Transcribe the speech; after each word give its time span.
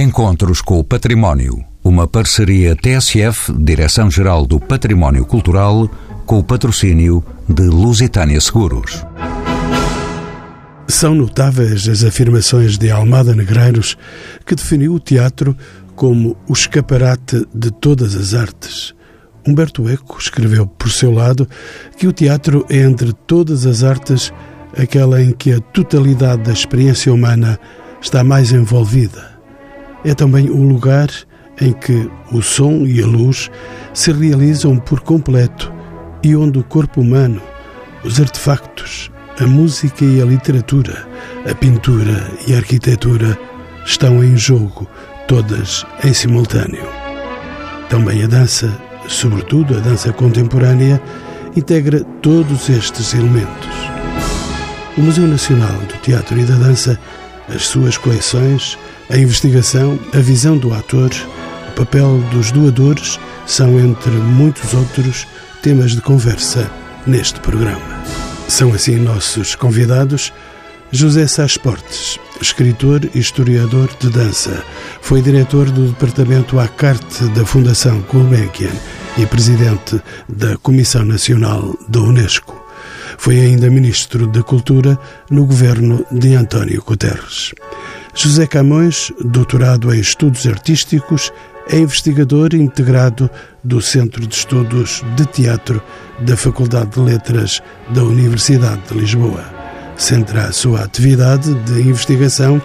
Encontros 0.00 0.62
com 0.62 0.78
o 0.78 0.82
Património. 0.82 1.62
Uma 1.84 2.08
parceria 2.08 2.74
TSF, 2.74 3.52
Direção-Geral 3.52 4.46
do 4.46 4.58
Património 4.58 5.26
Cultural, 5.26 5.90
com 6.24 6.38
o 6.38 6.42
patrocínio 6.42 7.22
de 7.46 7.64
Lusitânia 7.64 8.40
Seguros. 8.40 9.04
São 10.88 11.14
notáveis 11.14 11.86
as 11.86 12.02
afirmações 12.02 12.78
de 12.78 12.90
Almada 12.90 13.34
Negreiros, 13.34 13.98
que 14.46 14.54
definiu 14.54 14.94
o 14.94 14.98
teatro 14.98 15.54
como 15.94 16.34
o 16.48 16.54
escaparate 16.54 17.46
de 17.54 17.70
todas 17.70 18.16
as 18.16 18.32
artes. 18.32 18.94
Humberto 19.46 19.86
Eco 19.86 20.16
escreveu 20.18 20.66
por 20.66 20.90
seu 20.90 21.10
lado 21.10 21.46
que 21.98 22.06
o 22.06 22.12
teatro 22.12 22.64
é 22.70 22.78
entre 22.78 23.12
todas 23.12 23.66
as 23.66 23.84
artes 23.84 24.32
aquela 24.74 25.20
em 25.20 25.32
que 25.32 25.52
a 25.52 25.60
totalidade 25.60 26.44
da 26.44 26.54
experiência 26.54 27.12
humana 27.12 27.60
está 28.00 28.24
mais 28.24 28.50
envolvida. 28.50 29.29
É 30.04 30.14
também 30.14 30.48
o 30.48 30.62
lugar 30.62 31.08
em 31.60 31.72
que 31.72 32.10
o 32.32 32.40
som 32.40 32.84
e 32.86 33.02
a 33.02 33.06
luz 33.06 33.50
se 33.92 34.12
realizam 34.12 34.78
por 34.78 35.00
completo 35.00 35.72
e 36.22 36.34
onde 36.34 36.58
o 36.58 36.64
corpo 36.64 37.00
humano, 37.00 37.40
os 38.04 38.20
artefactos, 38.20 39.10
a 39.38 39.46
música 39.46 40.04
e 40.04 40.20
a 40.20 40.24
literatura, 40.24 41.06
a 41.50 41.54
pintura 41.54 42.30
e 42.46 42.54
a 42.54 42.58
arquitetura 42.58 43.38
estão 43.84 44.22
em 44.22 44.36
jogo, 44.36 44.88
todas 45.28 45.84
em 46.04 46.12
simultâneo. 46.12 46.86
Também 47.88 48.22
a 48.22 48.26
dança, 48.26 48.70
sobretudo 49.08 49.76
a 49.76 49.80
dança 49.80 50.12
contemporânea, 50.12 51.00
integra 51.56 52.04
todos 52.22 52.68
estes 52.68 53.14
elementos. 53.14 53.68
O 54.96 55.02
Museu 55.02 55.26
Nacional 55.26 55.72
do 55.72 55.94
Teatro 56.02 56.38
e 56.38 56.44
da 56.44 56.54
Dança, 56.54 56.98
as 57.48 57.66
suas 57.66 57.96
coleções, 57.96 58.78
a 59.10 59.16
investigação, 59.16 59.98
a 60.14 60.18
visão 60.18 60.56
do 60.56 60.72
ator, 60.72 61.10
o 61.68 61.72
papel 61.72 62.18
dos 62.30 62.52
doadores 62.52 63.18
são, 63.46 63.78
entre 63.78 64.10
muitos 64.12 64.72
outros, 64.72 65.26
temas 65.62 65.92
de 65.92 66.00
conversa 66.00 66.70
neste 67.06 67.40
programa. 67.40 68.02
São 68.48 68.72
assim 68.72 68.96
nossos 68.96 69.54
convidados 69.54 70.32
José 70.92 71.26
Sá 71.26 71.46
Portes, 71.62 72.18
escritor 72.40 73.08
e 73.14 73.18
historiador 73.18 73.88
de 73.98 74.10
dança. 74.10 74.62
Foi 75.00 75.20
diretor 75.22 75.70
do 75.70 75.88
Departamento 75.88 76.58
à 76.58 76.66
Carte 76.66 77.24
da 77.26 77.44
Fundação 77.44 78.00
Gulbenkian 78.10 78.72
e 79.18 79.26
presidente 79.26 80.00
da 80.28 80.56
Comissão 80.56 81.04
Nacional 81.04 81.76
da 81.88 82.00
Unesco. 82.00 82.59
Foi 83.18 83.38
ainda 83.40 83.70
ministro 83.70 84.26
da 84.26 84.42
Cultura 84.42 84.98
no 85.30 85.46
governo 85.46 86.04
de 86.10 86.34
António 86.34 86.82
Guterres. 86.82 87.52
José 88.14 88.46
Camões, 88.46 89.12
doutorado 89.24 89.94
em 89.94 90.00
Estudos 90.00 90.46
Artísticos, 90.46 91.32
é 91.68 91.78
investigador 91.78 92.54
integrado 92.54 93.30
do 93.62 93.80
Centro 93.80 94.26
de 94.26 94.34
Estudos 94.34 95.02
de 95.14 95.24
Teatro 95.26 95.80
da 96.20 96.36
Faculdade 96.36 96.90
de 96.90 97.00
Letras 97.00 97.62
da 97.90 98.02
Universidade 98.02 98.82
de 98.88 98.98
Lisboa. 98.98 99.44
Centra 99.96 100.44
a 100.44 100.52
sua 100.52 100.80
atividade 100.82 101.54
de 101.54 101.82
investigação, 101.82 102.60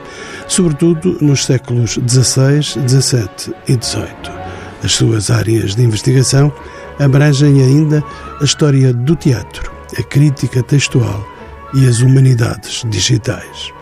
sobretudo 0.48 1.18
nos 1.22 1.46
séculos 1.46 2.00
XVI, 2.08 2.64
XVII 2.64 3.54
e 3.68 3.74
XVIII. 3.74 4.36
As 4.84 4.94
suas 4.94 5.30
áreas 5.30 5.76
de 5.76 5.84
investigação 5.84 6.52
abrangem 7.00 7.62
ainda 7.62 8.04
a 8.40 8.44
história 8.44 8.94
do 8.94 9.16
teatro, 9.16 9.72
a 9.97 10.03
crítica 10.03 10.64
textual 10.64 11.25
e 11.73 11.88
as 11.88 12.00
humanidades 12.00 12.83
digitais. 12.89 13.73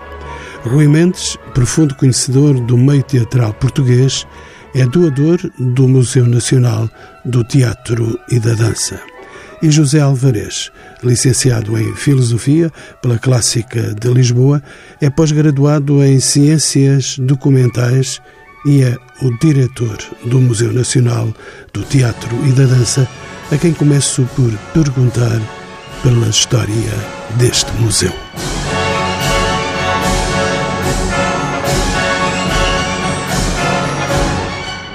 Rui 0.64 0.88
Mendes, 0.88 1.38
profundo 1.54 1.96
conhecedor 1.96 2.60
do 2.60 2.78
meio 2.78 3.04
teatral 3.04 3.54
português, 3.54 4.26
é 4.74 4.86
doador 4.86 5.40
do 5.60 5.88
Museu 5.88 6.26
Nacional 6.26 6.90
do 7.24 7.44
Teatro 7.44 8.20
e 8.30 8.40
da 8.40 8.54
Dança. 8.54 9.00
E 9.62 9.70
José 9.70 10.00
Alvarez, 10.00 10.72
licenciado 11.04 11.78
em 11.78 11.96
Filosofia 11.96 12.72
pela 13.02 13.20
Clássica 13.20 13.94
de 13.94 14.10
Lisboa, 14.10 14.62
é 15.00 15.10
pós-graduado 15.10 16.04
em 16.04 16.20
Ciências 16.20 17.18
Documentais 17.20 18.20
e 18.66 18.84
é 18.84 18.98
o 19.22 19.38
diretor 19.40 19.98
do 20.26 20.40
Museu 20.40 20.74
Nacional 20.74 21.34
do 21.72 21.84
Teatro 21.84 22.36
e 22.48 22.52
da 22.52 22.66
Dança, 22.66 23.08
a 23.52 23.58
quem 23.58 23.74
começo 23.74 24.28
por 24.36 24.52
perguntar 24.74 25.40
pela 26.04 26.28
história 26.28 26.94
deste 27.38 27.72
museu. 27.80 28.12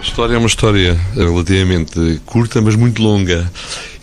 história 0.03 0.35
é 0.35 0.39
uma 0.39 0.49
história 0.49 1.01
relativamente 1.15 2.21
curta, 2.27 2.61
mas 2.61 2.75
muito 2.75 3.01
longa. 3.01 3.51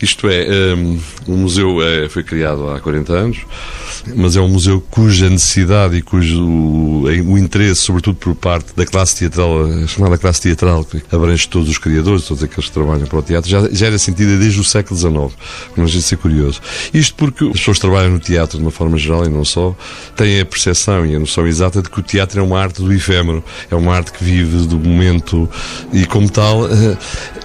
Isto 0.00 0.28
é, 0.28 0.74
um, 0.74 0.98
o 1.26 1.32
museu 1.32 1.82
é, 1.82 2.08
foi 2.08 2.22
criado 2.22 2.68
há 2.68 2.80
40 2.80 3.12
anos, 3.12 3.38
mas 4.14 4.36
é 4.36 4.40
um 4.40 4.48
museu 4.48 4.80
cuja 4.90 5.28
necessidade 5.28 5.96
e 5.96 6.02
cujo 6.02 6.42
o 6.42 7.38
interesse, 7.38 7.80
sobretudo 7.80 8.16
por 8.16 8.34
parte 8.34 8.74
da 8.76 8.84
classe 8.84 9.16
teatral, 9.16 9.64
a 9.64 9.86
chamada 9.86 10.18
classe 10.18 10.42
teatral, 10.42 10.84
que 10.84 11.02
abrange 11.10 11.48
todos 11.48 11.68
os 11.68 11.78
criadores, 11.78 12.24
todos 12.24 12.42
aqueles 12.42 12.66
que 12.66 12.72
trabalham 12.72 13.06
para 13.06 13.18
o 13.18 13.22
teatro, 13.22 13.50
já, 13.50 13.68
já 13.70 13.86
era 13.86 13.98
sentida 13.98 14.36
desde 14.36 14.60
o 14.60 14.64
século 14.64 14.98
XIX. 14.98 15.36
Mas 15.76 15.90
gente 15.90 16.04
ser 16.04 16.16
curioso. 16.16 16.60
Isto 16.92 17.14
porque 17.16 17.44
as 17.44 17.52
pessoas 17.52 17.78
que 17.78 17.80
trabalham 17.80 18.10
no 18.10 18.18
teatro, 18.18 18.58
de 18.58 18.64
uma 18.64 18.70
forma 18.70 18.98
geral 18.98 19.24
e 19.24 19.28
não 19.28 19.44
só, 19.44 19.74
têm 20.14 20.40
a 20.40 20.44
percepção 20.44 21.06
e 21.06 21.16
a 21.16 21.18
noção 21.18 21.46
exata 21.46 21.82
de 21.82 21.90
que 21.90 21.98
o 21.98 22.02
teatro 22.02 22.40
é 22.40 22.42
uma 22.42 22.60
arte 22.60 22.82
do 22.82 22.92
efêmero, 22.92 23.42
é 23.70 23.74
uma 23.74 23.94
arte 23.94 24.12
que 24.12 24.22
vive 24.22 24.66
do 24.66 24.78
momento 24.78 25.48
e, 25.92 26.04
como 26.06 26.30
tal, 26.30 26.60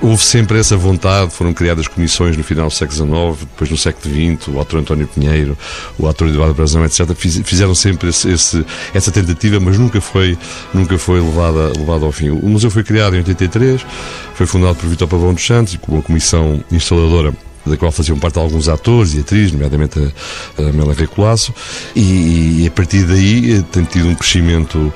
houve 0.01 0.23
sempre 0.23 0.59
essa 0.59 0.75
vontade, 0.75 1.31
foram 1.31 1.53
criadas 1.53 1.87
comissões 1.87 2.35
no 2.41 2.43
final 2.43 2.67
do 2.67 2.73
século 2.73 3.35
XIX, 3.35 3.47
depois 3.51 3.69
no 3.69 3.77
século 3.77 4.13
XX, 4.13 4.47
o 4.49 4.57
autor 4.57 4.79
António 4.79 5.07
Pinheiro, 5.07 5.57
o 5.97 6.07
autor 6.07 6.27
Eduardo 6.27 6.55
Brazão, 6.55 6.83
etc., 6.83 7.07
fizeram 7.15 7.73
sempre 7.75 8.09
esse, 8.09 8.29
esse, 8.29 8.65
essa 8.93 9.11
tentativa, 9.11 9.59
mas 9.59 9.77
nunca 9.77 10.01
foi, 10.01 10.37
nunca 10.73 10.97
foi 10.97 11.21
levada, 11.21 11.71
levada 11.77 12.05
ao 12.05 12.11
fim. 12.11 12.29
O 12.29 12.49
museu 12.49 12.71
foi 12.71 12.83
criado 12.83 13.15
em 13.15 13.19
83, 13.19 13.85
foi 14.33 14.45
fundado 14.45 14.75
por 14.75 14.89
Vitor 14.89 15.07
Pavão 15.07 15.33
dos 15.33 15.45
Santos, 15.45 15.77
com 15.77 15.93
uma 15.93 16.01
comissão 16.01 16.63
instaladora 16.71 17.33
da 17.63 17.77
qual 17.77 17.91
faziam 17.91 18.17
parte 18.17 18.39
alguns 18.39 18.67
atores 18.67 19.13
e 19.13 19.19
atrizes, 19.19 19.51
nomeadamente 19.51 19.99
a, 19.99 20.61
a 20.61 20.73
Mela 20.73 20.95
Recolasso, 20.95 21.53
e, 21.95 22.63
e, 22.63 22.67
a 22.67 22.71
partir 22.71 23.03
daí 23.05 23.53
eh, 23.53 23.63
tem 23.71 23.83
tido 23.83 24.07
um 24.07 24.15
crescimento 24.15 24.91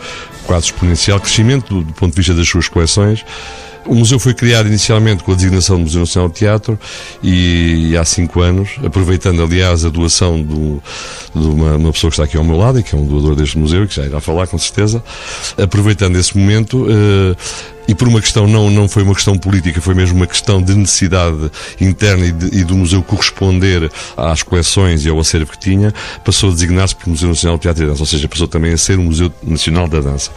quase 0.47 0.65
exponencial, 0.65 1.19
crescimento 1.19 1.75
do, 1.75 1.83
do 1.83 1.93
ponto 1.93 2.11
de 2.11 2.17
vista 2.17 2.33
das 2.33 2.47
suas 2.47 2.67
coleções, 2.67 3.23
o 3.85 3.95
museu 3.95 4.19
foi 4.19 4.33
criado 4.33 4.67
inicialmente 4.67 5.23
com 5.23 5.31
a 5.31 5.35
designação 5.35 5.77
do 5.77 5.83
Museu 5.83 6.01
Nacional 6.01 6.29
de 6.29 6.35
Teatro 6.35 6.79
e 7.21 7.95
há 7.97 8.03
cinco 8.03 8.41
anos, 8.41 8.71
aproveitando 8.83 9.41
aliás 9.43 9.85
a 9.85 9.89
doação 9.89 10.41
do, 10.41 10.81
de 11.33 11.45
uma, 11.47 11.75
uma, 11.75 11.91
pessoa 11.91 12.09
que 12.09 12.15
está 12.15 12.23
aqui 12.23 12.37
ao 12.37 12.43
meu 12.43 12.57
lado 12.57 12.79
e 12.79 12.83
que 12.83 12.95
é 12.95 12.97
um 12.97 13.05
doador 13.05 13.35
deste 13.35 13.57
museu 13.57 13.83
e 13.83 13.87
que 13.87 13.95
já 13.95 14.03
irá 14.03 14.19
falar 14.19 14.47
com 14.47 14.57
certeza, 14.57 15.03
aproveitando 15.57 16.17
esse 16.17 16.37
momento, 16.37 16.87
eh, 16.89 17.35
e 17.87 17.93
por 17.93 18.07
uma 18.07 18.19
questão, 18.19 18.47
não, 18.47 18.71
não 18.71 18.89
foi 18.89 19.03
uma 19.03 19.13
questão 19.13 19.37
política, 19.37 19.79
foi 19.79 19.93
mesmo 19.93 20.17
uma 20.17 20.25
questão 20.25 20.61
de 20.61 20.73
necessidade 20.73 21.51
interna 21.79 22.25
e, 22.25 22.31
de, 22.31 22.59
e 22.59 22.63
do 22.63 22.75
museu 22.75 23.03
corresponder 23.03 23.91
às 24.17 24.41
coleções 24.41 25.05
e 25.05 25.09
ao 25.09 25.19
acervo 25.19 25.51
que 25.51 25.59
tinha, 25.59 25.93
passou 26.23 26.49
a 26.49 26.53
designar-se 26.53 26.95
por 26.95 27.07
Museu 27.09 27.29
Nacional 27.29 27.57
de 27.57 27.61
Teatro 27.61 27.83
e 27.83 27.87
Dança, 27.87 28.01
ou 28.01 28.07
seja, 28.07 28.27
passou 28.27 28.47
também 28.47 28.73
a 28.73 28.77
ser 28.77 28.97
um 28.97 29.03
Museu 29.03 29.31
Nacional 29.43 29.87
da 29.87 29.99
Dança. 29.99 30.31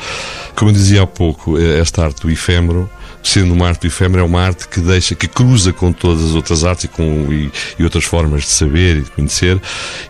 Como 0.54 0.70
eu 0.70 0.74
dizia 0.74 1.02
há 1.02 1.06
pouco, 1.06 1.58
eh, 1.58 1.80
esta 1.80 2.04
arte 2.04 2.20
do 2.20 2.30
efêmero, 2.30 2.90
sendo 3.22 3.52
uma 3.52 3.68
arte 3.68 3.86
efêmera, 3.86 4.22
é 4.22 4.24
uma 4.24 4.40
arte 4.40 4.68
que 4.68 4.80
deixa, 4.80 5.14
que 5.14 5.28
cruza 5.28 5.72
com 5.72 5.92
todas 5.92 6.24
as 6.24 6.34
outras 6.34 6.64
artes 6.64 6.84
e, 6.84 6.88
com, 6.88 7.32
e, 7.32 7.50
e 7.78 7.84
outras 7.84 8.04
formas 8.04 8.42
de 8.42 8.48
saber 8.48 8.98
e 8.98 9.02
de 9.02 9.10
conhecer, 9.10 9.60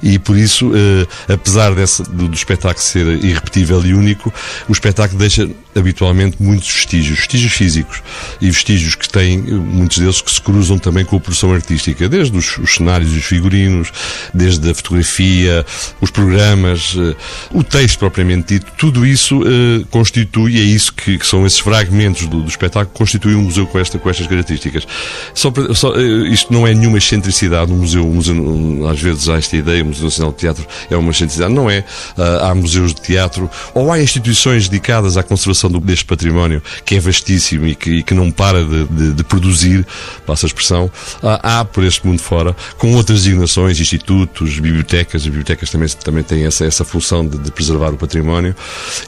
e 0.02 0.18
por 0.18 0.36
isso, 0.36 0.72
eh, 0.74 1.32
apesar 1.32 1.74
desse, 1.74 2.02
do, 2.02 2.28
do, 2.28 2.34
espetáculo 2.34 2.84
ser 2.84 3.06
irrepetível 3.24 3.84
e 3.84 3.94
único, 3.94 4.32
o 4.68 4.72
espetáculo 4.72 5.18
deixa 5.18 5.48
habitualmente 5.74 6.36
muitos 6.40 6.70
vestígios, 6.70 7.18
vestígios 7.18 7.52
físicos 7.52 8.02
e 8.40 8.50
vestígios 8.50 8.94
que 8.94 9.08
têm, 9.08 9.38
muitos 9.38 9.98
deles 9.98 10.20
que 10.20 10.30
se 10.30 10.40
cruzam 10.40 10.78
também 10.78 11.04
com 11.04 11.16
a 11.16 11.20
produção 11.20 11.52
artística, 11.52 12.08
desde 12.08 12.36
os, 12.36 12.58
os 12.58 12.74
cenários 12.74 13.14
e 13.14 13.18
os 13.18 13.24
figurinos, 13.24 13.92
desde 14.34 14.70
a 14.70 14.74
fotografia, 14.74 15.64
os 16.00 16.10
programas, 16.10 16.94
eh, 16.98 17.16
o 17.52 17.62
texto 17.62 17.98
propriamente 17.98 18.54
dito, 18.54 18.72
tudo 18.76 19.06
isso 19.06 19.42
eh, 19.44 19.84
constitui, 19.90 20.58
é 20.58 20.62
isso 20.62 20.92
que, 20.92 21.18
que 21.18 21.26
são 21.26 21.46
esses 21.46 21.58
fragmentos 21.58 22.26
do, 22.26 22.42
do 22.42 22.48
espetáculo 22.48 22.96
constitui 22.96 23.34
um 23.34 23.42
museu 23.42 23.66
com, 23.66 23.78
esta, 23.78 23.98
com 23.98 24.10
estas 24.10 24.26
características. 24.26 24.86
Só, 25.34 25.52
só, 25.74 25.94
eh, 25.94 26.28
isto 26.28 26.52
não 26.52 26.66
é 26.66 26.74
nenhuma 26.74 26.98
excentricidade. 26.98 27.72
Um 27.72 27.78
museu, 27.78 28.06
um 28.06 28.14
museu, 28.14 28.88
às 28.88 29.00
vezes 29.00 29.28
há 29.28 29.36
esta 29.36 29.56
ideia, 29.56 29.82
o 29.82 29.86
Museu 29.86 30.04
Nacional 30.04 30.32
de 30.32 30.38
Teatro 30.38 30.66
é 30.90 30.96
uma 30.96 31.10
excentricidade. 31.10 31.52
Não 31.52 31.70
é. 31.70 31.84
Uh, 32.16 32.44
há 32.44 32.54
museus 32.54 32.94
de 32.94 33.00
teatro 33.00 33.50
ou 33.74 33.92
há 33.92 34.00
instituições 34.00 34.68
dedicadas 34.68 35.16
à 35.16 35.22
conservação 35.22 35.57
preservação 35.58 35.70
deste 35.80 36.04
património, 36.04 36.62
que 36.84 36.94
é 36.94 37.00
vastíssimo 37.00 37.66
e 37.66 37.74
que, 37.74 37.90
e 37.90 38.02
que 38.02 38.14
não 38.14 38.30
para 38.30 38.64
de, 38.64 38.84
de, 38.84 39.12
de, 39.14 39.24
produzir, 39.24 39.84
passa 40.24 40.46
a 40.46 40.48
expressão, 40.48 40.90
há, 41.22 41.60
há 41.60 41.64
por 41.64 41.84
este 41.84 42.06
mundo 42.06 42.20
fora, 42.20 42.54
com 42.76 42.94
outras 42.94 43.24
designações, 43.24 43.80
institutos, 43.80 44.58
bibliotecas, 44.58 45.22
as 45.22 45.26
bibliotecas 45.26 45.70
também, 45.70 45.88
também 45.88 46.22
têm 46.22 46.46
essa, 46.46 46.64
essa 46.64 46.84
função 46.84 47.26
de, 47.26 47.38
de 47.38 47.50
preservar 47.50 47.90
o 47.90 47.96
património 47.96 48.54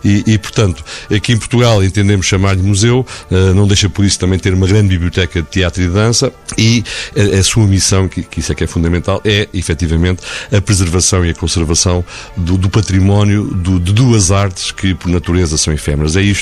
e, 0.05 0.25
e, 0.27 0.39
portanto, 0.39 0.85
aqui 1.15 1.33
em 1.33 1.39
Portugal 1.39 1.83
entendemos 1.85 2.27
chamar-lhe 2.27 2.63
museu, 2.63 3.07
uh, 3.31 3.55
não 3.55 3.67
deixa 3.67 3.89
por 3.89 4.05
isso 4.05 4.19
também 4.19 4.39
ter 4.39 4.53
uma 4.53 4.67
grande 4.67 4.89
biblioteca 4.89 5.41
de 5.43 5.49
teatro 5.49 5.83
e 5.83 5.87
de 5.87 5.93
dança 5.93 6.33
e 6.59 6.83
a, 7.17 7.39
a 7.39 7.43
sua 7.43 7.67
missão, 7.67 8.09
que, 8.09 8.23
que, 8.23 8.41
isso 8.41 8.53
é 8.53 8.55
que 8.55 8.65
é 8.65 8.67
fundamental, 8.67 9.21
é 9.25 9.49
efetivamente 9.55 10.23
a 10.53 10.61
preservação 10.61 11.25
e 11.25 11.31
a 11.31 11.35
conservação 11.35 12.05
do, 12.37 12.57
do 12.57 12.69
património 12.69 13.45
do, 13.45 13.79
de 13.79 13.93
duas 13.93 14.31
artes 14.31 14.73
que 14.73 14.95
por 14.95 15.11
natureza 15.11 15.57
são 15.57 15.73
efêmeras. 15.73 16.17
É 16.17 16.23
isto, 16.23 16.40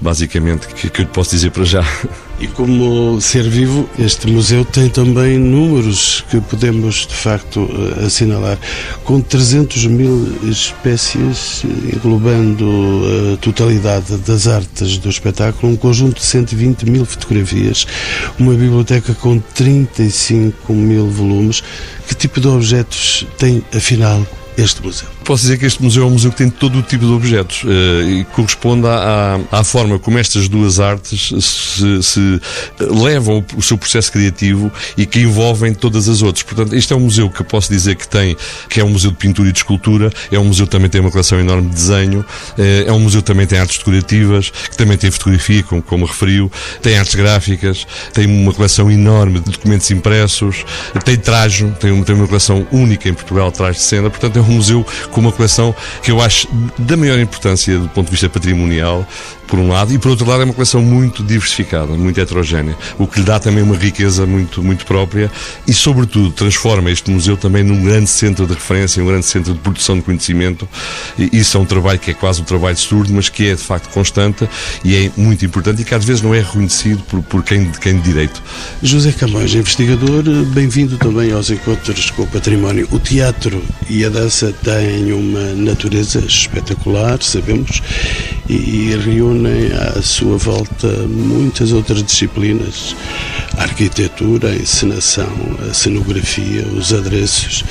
basicamente, 0.00 0.66
que, 0.68 0.90
que 0.90 1.02
eu 1.02 1.06
te 1.06 1.12
posso 1.12 1.30
dizer 1.30 1.50
para 1.50 1.64
já. 1.64 1.84
E 2.40 2.46
como 2.48 3.20
ser 3.20 3.48
vivo, 3.48 3.88
este 3.98 4.28
museu 4.28 4.64
tem 4.64 4.88
também 4.88 5.38
números 5.38 6.24
que 6.28 6.40
podemos 6.40 7.06
de 7.06 7.14
facto 7.14 7.70
eh, 8.00 8.06
assinalar. 8.06 8.58
Com 9.04 9.20
300 9.20 9.86
mil 9.86 10.36
espécies, 10.42 11.62
englobando 11.94 13.04
a 13.34 13.36
totalidade 13.36 14.16
das 14.16 14.48
artes 14.48 14.98
do 14.98 15.08
espetáculo, 15.08 15.72
um 15.72 15.76
conjunto 15.76 16.16
de 16.16 16.24
120 16.24 16.90
mil 16.90 17.04
fotografias, 17.04 17.86
uma 18.38 18.54
biblioteca 18.54 19.14
com 19.14 19.38
35 19.38 20.72
mil 20.72 21.08
volumes. 21.08 21.62
Que 22.08 22.14
tipo 22.16 22.40
de 22.40 22.48
objetos 22.48 23.24
tem, 23.38 23.62
afinal, 23.72 24.26
este 24.56 24.82
museu? 24.82 25.08
Posso 25.24 25.42
dizer 25.42 25.58
que 25.58 25.66
este 25.66 25.82
museu 25.82 26.02
é 26.02 26.06
um 26.06 26.10
museu 26.10 26.30
que 26.30 26.36
tem 26.36 26.50
todo 26.50 26.78
o 26.78 26.82
tipo 26.82 27.06
de 27.06 27.12
objetos 27.12 27.62
uh, 27.62 27.68
e 28.08 28.24
corresponde 28.32 28.86
à, 28.86 29.38
à, 29.50 29.64
forma 29.64 29.98
como 29.98 30.18
estas 30.18 30.48
duas 30.48 30.80
artes 30.80 31.32
se, 31.40 32.02
se, 32.02 32.40
levam 32.80 33.44
o 33.56 33.62
seu 33.62 33.78
processo 33.78 34.10
criativo 34.10 34.70
e 34.96 35.06
que 35.06 35.20
envolvem 35.20 35.74
todas 35.74 36.08
as 36.08 36.22
outras. 36.22 36.42
Portanto, 36.42 36.74
este 36.74 36.92
é 36.92 36.96
um 36.96 37.00
museu 37.00 37.30
que 37.30 37.40
eu 37.40 37.46
posso 37.46 37.72
dizer 37.72 37.94
que 37.96 38.08
tem, 38.08 38.36
que 38.68 38.80
é 38.80 38.84
um 38.84 38.90
museu 38.90 39.10
de 39.10 39.16
pintura 39.16 39.48
e 39.48 39.52
de 39.52 39.58
escultura, 39.58 40.10
é 40.30 40.38
um 40.38 40.44
museu 40.44 40.66
que 40.66 40.72
também 40.72 40.90
tem 40.90 41.00
uma 41.00 41.10
coleção 41.10 41.38
enorme 41.38 41.68
de 41.68 41.74
desenho, 41.74 42.20
uh, 42.20 42.86
é 42.86 42.92
um 42.92 43.00
museu 43.00 43.22
que 43.22 43.26
também 43.26 43.46
tem 43.46 43.58
artes 43.58 43.78
decorativas, 43.78 44.50
que 44.50 44.76
também 44.76 44.98
tem 44.98 45.10
fotografia, 45.10 45.62
como, 45.62 45.82
como 45.82 46.04
referiu, 46.04 46.50
tem 46.82 46.98
artes 46.98 47.14
gráficas, 47.14 47.86
tem 48.12 48.26
uma 48.26 48.52
coleção 48.52 48.90
enorme 48.90 49.40
de 49.40 49.52
documentos 49.52 49.90
impressos, 49.90 50.64
tem 51.04 51.16
trajo, 51.16 51.74
tem, 51.78 52.02
tem 52.02 52.14
uma 52.14 52.26
coleção 52.26 52.66
única 52.72 53.08
em 53.08 53.14
Portugal, 53.14 53.52
traje 53.52 53.78
de 53.78 53.84
cena, 53.84 54.10
portanto 54.10 54.36
é 54.36 54.40
um 54.40 54.52
museu 54.52 54.84
com 55.12 55.20
uma 55.20 55.30
coleção 55.30 55.74
que 56.02 56.10
eu 56.10 56.20
acho 56.20 56.48
da 56.76 56.96
maior 56.96 57.18
importância 57.20 57.78
do 57.78 57.88
ponto 57.88 58.06
de 58.06 58.10
vista 58.10 58.28
patrimonial 58.28 59.06
por 59.52 59.58
um 59.58 59.68
lado, 59.68 59.92
e 59.92 59.98
por 59.98 60.08
outro 60.08 60.26
lado 60.26 60.40
é 60.40 60.44
uma 60.46 60.54
coleção 60.54 60.80
muito 60.80 61.22
diversificada, 61.22 61.92
muito 61.92 62.18
heterogénea, 62.18 62.74
o 62.98 63.06
que 63.06 63.20
lhe 63.20 63.26
dá 63.26 63.38
também 63.38 63.62
uma 63.62 63.76
riqueza 63.76 64.24
muito, 64.24 64.62
muito 64.62 64.86
própria 64.86 65.30
e, 65.68 65.74
sobretudo, 65.74 66.30
transforma 66.30 66.90
este 66.90 67.10
museu 67.10 67.36
também 67.36 67.62
num 67.62 67.84
grande 67.84 68.08
centro 68.08 68.46
de 68.46 68.54
referência, 68.54 69.02
um 69.02 69.06
grande 69.06 69.26
centro 69.26 69.52
de 69.52 69.58
produção 69.58 69.96
de 69.96 70.00
conhecimento. 70.00 70.66
E 71.18 71.28
isso 71.34 71.58
é 71.58 71.60
um 71.60 71.66
trabalho 71.66 71.98
que 71.98 72.12
é 72.12 72.14
quase 72.14 72.40
um 72.40 72.44
trabalho 72.44 72.78
surdo, 72.78 73.12
mas 73.12 73.28
que 73.28 73.48
é 73.48 73.54
de 73.54 73.60
facto 73.60 73.92
constante 73.92 74.48
e 74.82 74.96
é 74.96 75.10
muito 75.18 75.44
importante 75.44 75.82
e 75.82 75.84
que 75.84 75.94
às 75.94 76.02
vezes 76.02 76.22
não 76.22 76.34
é 76.34 76.40
reconhecido 76.40 77.02
por, 77.02 77.22
por 77.22 77.44
quem, 77.44 77.70
quem 77.72 77.96
de 77.96 78.04
direito. 78.04 78.42
José 78.82 79.12
Camões, 79.12 79.54
investigador, 79.54 80.22
bem-vindo 80.54 80.96
também 80.96 81.30
aos 81.30 81.50
encontros 81.50 82.10
com 82.12 82.22
o 82.22 82.26
património. 82.26 82.88
O 82.90 82.98
teatro 82.98 83.62
e 83.90 84.02
a 84.02 84.08
dança 84.08 84.50
têm 84.64 85.12
uma 85.12 85.52
natureza 85.52 86.20
espetacular, 86.20 87.22
sabemos, 87.22 87.82
e, 88.48 88.54
e 88.54 88.96
reúne 88.96 89.41
reúnem 89.42 89.72
à 89.72 90.00
sua 90.02 90.36
volta 90.36 90.88
muitas 91.08 91.72
outras 91.72 92.02
disciplinas, 92.02 92.94
a 93.56 93.62
arquitetura, 93.62 94.50
a 94.50 94.54
encenação, 94.54 95.32
a 95.68 95.74
cenografia, 95.74 96.64
os 96.68 96.92
adereços, 96.92 97.64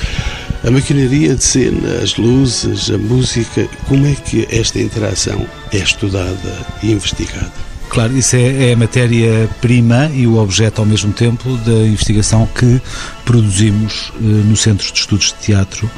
a 0.64 0.70
maquinaria 0.70 1.34
de 1.34 1.42
cena, 1.42 2.00
as 2.02 2.16
luzes, 2.16 2.90
a 2.90 2.98
música. 2.98 3.68
Como 3.88 4.06
é 4.06 4.14
que 4.14 4.46
esta 4.50 4.78
interação 4.78 5.46
é 5.72 5.78
estudada 5.78 6.66
e 6.82 6.92
investigada? 6.92 7.52
Claro, 7.88 8.16
isso 8.16 8.36
é, 8.36 8.70
é 8.70 8.72
a 8.72 8.76
matéria-prima 8.76 10.10
e 10.14 10.26
o 10.26 10.38
objeto 10.38 10.80
ao 10.80 10.86
mesmo 10.86 11.12
tempo 11.12 11.56
da 11.58 11.86
investigação 11.86 12.46
que 12.46 12.80
produzimos 13.24 14.12
eh, 14.16 14.22
no 14.22 14.56
Centro 14.56 14.90
de 14.90 14.98
Estudos 14.98 15.26
de 15.26 15.46
Teatro 15.46 15.90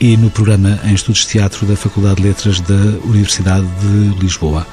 e 0.00 0.16
no 0.16 0.30
programa 0.30 0.78
em 0.84 0.94
Estudos 0.94 1.22
de 1.22 1.28
Teatro 1.28 1.64
da 1.64 1.76
Faculdade 1.76 2.16
de 2.16 2.22
Letras 2.28 2.60
da 2.60 2.74
Universidade 3.04 3.66
de 3.80 4.20
Lisboa. 4.20 4.66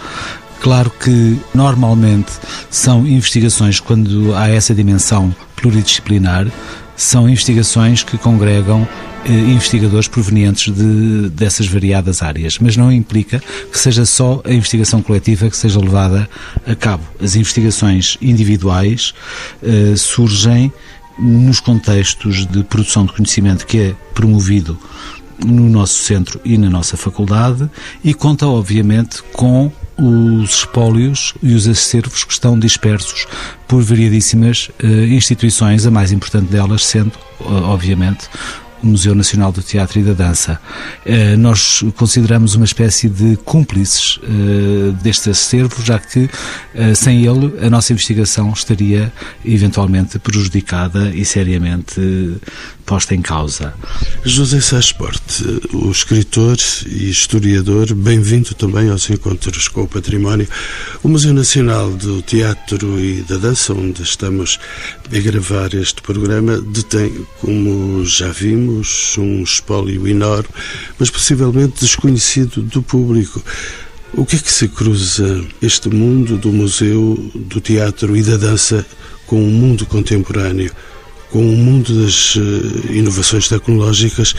Claro 0.63 0.89
que 0.89 1.37
normalmente 1.53 2.31
são 2.69 3.05
investigações, 3.05 3.81
quando 3.81 4.33
há 4.33 4.47
essa 4.47 4.73
dimensão 4.73 5.35
pluridisciplinar, 5.57 6.47
são 6.95 7.27
investigações 7.27 8.01
que 8.01 8.17
congregam 8.17 8.87
eh, 9.25 9.29
investigadores 9.29 10.07
provenientes 10.07 10.73
de, 10.73 11.29
dessas 11.31 11.67
variadas 11.67 12.23
áreas, 12.23 12.59
mas 12.59 12.77
não 12.77 12.89
implica 12.89 13.43
que 13.69 13.77
seja 13.77 14.05
só 14.05 14.41
a 14.45 14.53
investigação 14.53 15.01
coletiva 15.01 15.49
que 15.49 15.57
seja 15.57 15.81
levada 15.81 16.29
a 16.65 16.73
cabo. 16.73 17.03
As 17.21 17.35
investigações 17.35 18.17
individuais 18.21 19.13
eh, 19.61 19.95
surgem 19.97 20.71
nos 21.19 21.59
contextos 21.59 22.47
de 22.47 22.63
produção 22.63 23.05
de 23.05 23.11
conhecimento 23.11 23.67
que 23.67 23.79
é 23.79 23.95
promovido 24.13 24.79
no 25.45 25.67
nosso 25.67 25.95
centro 25.95 26.39
e 26.45 26.57
na 26.57 26.69
nossa 26.69 26.95
faculdade 26.95 27.69
e 28.01 28.13
conta, 28.13 28.47
obviamente, 28.47 29.21
com 29.33 29.69
os 29.97 30.49
espólios 30.49 31.33
e 31.41 31.53
os 31.53 31.67
acervos 31.67 32.23
que 32.23 32.33
estão 32.33 32.57
dispersos 32.57 33.27
por 33.67 33.81
variadíssimas 33.81 34.69
uh, 34.83 34.87
instituições, 34.87 35.85
a 35.85 35.91
mais 35.91 36.11
importante 36.11 36.51
delas 36.51 36.83
sendo, 36.85 37.13
uh, 37.41 37.63
obviamente, 37.65 38.27
Museu 38.83 39.15
Nacional 39.15 39.51
do 39.51 39.61
Teatro 39.61 39.99
e 39.99 40.03
da 40.03 40.13
Dança. 40.13 40.59
Uh, 41.05 41.37
nós 41.37 41.83
consideramos 41.95 42.55
uma 42.55 42.65
espécie 42.65 43.09
de 43.09 43.37
cúmplices 43.37 44.19
deste 45.01 45.29
acervo, 45.29 45.83
já 45.83 45.99
que 45.99 46.29
sem 46.95 47.25
ele 47.25 47.53
a 47.65 47.69
nossa 47.69 47.93
investigação 47.93 48.51
estaria 48.51 49.11
eventualmente 49.45 50.19
prejudicada 50.19 51.09
e 51.15 51.23
seriamente 51.25 52.01
posta 52.85 53.15
em 53.15 53.21
causa. 53.21 53.73
José 54.23 54.59
Sasporte, 54.59 55.43
o 55.73 55.89
escritor 55.89 56.57
e 56.87 57.09
historiador, 57.09 57.93
bem-vindo 57.93 58.53
também 58.53 58.89
aos 58.89 59.09
encontros 59.09 59.67
com 59.67 59.83
o 59.83 59.87
património. 59.87 60.47
O 61.01 61.07
Museu 61.07 61.33
Nacional 61.33 61.91
do 61.91 62.21
Teatro 62.21 62.99
e 62.99 63.21
da 63.21 63.37
Dança, 63.37 63.73
onde 63.73 64.01
estamos 64.03 64.59
a 65.05 65.19
gravar 65.19 65.73
este 65.73 66.01
programa, 66.01 66.59
detém, 66.59 67.25
como 67.39 68.05
já 68.05 68.29
vimos, 68.31 68.72
um 69.17 69.43
espólio 69.43 70.07
enorme, 70.07 70.49
mas 70.97 71.09
possivelmente 71.09 71.81
desconhecido 71.81 72.61
do 72.61 72.81
público. 72.81 73.43
O 74.15 74.25
que 74.25 74.35
é 74.35 74.39
que 74.39 74.51
se 74.51 74.67
cruza 74.67 75.43
este 75.61 75.89
mundo 75.89 76.37
do 76.37 76.51
museu, 76.51 77.31
do 77.33 77.59
teatro 77.59 78.15
e 78.15 78.21
da 78.21 78.37
dança 78.37 78.85
com 79.25 79.43
o 79.43 79.47
mundo 79.47 79.85
contemporâneo? 79.85 80.71
Com 81.33 81.39
o 81.39 81.57
mundo 81.57 82.03
das 82.03 82.37
eh, 82.37 82.93
inovações 82.93 83.49
tecnológicas 83.49 84.35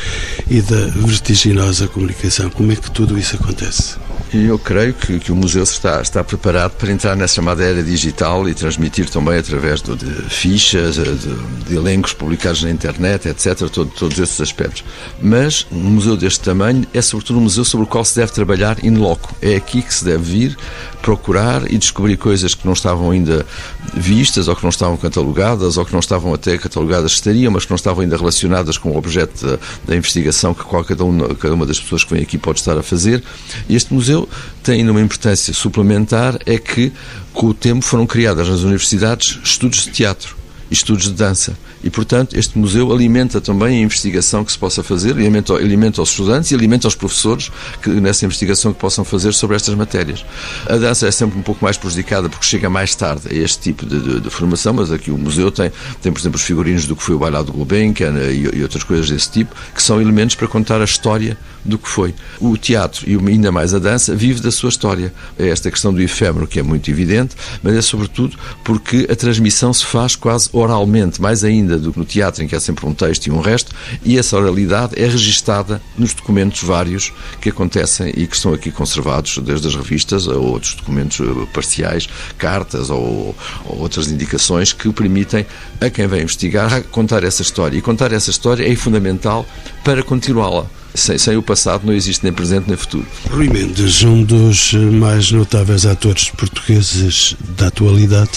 e 0.49 0.63
da 0.63 0.87
vertiginosa 0.87 1.89
comunicação. 1.89 2.49
Como 2.51 2.71
é 2.71 2.77
que 2.77 2.89
tudo 2.89 3.19
isso 3.19 3.35
acontece? 3.35 3.97
Eu 4.33 4.59
creio 4.59 4.95
que, 4.95 5.19
que, 5.21 5.31
o 5.31 5.37
museu 5.37 5.63
está, 5.63 6.01
está 6.01 6.23
preparado 6.25 6.73
para 6.73 6.91
entrar 6.91 7.17
nessa 7.17 7.35
chamada 7.37 7.63
era 7.63 7.83
digital 7.83 8.49
e 8.49 8.55
transmitir 8.55 9.09
também 9.09 9.39
através 9.39 9.81
de, 9.81 9.95
de 9.95 10.11
fichas, 10.29 10.97
de, 10.97 11.35
de, 11.69 11.77
elencos 11.77 12.13
publicados 12.13 12.63
na 12.63 12.71
internet, 12.71 13.29
etc., 13.29 13.69
todo, 13.69 13.91
todos 13.91 14.19
esses 14.19 14.41
aspectos. 14.41 14.85
Mas 15.21 15.67
um 15.71 15.91
museu 15.91 16.17
deste 16.17 16.41
tamanho 16.41 16.85
é 16.93 17.01
sobretudo 17.01 17.39
um 17.39 17.43
museu 17.43 17.65
sobre 17.65 17.85
o 17.85 17.89
qual 17.89 18.05
se 18.05 18.17
deve 18.17 18.33
trabalhar 18.33 18.85
in 18.85 18.97
loco. 18.97 19.35
É 19.41 19.55
aqui 19.55 19.83
que 19.83 19.95
se 19.95 20.05
deve 20.05 20.25
vir 20.25 20.57
procurar 21.01 21.71
e 21.71 21.77
descobrir 21.77 22.17
coisas 22.17 22.55
que 22.55 22.67
não 22.67 22.73
estavam 22.73 23.11
ainda 23.11 23.47
vistas, 23.93 24.49
ou 24.49 24.57
que 24.57 24.63
não 24.63 24.71
estavam 24.71 24.97
catalogadas, 24.97 25.77
ou 25.77 25.85
que 25.85 25.93
não 25.93 26.01
estavam 26.01 26.35
até 26.35 26.59
catalogadas 26.59 26.84
estariam, 27.13 27.53
mas 27.53 27.65
que 27.65 27.71
não 27.71 27.77
estavam 27.77 28.03
ainda 28.03 28.17
relacionadas 28.17 28.79
com 28.79 28.91
o 28.91 28.97
objeto 28.97 29.47
da, 29.47 29.59
da 29.87 29.97
investigação 29.97 30.55
que 30.55 30.65
cada 30.87 31.05
uma, 31.05 31.35
cada 31.35 31.55
uma 31.55 31.67
das 31.67 31.81
pessoas 31.81 32.05
que 32.05 32.15
vem 32.15 32.23
aqui 32.23 32.39
pode 32.39 32.61
estar 32.61 32.77
a 32.77 32.83
fazer. 32.83 33.23
Este 33.69 33.93
museu 33.93 34.29
tem 34.63 34.89
uma 34.89 35.01
importância 35.01 35.53
suplementar, 35.53 36.39
é 36.47 36.59
que 36.59 36.93
com 37.33 37.49
o 37.49 37.55
tempo 37.55 37.85
foram 37.85 38.07
criadas 38.07 38.49
nas 38.49 38.61
universidades 38.61 39.39
estudos 39.43 39.85
de 39.85 39.91
teatro 39.91 40.45
estudos 40.71 41.05
de 41.05 41.13
dança. 41.13 41.57
E, 41.85 41.91
portanto, 41.91 42.35
este 42.35 42.57
museu 42.59 42.91
alimenta 42.91 43.43
também 43.43 43.79
a 43.79 43.83
investigação 43.83 44.43
que 44.43 44.51
se 44.51 44.59
possa 44.59 44.83
fazer, 44.83 45.13
alimenta, 45.13 45.53
alimenta 45.53 46.01
os 46.01 46.09
estudantes 46.09 46.51
e 46.51 46.55
alimenta 46.55 46.89
os 46.89 46.95
professores 46.95 47.53
que, 47.83 47.91
nessa 47.91 48.25
investigação 48.25 48.73
que 48.73 48.81
possam 48.81 49.05
fazer 49.05 49.35
sobre 49.35 49.55
estas 49.55 49.75
matérias. 49.75 50.25
A 50.67 50.79
dança 50.79 51.07
é 51.07 51.11
sempre 51.11 51.39
um 51.39 51.43
pouco 51.43 51.63
mais 51.63 51.77
prejudicada 51.77 52.31
porque 52.31 52.47
chega 52.47 52.71
mais 52.71 52.95
tarde 52.95 53.29
a 53.31 53.35
este 53.35 53.61
tipo 53.61 53.85
de, 53.85 54.01
de, 54.01 54.21
de 54.21 54.31
formação, 54.31 54.73
mas 54.73 54.91
aqui 54.91 55.11
o 55.11 55.19
museu 55.19 55.53
tem, 55.53 55.71
tem, 56.01 56.11
por 56.11 56.19
exemplo, 56.19 56.37
os 56.37 56.43
figurinos 56.43 56.87
do 56.87 56.97
que 56.97 57.03
foi 57.03 57.17
o 57.17 57.19
bailado 57.19 57.53
Gulbenkian 57.53 58.15
e, 58.31 58.57
e 58.57 58.63
outras 58.63 58.83
coisas 58.83 59.11
desse 59.11 59.31
tipo, 59.31 59.55
que 59.75 59.83
são 59.83 60.01
elementos 60.01 60.35
para 60.37 60.49
contar 60.49 60.81
a 60.81 60.85
história 60.85 61.37
do 61.65 61.79
que 61.79 61.89
foi. 61.89 62.15
O 62.41 62.57
teatro 62.57 63.09
e 63.09 63.17
ainda 63.17 63.51
mais 63.51 63.75
a 63.75 63.79
dança 63.79 64.15
vive 64.15 64.41
da 64.41 64.51
sua 64.51 64.69
história. 64.69 65.13
É 65.39 65.49
esta 65.49 65.71
questão 65.71 65.93
do 65.93 66.01
efêmero 66.01 66.47
que 66.47 66.59
é 66.59 66.63
muito 66.63 66.91
evidente, 66.91 67.35
mas 67.63 67.75
é 67.75 67.83
sobretudo 67.83 68.37
porque 68.63 69.07
a 69.11 69.17
transmissão 69.17 69.73
se 69.73 69.85
faz 69.85 70.17
quase 70.17 70.49
oralmente, 70.53 71.21
mais 71.21 71.45
ainda 71.45 71.79
do 71.79 71.93
que 71.93 71.99
no 71.99 72.05
teatro 72.05 72.43
em 72.43 72.47
que 72.47 72.55
há 72.55 72.61
sempre 72.61 72.87
um 72.87 72.95
texto 72.95 73.27
e 73.27 73.31
um 73.31 73.41
resto, 73.41 73.73
e 74.05 74.19
essa 74.19 74.37
oralidade 74.37 75.01
é 75.01 75.07
registada 75.07 75.81
nos 75.97 76.15
documentos 76.15 76.63
vários 76.63 77.13
que 77.41 77.49
acontecem 77.49 78.13
e 78.17 78.27
que 78.27 78.37
estão 78.37 78.53
aqui 78.53 78.71
conservados, 78.71 79.39
desde 79.39 79.69
as 79.69 79.75
revistas 79.75 80.29
a 80.29 80.35
outros 80.35 80.75
documentos 80.75 81.21
eh, 81.21 81.47
parciais, 81.53 82.09
cartas 82.39 82.91
ou, 82.91 83.35
ou 83.65 83.79
outras 83.79 84.11
indicações 84.11 84.73
que 84.73 84.93
permitem 84.93 85.47
a 85.81 85.91
quem 85.91 86.07
vem 86.07 86.23
investigar 86.23 86.83
contar 86.83 87.25
essa 87.25 87.43
história. 87.43 87.77
E 87.77 87.83
contar 87.83 88.13
essa 88.13 88.31
história 88.31 88.71
é 88.71 88.77
fundamental 88.77 89.47
para 89.85 90.03
continuá-la. 90.03 90.67
Sem, 90.95 91.19
sem, 91.19 91.37
o 91.37 91.43
passado 91.43 91.85
não 91.85 91.93
existe 91.93 92.23
nem 92.23 92.33
presente 92.33 92.69
nem 92.69 92.77
futuro. 92.77 93.07
Rui 93.29 93.49
Mendes, 93.49 94.05
um 94.05 94.23
dos 94.23 94.75
mais 94.75 95.33
notáveis 95.33 95.85
atores 95.85 96.31
portugueses 96.31 97.37
da 97.57 97.67
atualidade, 97.67 98.31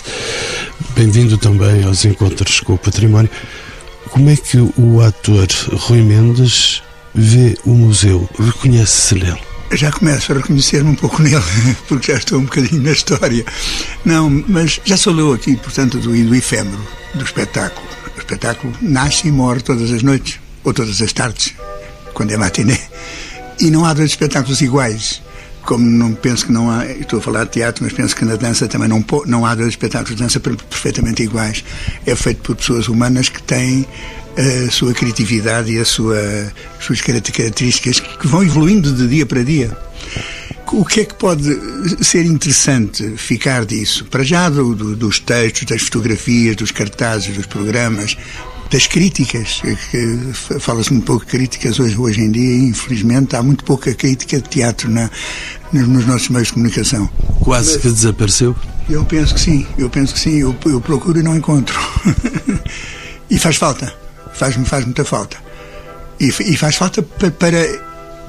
bem-vindo 0.95 1.37
também 1.37 1.83
aos 1.83 2.03
encontros 2.03 2.59
com 2.61 2.73
o 2.73 2.77
património. 2.77 3.29
Como 4.09 4.27
é 4.29 4.35
que 4.35 4.57
o 4.57 5.01
ator 5.01 5.47
Rui 5.71 6.01
Mendes 6.01 6.81
vê 7.13 7.55
o 7.63 7.69
museu? 7.69 8.27
Reconhece-se 8.39 9.15
nele? 9.15 9.47
já 9.71 9.91
começo 9.91 10.31
a 10.31 10.35
reconhecer-me 10.35 10.89
um 10.89 10.95
pouco 10.95 11.21
nele, 11.23 11.43
porque 11.87 12.11
já 12.11 12.17
estou 12.17 12.39
um 12.39 12.45
bocadinho 12.45 12.81
na 12.81 12.91
história. 12.91 13.45
Não, 14.03 14.29
mas 14.47 14.79
já 14.83 14.97
sou 14.97 15.17
eu 15.19 15.33
aqui, 15.33 15.55
portanto, 15.57 15.99
do, 15.99 16.09
do 16.09 16.35
efêmero, 16.35 16.81
do 17.13 17.23
espetáculo. 17.23 17.85
O 18.15 18.19
espetáculo 18.19 18.73
nasce 18.81 19.27
e 19.27 19.31
morre 19.31 19.61
todas 19.61 19.91
as 19.91 20.01
noites, 20.01 20.39
ou 20.63 20.73
todas 20.73 21.01
as 21.01 21.13
tardes, 21.13 21.53
quando 22.17 22.31
é 22.31 22.37
matiné. 22.37 22.79
E 23.59 23.69
não 23.69 23.85
há 23.85 23.93
dois 23.93 24.09
espetáculos 24.09 24.59
iguais. 24.61 25.21
Como 25.61 25.85
não 25.85 26.13
penso 26.15 26.47
que 26.47 26.51
não 26.51 26.71
há, 26.71 26.83
estou 26.87 27.19
a 27.19 27.21
falar 27.21 27.43
de 27.43 27.51
teatro, 27.51 27.83
mas 27.83 27.93
penso 27.93 28.15
que 28.15 28.25
na 28.25 28.35
dança 28.35 28.67
também 28.67 28.87
não, 28.87 29.05
não 29.27 29.45
há 29.45 29.53
dois 29.53 29.69
espetáculos 29.69 30.15
de 30.15 30.23
dança 30.23 30.39
perfeitamente 30.39 31.21
iguais. 31.21 31.63
É 32.07 32.15
feito 32.15 32.41
por 32.41 32.55
pessoas 32.55 32.87
humanas 32.87 33.29
que 33.29 33.43
têm 33.43 33.85
a 34.35 34.71
sua 34.71 34.93
criatividade 34.93 35.71
e 35.71 35.77
a 35.77 35.85
sua, 35.85 36.19
as 36.79 36.85
suas 36.85 37.01
características 37.01 37.99
que 37.99 38.27
vão 38.27 38.43
evoluindo 38.43 38.91
de 38.93 39.07
dia 39.07 39.25
para 39.25 39.43
dia. 39.43 39.77
O 40.71 40.83
que 40.83 41.01
é 41.01 41.05
que 41.05 41.13
pode 41.13 41.43
ser 42.03 42.25
interessante 42.25 43.15
ficar 43.15 43.63
disso? 43.63 44.05
Para 44.05 44.23
já 44.23 44.49
do, 44.49 44.73
do, 44.73 44.95
dos 44.95 45.19
textos, 45.19 45.65
das 45.65 45.83
fotografias, 45.83 46.55
dos 46.55 46.71
cartazes, 46.71 47.35
dos 47.35 47.45
programas, 47.45 48.17
das 48.69 48.87
críticas, 48.87 49.61
fala-se 50.59 50.91
muito 50.91 51.05
pouco 51.05 51.25
de 51.25 51.31
críticas 51.31 51.79
hoje, 51.79 51.97
hoje 51.97 52.21
em 52.21 52.31
dia, 52.31 52.57
infelizmente 52.69 53.35
há 53.35 53.43
muito 53.43 53.63
pouca 53.63 53.93
crítica 53.93 54.41
de 54.41 54.49
teatro 54.49 54.89
na, 54.89 55.09
nos 55.71 56.05
nossos 56.05 56.29
meios 56.29 56.47
de 56.47 56.53
comunicação. 56.53 57.09
Quase 57.39 57.79
que 57.79 57.89
desapareceu? 57.89 58.55
Eu 58.89 59.05
penso 59.05 59.33
que 59.33 59.39
sim, 59.39 59.67
eu 59.77 59.89
penso 59.89 60.13
que 60.13 60.19
sim, 60.19 60.39
eu, 60.39 60.55
eu 60.65 60.81
procuro 60.81 61.19
e 61.19 61.23
não 61.23 61.35
encontro. 61.35 61.79
e 63.29 63.37
faz 63.39 63.55
falta 63.55 64.07
faz-me 64.37 64.65
faz 64.65 64.85
muita 64.85 65.03
falta. 65.03 65.37
E, 66.19 66.27
e 66.27 66.55
faz 66.55 66.75
falta 66.75 67.01
para 67.01 67.57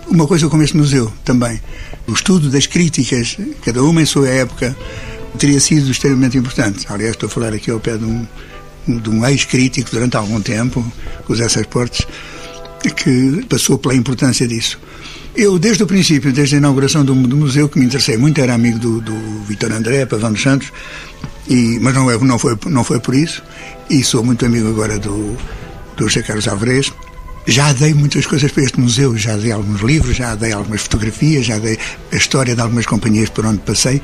uma 0.09 0.26
coisa 0.26 0.49
como 0.49 0.62
este 0.62 0.76
museu 0.76 1.12
também. 1.25 1.61
O 2.07 2.12
estudo 2.12 2.50
das 2.50 2.66
críticas, 2.66 3.37
cada 3.62 3.83
uma 3.83 4.00
em 4.02 4.07
sua 4.07 4.28
época, 4.28 4.75
teria 5.38 5.61
sido 5.61 5.90
extremamente 5.90 6.38
importante. 6.38 6.87
Aliás, 6.88 7.12
estou 7.12 7.26
a 7.28 7.30
falar 7.30 7.52
aqui 7.52 7.71
ao 7.71 7.78
pé 7.78 7.97
de 7.97 8.04
um, 8.04 8.26
de 8.87 9.11
um 9.11 9.27
ex-crítico 9.27 9.91
durante 9.91 10.17
algum 10.17 10.41
tempo, 10.41 10.85
o 11.29 11.35
Zé 11.35 11.47
Portes, 11.65 12.07
que 12.97 13.45
passou 13.49 13.79
pela 13.79 13.95
importância 13.95 14.47
disso. 14.47 14.79
Eu, 15.37 15.59
desde 15.59 15.83
o 15.83 15.87
princípio, 15.87 16.33
desde 16.33 16.57
a 16.57 16.59
inauguração 16.59 17.05
do, 17.05 17.15
do 17.15 17.37
museu, 17.37 17.69
que 17.69 17.79
me 17.79 17.87
interessei 17.87 18.17
muito, 18.17 18.41
era 18.41 18.55
amigo 18.55 18.79
do, 18.79 19.01
do 19.01 19.43
Vitor 19.45 19.73
André, 19.73 20.05
Pavão 20.07 20.33
dos 20.33 20.43
Santos, 20.43 20.73
e, 21.49 21.79
mas 21.81 21.95
não, 21.95 22.11
é, 22.11 22.19
não, 22.19 22.39
foi, 22.39 22.59
não 22.67 22.83
foi 22.83 22.99
por 22.99 23.15
isso, 23.15 23.43
e 23.89 24.03
sou 24.03 24.25
muito 24.25 24.45
amigo 24.45 24.69
agora 24.69 24.99
do, 24.99 25.37
do 25.97 26.09
José 26.09 26.23
Carlos 26.23 26.49
Alvarez. 26.49 26.93
Já 27.50 27.73
dei 27.73 27.95
muitas 27.95 28.26
coisas 28.26 28.52
para 28.52 28.62
este 28.62 28.78
museu, 28.78 29.17
já 29.17 29.35
dei 29.35 29.50
alguns 29.50 29.81
livros, 29.81 30.14
já 30.14 30.35
dei 30.35 30.52
algumas 30.52 30.83
fotografias, 30.83 31.47
já 31.47 31.59
dei 31.59 31.78
a 32.12 32.17
história 32.17 32.55
de 32.55 32.61
algumas 32.61 32.85
companhias 32.85 33.31
por 33.31 33.47
onde 33.47 33.57
passei. 33.61 34.02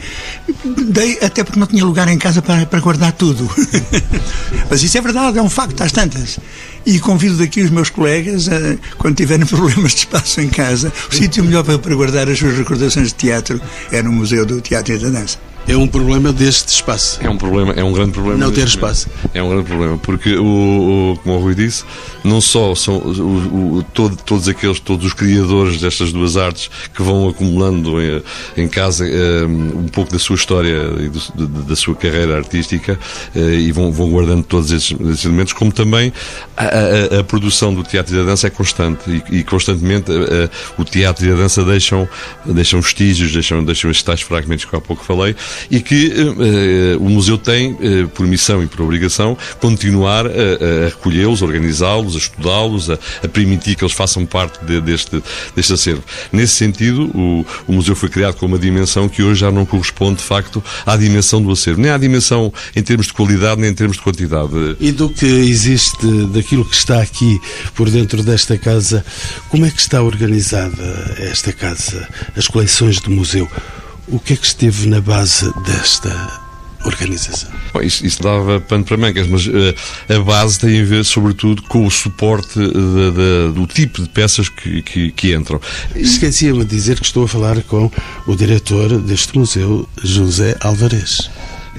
Dei 0.64 1.18
até 1.22 1.44
porque 1.44 1.60
não 1.60 1.66
tinha 1.66 1.84
lugar 1.84 2.08
em 2.08 2.16
casa 2.16 2.40
para, 2.40 2.64
para 2.64 2.80
guardar 2.80 3.12
tudo. 3.12 3.46
Mas 4.70 4.82
isso 4.82 4.96
é 4.96 5.00
verdade, 5.02 5.38
é 5.38 5.42
um 5.42 5.50
facto, 5.50 5.82
às 5.82 5.92
tantas. 5.92 6.38
E 6.86 6.98
convido 6.98 7.36
daqui 7.36 7.60
os 7.60 7.68
meus 7.68 7.90
colegas, 7.90 8.48
a, 8.48 8.78
quando 8.96 9.14
tiverem 9.14 9.44
problemas 9.46 9.92
de 9.92 9.98
espaço 9.98 10.40
em 10.40 10.48
casa, 10.48 10.90
o 11.12 11.14
sítio 11.14 11.44
melhor 11.44 11.64
para, 11.64 11.78
para 11.78 11.94
guardar 11.94 12.26
as 12.30 12.38
suas 12.38 12.56
recordações 12.56 13.08
de 13.08 13.14
teatro 13.14 13.60
é 13.92 14.02
no 14.02 14.10
Museu 14.10 14.46
do 14.46 14.58
Teatro 14.62 14.94
e 14.94 14.98
da 14.98 15.10
Dança. 15.10 15.38
É 15.66 15.76
um 15.76 15.86
problema 15.86 16.32
deste 16.32 16.68
espaço. 16.68 17.18
É 17.22 17.28
um 17.28 17.38
problema, 17.38 17.72
é 17.72 17.82
um 17.82 17.92
grande 17.92 18.12
problema. 18.12 18.38
Não 18.38 18.52
ter 18.52 18.66
espaço. 18.66 19.08
É 19.32 19.42
um 19.42 19.48
grande 19.48 19.64
problema, 19.64 19.98
porque 19.98 20.36
o, 20.36 21.12
o 21.12 21.18
como 21.22 21.36
o 21.36 21.40
Rui 21.40 21.54
disse, 21.54 21.84
não 22.22 22.40
só 22.40 22.74
são 22.74 22.98
o, 22.98 23.78
o, 23.78 23.82
todo, 23.82 24.16
todos 24.16 24.46
aqueles, 24.46 24.78
todos 24.78 25.06
os 25.06 25.14
criadores 25.14 25.80
destas 25.80 26.12
duas 26.12 26.36
artes 26.36 26.70
que 26.94 27.02
vão 27.02 27.28
acumulando 27.28 28.00
em, 28.00 28.22
em 28.56 28.68
casa 28.68 29.04
um, 29.04 29.08
eh, 29.08 29.44
um, 29.44 29.88
pouco 29.88 30.12
da 30.12 30.18
sua 30.18 30.36
história 30.36 30.92
e 31.00 31.08
do, 31.08 31.46
da 31.62 31.76
sua 31.76 31.94
carreira 31.94 32.36
artística 32.36 32.98
uh, 33.34 33.38
e 33.38 33.72
vão, 33.72 33.90
vão 33.90 34.10
guardando 34.10 34.44
todos 34.44 34.70
esses, 34.70 34.92
esses 35.00 35.24
elementos, 35.24 35.52
como 35.52 35.72
também 35.72 36.12
a, 36.56 36.64
a, 36.64 37.20
a, 37.20 37.24
produção 37.24 37.74
do 37.74 37.82
teatro 37.82 38.14
e 38.14 38.18
da 38.18 38.24
dança 38.24 38.46
é 38.46 38.50
constante 38.50 39.22
e, 39.30 39.38
e 39.38 39.44
constantemente 39.44 40.10
uh, 40.10 40.50
o 40.78 40.84
teatro 40.84 41.26
e 41.26 41.32
a 41.32 41.34
dança 41.34 41.64
deixam, 41.64 42.08
deixam 42.44 42.80
vestígios, 42.80 43.32
deixam, 43.32 43.64
deixam 43.64 43.90
estes 43.90 44.04
tais 44.04 44.20
fragmentos 44.20 44.64
que 44.64 44.76
há 44.76 44.80
pouco 44.80 45.02
falei 45.04 45.34
e 45.70 45.80
que 45.80 46.08
uh, 46.08 47.04
o 47.04 47.08
museu 47.08 47.38
tem, 47.38 47.72
uh, 47.72 48.08
por 48.08 48.26
missão 48.26 48.62
e 48.62 48.66
por 48.66 48.82
obrigação, 48.82 49.36
continuar 49.60 50.26
a, 50.26 50.30
a 50.30 50.88
recolhê-los, 50.88 51.42
organizá-los, 51.42 52.14
a 52.14 52.18
estudá-los, 52.18 52.90
a, 52.90 52.98
a, 53.22 53.28
permitir 53.28 53.74
que 53.74 53.84
eles 53.84 53.94
façam 53.94 54.24
parte 54.26 54.64
de, 54.64 54.80
deste, 54.80 55.22
deste 55.54 55.72
acervo. 55.72 56.02
Nesse 56.32 56.54
sentido, 56.54 57.10
o, 57.14 57.46
o 57.66 57.72
museu 57.72 57.96
foi 57.96 58.08
criado 58.08 58.36
com 58.36 58.46
uma 58.46 58.58
dimensão 58.58 59.08
que 59.08 59.22
hoje 59.22 59.40
já 59.40 59.50
não 59.50 59.66
corresponde, 59.66 60.18
de 60.18 60.24
facto, 60.24 60.62
à 60.86 60.96
dimensão 60.96 61.42
do 61.42 61.50
acervo, 61.50 61.80
nem 61.80 61.90
à 61.90 61.98
dimensão 61.98 62.52
em 62.74 62.82
termos 62.82 63.06
de 63.06 63.12
qualidade, 63.12 63.60
nem 63.60 63.70
em 63.70 63.74
termos 63.74 63.96
de 63.96 64.02
quantidade. 64.02 64.76
E 64.80 64.92
do 64.92 65.08
que 65.08 65.26
existe, 65.26 66.06
daquilo 66.32 66.64
que 66.64 66.76
está 66.76 67.00
aqui 67.00 67.40
por 67.74 67.90
dentro 67.90 68.22
desta 68.22 68.56
casa, 68.58 69.04
como 69.48 69.66
é 69.66 69.70
que 69.70 69.80
está 69.80 70.02
organizada 70.02 71.16
esta 71.18 71.52
casa, 71.52 72.08
as 72.36 72.46
coleções 72.46 73.00
do 73.00 73.10
museu? 73.10 73.48
O 74.08 74.18
que 74.18 74.34
é 74.34 74.36
que 74.36 74.46
esteve 74.46 74.88
na 74.88 75.00
base 75.00 75.50
desta 75.64 76.40
organização? 76.84 77.50
Bom, 77.72 77.80
isso, 77.80 78.04
isso, 78.04 78.22
dava 78.22 78.60
pano 78.60 78.84
para 78.84 78.96
mangas, 78.96 79.26
mas 79.26 79.46
uh, 79.46 79.74
a 80.08 80.18
base 80.20 80.58
tem 80.58 80.80
a 80.80 80.84
ver, 80.84 81.04
sobretudo, 81.04 81.62
com 81.62 81.86
o 81.86 81.90
suporte 81.90 82.58
de, 82.58 82.68
de, 82.68 83.52
do 83.54 83.66
tipo 83.66 84.02
de 84.02 84.08
peças 84.08 84.48
que, 84.48 84.82
que, 84.82 85.10
que 85.10 85.34
entram. 85.34 85.60
Esquecia-me 85.94 86.64
de 86.64 86.76
dizer 86.76 87.00
que 87.00 87.06
estou 87.06 87.24
a 87.24 87.28
falar 87.28 87.62
com 87.62 87.90
o 88.26 88.36
diretor 88.36 88.98
deste 89.00 89.38
museu, 89.38 89.88
José 90.02 90.56
Alvarez 90.60 91.30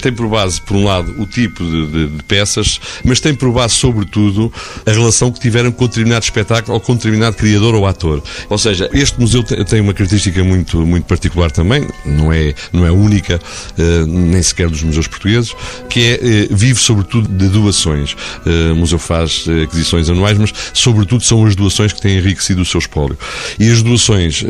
tem 0.02 0.12
por 0.12 0.28
base, 0.28 0.62
por 0.62 0.76
um 0.76 0.84
lado, 0.84 1.16
o 1.20 1.26
tipo 1.26 1.64
de, 1.64 1.88
de, 1.88 2.08
de, 2.08 2.24
peças, 2.24 2.80
mas 3.04 3.20
tem 3.20 3.34
por 3.34 3.52
base, 3.52 3.76
sobretudo, 3.76 4.52
a 4.86 4.92
relação 4.92 5.32
que 5.32 5.40
tiveram 5.40 5.72
com 5.72 5.88
determinado 5.88 6.24
espetáculo 6.24 6.74
ou 6.74 6.80
com 6.80 6.96
determinado 6.96 7.36
criador 7.36 7.76
ou 7.76 7.86
ator. 7.86 8.22
Ou 8.50 8.58
seja, 8.58 8.90
este 8.94 9.20
museu 9.20 9.44
tem 9.44 9.82
uma 9.82 9.94
característica 9.94 10.44
muito, 10.44 10.86
muito 10.86 11.06
particular 11.06 11.52
também, 11.52 11.88
não 12.06 12.32
é, 12.32 12.54
não 12.72 12.86
é 12.86 12.92
única, 12.92 13.40
uh, 13.40 14.06
nem 14.06 14.42
sequer 14.42 14.70
dos 14.70 14.84
museus 14.84 15.08
portugueses, 15.08 15.56
que 15.90 16.02
é, 16.02 16.48
uh, 16.52 16.56
vive 16.56 16.80
sobretudo 16.80 17.28
de 17.28 17.48
doações. 17.48 18.14
Uh, 18.14 18.74
o 18.74 18.76
museu 18.76 19.00
faz 19.00 19.46
aquisições 19.64 20.10
anuais, 20.10 20.38
mas 20.38 20.54
sobretudo 20.74 21.24
são 21.24 21.46
as 21.46 21.56
doações 21.56 21.94
que 21.94 22.02
têm 22.02 22.18
enriquecido 22.18 22.62
o 22.62 22.66
seu 22.66 22.80
espólio. 22.80 23.18
E 23.60 23.70
as 23.72 23.82
doações 23.82 24.44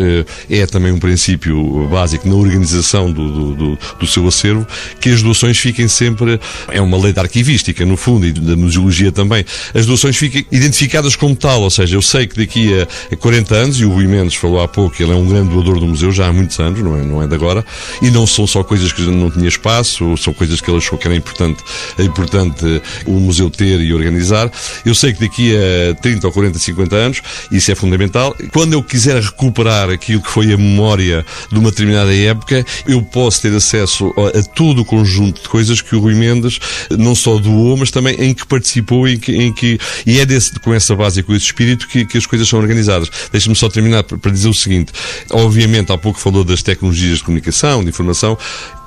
é 0.50 0.66
também 0.66 0.92
um 0.92 1.00
princípio 1.00 1.88
básico 1.88 2.28
na 2.28 2.36
organização 2.36 3.12
do, 3.12 3.32
do, 3.32 3.56
do, 3.56 3.80
do 4.00 4.08
seu 4.08 4.28
acervo, 4.28 4.66
que 5.00 5.10
as 5.10 5.22
doações 5.22 5.35
doações 5.36 5.58
fiquem 5.58 5.88
sempre. 5.88 6.39
É 6.70 6.82
uma 6.82 6.98
lei 6.98 7.12
da 7.12 7.22
arquivística, 7.22 7.86
no 7.86 7.98
fundo, 7.98 8.25
e 8.25 8.32
da 8.32 8.56
museologia 8.56 9.12
também. 9.12 9.46
As 9.74 9.86
doações 9.86 10.15
fiquem 10.15 10.46
identificadas 10.51 11.15
como 11.15 11.36
tal, 11.36 11.62
ou 11.62 11.70
seja, 11.70 11.98
eu 11.98 12.01
sei 12.01 12.25
que 12.25 12.38
daqui 12.38 12.72
a 13.12 13.15
40 13.18 13.56
anos, 13.56 13.80
e 13.80 13.86
o 13.86 13.92
Rui 13.92 14.08
Mendes 14.08 14.36
falou 14.36 14.62
há 14.62 14.68
pouco, 14.68 14.96
ele 15.01 15.12
é 15.12 15.15
um 15.15 15.27
grande 15.27 15.50
doador 15.50 15.80
do 15.80 15.88
museu 15.88 16.12
já 16.12 16.27
há 16.27 16.34
muitos 16.34 16.58
anos, 16.60 16.82
não 16.82 16.98
é, 16.98 17.04
não 17.04 17.22
é 17.22 17.27
de 17.27 17.36
agora, 17.36 17.65
e 18.01 18.10
não 18.10 18.25
são 18.25 18.48
só 18.48 18.63
coisas 18.63 18.92
que 18.94 19.01
não 19.01 19.30
tinha 19.30 19.48
espaço, 19.48 20.15
são 20.18 20.34
coisas 20.34 20.62
que 20.62 20.70
ele 20.70 20.77
achou 20.77 20.98
que 20.98 21.08
era 21.08 21.15
importante, 21.15 21.62
é 21.98 22.04
importante 22.04 22.82
o 23.06 23.20
museu 23.20 23.50
ter 23.50 23.82
e 23.82 23.94
organizar. 23.94 24.50
Eu 24.86 24.96
sei 24.96 25.13
que 25.13 25.20
daqui 25.20 25.54
a 25.56 25.96
30 25.96 26.27
ou 26.27 26.34
40, 26.34 26.58
50 26.60 26.96
anos, 26.96 27.22
isso 27.51 27.72
é 27.72 27.75
fundamental. 27.75 28.36
Quando 28.54 28.74
eu 28.74 28.82
quiser 28.82 29.22
recuperar 29.22 29.89
aquilo 29.89 30.22
que 30.22 30.30
foi 30.30 30.54
a 30.54 30.58
memória 30.58 31.25
de 31.51 31.60
uma 31.60 31.70
determinada 31.70 32.15
época, 32.15 32.65
eu 32.88 33.01
posso 33.01 33.42
ter 33.42 33.54
acesso 33.54 34.13
a 34.18 34.42
todo 34.44 34.82
o 34.82 34.86
conjunto 34.86 35.25
conjunto 35.25 35.41
de 35.41 35.50
coisas 35.50 35.82
que 35.82 35.96
o 35.96 36.00
Rui 36.00 36.15
Mendes 36.15 36.60
não 36.91 37.15
só 37.15 37.38
doou, 37.38 37.77
mas 37.77 37.91
também 37.91 38.15
em 38.20 38.34
que 38.34 38.46
participou 38.46 39.08
em 39.08 39.17
que, 39.17 39.36
em 39.36 39.53
que 39.53 39.79
e 40.05 40.20
é 40.20 40.25
desse, 40.25 40.60
com 40.60 40.74
essa 40.74 40.96
base 40.96 41.20
e 41.20 41.24
com 41.24 41.34
esse 41.34 41.46
espírito 41.46 41.88
que, 41.88 42.05
que 42.05 42.17
as 42.17 42.25
coisas 42.25 42.48
são 42.48 42.60
organizadas. 42.60 43.10
Deixe-me 43.32 43.55
só 43.55 43.70
terminar 43.70 44.03
para 44.03 44.32
dizer 44.32 44.50
o 44.50 44.53
seguinte. 44.53 44.91
Obviamente, 45.32 45.91
há 45.91 45.98
pouco 45.98 46.20
falou 46.20 46.44
das 46.44 46.62
tecnologias 46.62 47.20
de 47.20 47.24
comunicação, 47.24 47.84
de 47.84 47.89
informação. 47.89 48.38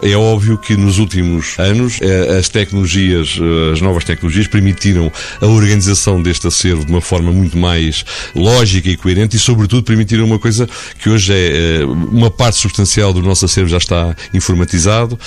É 0.00 0.17
óbvio 0.17 0.57
que 0.57 0.76
nos 0.76 0.99
últimos 0.99 1.59
anos 1.59 1.99
eh, 2.00 2.38
as 2.38 2.49
tecnologias, 2.49 3.37
eh, 3.40 3.73
as 3.73 3.81
novas 3.81 4.05
tecnologias 4.05 4.47
permitiram 4.47 5.11
a 5.40 5.47
organização 5.47 6.23
deste 6.23 6.47
acervo 6.47 6.85
de 6.85 6.93
uma 6.93 7.00
forma 7.00 7.33
muito 7.33 7.59
mais 7.59 8.05
lógica 8.35 8.88
e 8.88 8.97
coerente 8.97 9.37
e, 9.37 9.40
sobretudo, 9.40 9.83
permitiram 9.83 10.25
uma 10.25 10.38
coisa 10.38 10.69
que 11.00 11.11
hoje 11.11 11.33
é 11.33 11.81
eh, 11.81 11.85
uma 11.85 12.31
parte 12.31 12.59
substancial 12.59 13.12
do 13.12 13.21
nosso 13.23 13.45
acervo 13.45 13.69
já 13.69 13.78
está 13.78 14.14
informatizado, 14.33 15.19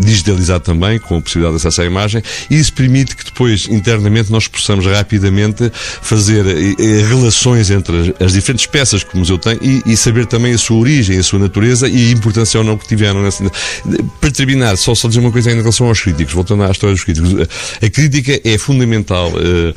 digitalizado 0.00 0.64
também, 0.64 0.98
com 0.98 1.18
a 1.18 1.20
possibilidade 1.20 1.60
de 1.60 1.66
acesso 1.66 1.82
à 1.82 1.84
imagem, 1.84 2.22
e 2.50 2.58
isso 2.58 2.72
permite 2.72 3.14
que 3.14 3.24
depois, 3.24 3.68
internamente, 3.68 4.32
nós 4.32 4.48
possamos 4.48 4.84
rapidamente 4.86 5.70
fazer 6.02 6.44
relações 7.08 7.70
entre 7.70 8.14
as 8.18 8.32
diferentes 8.32 8.66
peças 8.66 9.04
que 9.04 9.14
o 9.14 9.18
museu 9.18 9.38
tem 9.38 9.58
e, 9.86 9.96
saber 9.96 10.26
também 10.26 10.52
a 10.54 10.58
sua 10.58 10.78
origem, 10.78 11.18
a 11.18 11.22
sua 11.22 11.38
natureza 11.38 11.88
e 11.88 12.08
a 12.08 12.10
importância 12.10 12.58
ou 12.58 12.64
não 12.64 12.76
que 12.76 12.86
tiveram 12.86 13.22
para 14.20 14.30
terminar, 14.30 14.76
só, 14.76 14.94
só 14.94 15.08
dizer 15.08 15.20
uma 15.20 15.32
coisa 15.32 15.50
em 15.50 15.56
relação 15.56 15.86
aos 15.86 16.00
críticos, 16.00 16.34
voltando 16.34 16.62
à 16.62 16.70
história 16.70 16.94
dos 16.94 17.04
críticos. 17.04 17.32
A 17.82 17.90
crítica 17.90 18.40
é 18.44 18.58
fundamental 18.58 19.30
uh, 19.30 19.74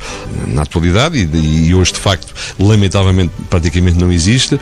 na 0.48 0.62
atualidade 0.62 1.18
e, 1.18 1.68
e, 1.68 1.74
hoje, 1.74 1.92
de 1.92 2.00
facto, 2.00 2.32
lamentavelmente, 2.58 3.32
praticamente 3.48 3.98
não 3.98 4.12
existe, 4.12 4.58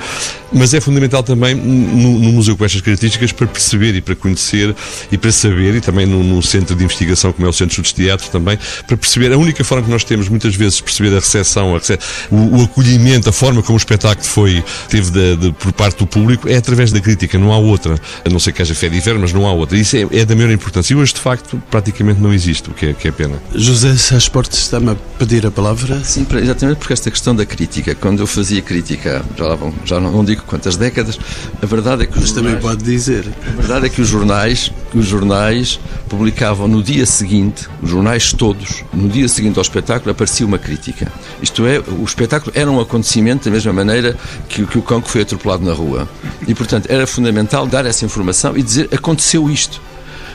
mas 0.52 0.74
é 0.74 0.80
fundamental 0.80 1.22
também 1.22 1.54
no, 1.54 2.18
no, 2.18 2.32
museu 2.32 2.56
com 2.56 2.64
estas 2.64 2.80
características 2.80 3.32
para 3.32 3.46
perceber 3.46 3.94
e 3.94 4.00
para 4.00 4.16
conhecer 4.16 4.74
e 5.10 5.16
para 5.16 5.32
saber, 5.32 5.76
e 5.76 5.80
também 5.80 6.06
no, 6.06 6.22
no 6.22 6.42
centro 6.42 6.74
de 6.74 6.84
investigação, 6.84 7.32
como 7.32 7.46
é 7.46 7.50
o 7.50 7.52
Centro 7.52 7.82
de 7.82 7.94
Teatro, 7.94 8.28
também, 8.30 8.58
para 8.86 8.96
perceber 8.96 9.32
a 9.32 9.38
única 9.38 9.62
forma 9.64 9.84
que 9.84 9.90
nós 9.90 10.04
temos, 10.04 10.28
muitas 10.28 10.54
vezes, 10.54 10.80
perceber 10.80 11.14
a 11.14 11.20
recepção, 11.20 11.74
a 11.74 11.78
rece... 11.78 11.98
o, 12.30 12.58
o, 12.58 12.64
acolhimento, 12.64 13.28
a 13.28 13.32
forma 13.32 13.62
como 13.62 13.76
o 13.76 13.78
espetáculo 13.78 14.26
foi, 14.26 14.62
teve 14.88 15.10
de, 15.10 15.36
de, 15.36 15.52
por 15.52 15.72
parte 15.72 15.98
do 15.98 16.06
público, 16.06 16.48
é 16.48 16.56
através 16.56 16.92
da 16.92 17.00
crítica, 17.00 17.38
não 17.38 17.52
há 17.52 17.58
outra. 17.58 17.94
A 18.24 18.28
não 18.28 18.38
ser 18.38 18.52
que 18.52 18.62
haja 18.62 18.74
fé 18.74 18.88
de 18.88 18.96
inferno, 18.96 19.20
mas 19.20 19.32
não 19.32 19.46
há 19.46 19.52
outra 19.52 19.59
outra. 19.60 19.76
Isso 19.76 19.96
é, 19.96 20.06
é, 20.12 20.24
da 20.24 20.34
maior 20.34 20.50
importância. 20.50 20.92
E 20.92 20.96
hoje, 20.96 21.14
de 21.14 21.20
facto, 21.20 21.62
praticamente 21.70 22.20
não 22.20 22.32
existe, 22.32 22.70
o 22.70 22.74
que 22.74 22.86
é, 22.86 22.92
que 22.92 23.08
é 23.08 23.12
pena. 23.12 23.40
José 23.54 23.94
Sás 23.96 24.28
Portes 24.28 24.58
está-me 24.58 24.90
a 24.90 24.94
pedir 25.18 25.46
a 25.46 25.50
palavra? 25.50 26.02
Sim, 26.04 26.26
exatamente 26.42 26.78
porque 26.78 26.92
esta 26.92 27.10
questão 27.10 27.34
da 27.34 27.44
crítica, 27.44 27.94
quando 27.94 28.20
eu 28.20 28.26
fazia 28.26 28.62
crítica, 28.62 29.24
já 29.36 29.44
lá 29.44 29.54
vão, 29.54 29.74
já 29.84 30.00
não, 30.00 30.10
não 30.10 30.24
digo 30.24 30.42
quantas 30.42 30.76
décadas, 30.76 31.18
a 31.60 31.66
verdade 31.66 32.04
é 32.04 32.06
que 32.06 32.18
os 32.18 32.20
Mas 32.20 32.30
jornais, 32.30 32.52
também 32.52 32.62
pode 32.62 32.82
dizer. 32.82 33.26
A 33.46 33.60
verdade 33.60 33.86
é 33.86 33.88
que 33.88 34.00
os 34.00 34.08
jornais, 34.08 34.72
os 34.94 35.06
jornais 35.06 35.80
publicavam 36.08 36.66
no 36.66 36.82
dia 36.82 37.06
seguinte, 37.06 37.68
os 37.82 37.90
jornais 37.90 38.32
todos, 38.32 38.84
no 38.92 39.08
dia 39.08 39.28
seguinte 39.28 39.58
ao 39.58 39.62
espetáculo 39.62 40.10
aparecia 40.10 40.46
uma 40.46 40.58
crítica. 40.58 41.10
Isto 41.42 41.66
é, 41.66 41.78
o 41.78 42.04
espetáculo 42.04 42.52
era 42.54 42.70
um 42.70 42.80
acontecimento 42.80 43.44
da 43.44 43.50
mesma 43.50 43.72
maneira 43.72 44.16
que, 44.48 44.66
que 44.66 44.78
o 44.78 44.82
cão 44.82 45.00
que 45.00 45.10
foi 45.10 45.22
atropelado 45.22 45.64
na 45.64 45.72
rua. 45.72 46.08
E, 46.46 46.54
portanto, 46.54 46.86
era 46.88 47.06
fundamental 47.06 47.66
dar 47.66 47.86
essa 47.86 48.04
informação 48.04 48.56
e 48.56 48.62
dizer 48.62 48.88
aconteceu 48.92 49.49
isto. 49.50 49.80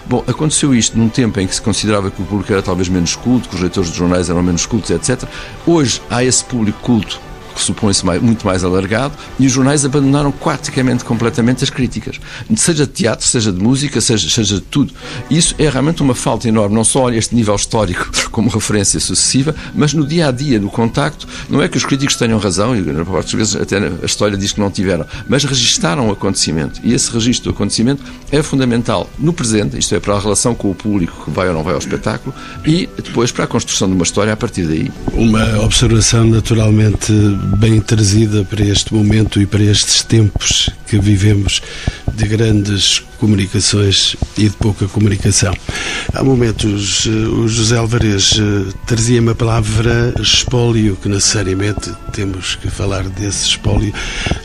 Bom, 0.07 0.23
aconteceu 0.27 0.75
isto 0.75 0.97
num 0.97 1.09
tempo 1.09 1.39
em 1.39 1.47
que 1.47 1.55
se 1.55 1.61
considerava 1.61 2.11
que 2.11 2.21
o 2.21 2.25
público 2.25 2.53
era 2.53 2.61
talvez 2.61 2.87
menos 2.87 3.15
culto, 3.15 3.49
que 3.49 3.55
os 3.55 3.61
leitores 3.61 3.91
de 3.91 3.97
jornais 3.97 4.29
eram 4.29 4.43
menos 4.43 4.65
cultos, 4.65 4.91
etc. 4.91 5.27
Hoje 5.65 5.99
há 6.09 6.23
esse 6.23 6.43
público 6.43 6.79
culto 6.81 7.19
supõe-se 7.61 8.05
muito 8.05 8.45
mais 8.45 8.63
alargado, 8.63 9.13
e 9.39 9.45
os 9.45 9.51
jornais 9.51 9.85
abandonaram 9.85 10.31
praticamente 10.31 11.03
completamente 11.03 11.63
as 11.63 11.69
críticas, 11.69 12.19
seja 12.55 12.85
de 12.85 12.91
teatro, 12.91 13.25
seja 13.25 13.51
de 13.51 13.61
música, 13.61 13.99
seja, 14.01 14.29
seja 14.29 14.55
de 14.55 14.61
tudo. 14.61 14.93
Isso 15.29 15.55
é 15.57 15.69
realmente 15.69 16.01
uma 16.01 16.15
falta 16.15 16.47
enorme, 16.47 16.75
não 16.75 16.83
só 16.83 17.07
a 17.07 17.15
este 17.15 17.35
nível 17.35 17.55
histórico 17.55 18.09
como 18.31 18.49
referência 18.49 18.99
sucessiva, 18.99 19.55
mas 19.73 19.93
no 19.93 20.05
dia 20.05 20.27
a 20.27 20.31
dia, 20.31 20.59
no 20.59 20.69
contacto. 20.69 21.27
Não 21.49 21.61
é 21.61 21.67
que 21.67 21.77
os 21.77 21.85
críticos 21.85 22.15
tenham 22.15 22.39
razão, 22.39 22.75
e 22.75 22.83
parte 23.05 23.35
vezes 23.35 23.55
até 23.55 23.77
a 23.77 24.05
história 24.05 24.37
diz 24.37 24.51
que 24.51 24.59
não 24.59 24.69
tiveram, 24.71 25.05
mas 25.27 25.43
registaram 25.43 26.09
o 26.09 26.11
acontecimento. 26.11 26.79
E 26.83 26.93
esse 26.93 27.11
registro 27.11 27.51
do 27.51 27.55
acontecimento 27.55 28.03
é 28.31 28.41
fundamental 28.41 29.09
no 29.17 29.33
presente, 29.33 29.77
isto 29.77 29.95
é, 29.95 29.99
para 29.99 30.15
a 30.15 30.19
relação 30.19 30.55
com 30.55 30.71
o 30.71 30.75
público 30.75 31.25
que 31.25 31.31
vai 31.31 31.47
ou 31.47 31.53
não 31.53 31.63
vai 31.63 31.73
ao 31.73 31.79
espetáculo, 31.79 32.33
e 32.65 32.89
depois 32.97 33.31
para 33.31 33.45
a 33.45 33.47
construção 33.47 33.87
de 33.87 33.93
uma 33.93 34.03
história 34.03 34.33
a 34.33 34.37
partir 34.37 34.63
daí. 34.63 34.91
Uma 35.13 35.59
observação 35.59 36.25
naturalmente 36.25 37.11
bem 37.45 37.79
trazida 37.79 38.43
para 38.43 38.63
este 38.63 38.93
momento 38.93 39.41
e 39.41 39.45
para 39.45 39.63
estes 39.63 40.03
tempos 40.03 40.69
que 40.87 40.97
vivemos 40.99 41.61
de 42.13 42.27
grandes 42.27 43.03
comunicações 43.19 44.15
e 44.37 44.49
de 44.49 44.55
pouca 44.57 44.87
comunicação. 44.87 45.53
Há 46.13 46.23
momentos, 46.23 47.07
eh, 47.07 47.09
o 47.09 47.47
José 47.47 47.77
Alvarez 47.77 48.39
eh, 48.39 48.73
trazia-me 48.85 49.31
a 49.31 49.35
palavra 49.35 50.13
espólio, 50.21 50.95
que 50.95 51.09
necessariamente 51.09 51.91
temos 52.13 52.55
que 52.55 52.69
falar 52.69 53.03
desse 53.09 53.49
espólio. 53.49 53.93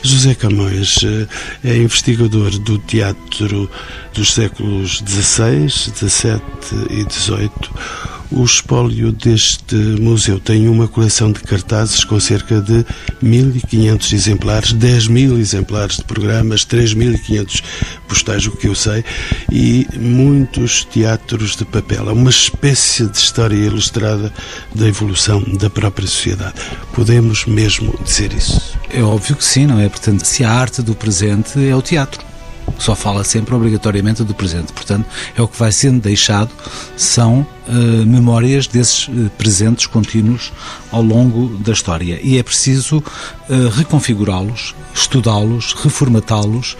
José 0.03 0.35
Camões 0.35 0.99
eh, 1.03 1.27
é 1.63 1.77
investigador 1.77 2.51
do 2.59 2.77
teatro 2.77 3.69
dos 4.13 4.33
séculos 4.33 5.03
XVI, 5.05 5.69
XVII 5.69 6.41
e 6.89 7.03
XVIII 7.11 8.20
o 8.31 8.43
espólio 8.43 9.11
deste 9.11 9.75
museu 9.75 10.39
tem 10.39 10.67
uma 10.67 10.87
coleção 10.87 11.31
de 11.31 11.41
cartazes 11.41 12.03
com 12.03 12.19
cerca 12.19 12.61
de 12.61 12.85
1.500 13.23 14.13
exemplares, 14.13 14.73
10.000 14.73 15.37
exemplares 15.37 15.97
de 15.97 16.03
programas, 16.05 16.65
3.500 16.65 17.63
postais, 18.07 18.47
o 18.47 18.51
que 18.51 18.67
eu 18.67 18.75
sei, 18.75 19.03
e 19.51 19.85
muitos 19.97 20.85
teatros 20.85 21.55
de 21.55 21.65
papel. 21.65 22.09
É 22.09 22.13
uma 22.13 22.29
espécie 22.29 23.05
de 23.05 23.17
história 23.17 23.55
ilustrada 23.55 24.33
da 24.73 24.87
evolução 24.87 25.43
da 25.59 25.69
própria 25.69 26.07
sociedade. 26.07 26.55
Podemos 26.93 27.45
mesmo 27.45 27.97
dizer 28.03 28.33
isso? 28.33 28.77
É 28.89 29.01
óbvio 29.03 29.35
que 29.35 29.43
sim, 29.43 29.65
não 29.65 29.79
é? 29.79 29.89
Portanto, 29.89 30.25
se 30.25 30.43
a 30.43 30.51
arte 30.51 30.81
do 30.81 30.95
presente 30.95 31.59
é 31.67 31.75
o 31.75 31.81
teatro 31.81 32.30
só 32.77 32.95
fala 32.95 33.23
sempre 33.23 33.53
obrigatoriamente 33.53 34.23
do 34.23 34.33
presente. 34.33 34.73
Portanto, 34.73 35.05
é 35.35 35.41
o 35.41 35.47
que 35.47 35.57
vai 35.57 35.71
sendo 35.71 36.01
deixado 36.01 36.51
são 36.97 37.45
uh, 37.67 38.05
memórias 38.05 38.67
desses 38.67 39.07
uh, 39.07 39.29
presentes 39.37 39.85
contínuos 39.85 40.51
ao 40.91 41.01
longo 41.01 41.57
da 41.59 41.71
história. 41.71 42.19
E 42.23 42.37
é 42.37 42.43
preciso 42.43 42.97
uh, 42.97 43.69
reconfigurá-los, 43.69 44.75
estudá-los, 44.93 45.73
reformatá-los 45.73 46.75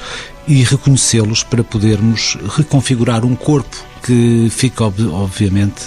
e 0.48 0.64
reconhecê-los 0.64 1.44
para 1.44 1.64
podermos 1.64 2.38
reconfigurar 2.58 3.24
um 3.24 3.36
corpo 3.36 3.78
que 4.04 4.48
fica, 4.50 4.84
obviamente, 4.84 5.86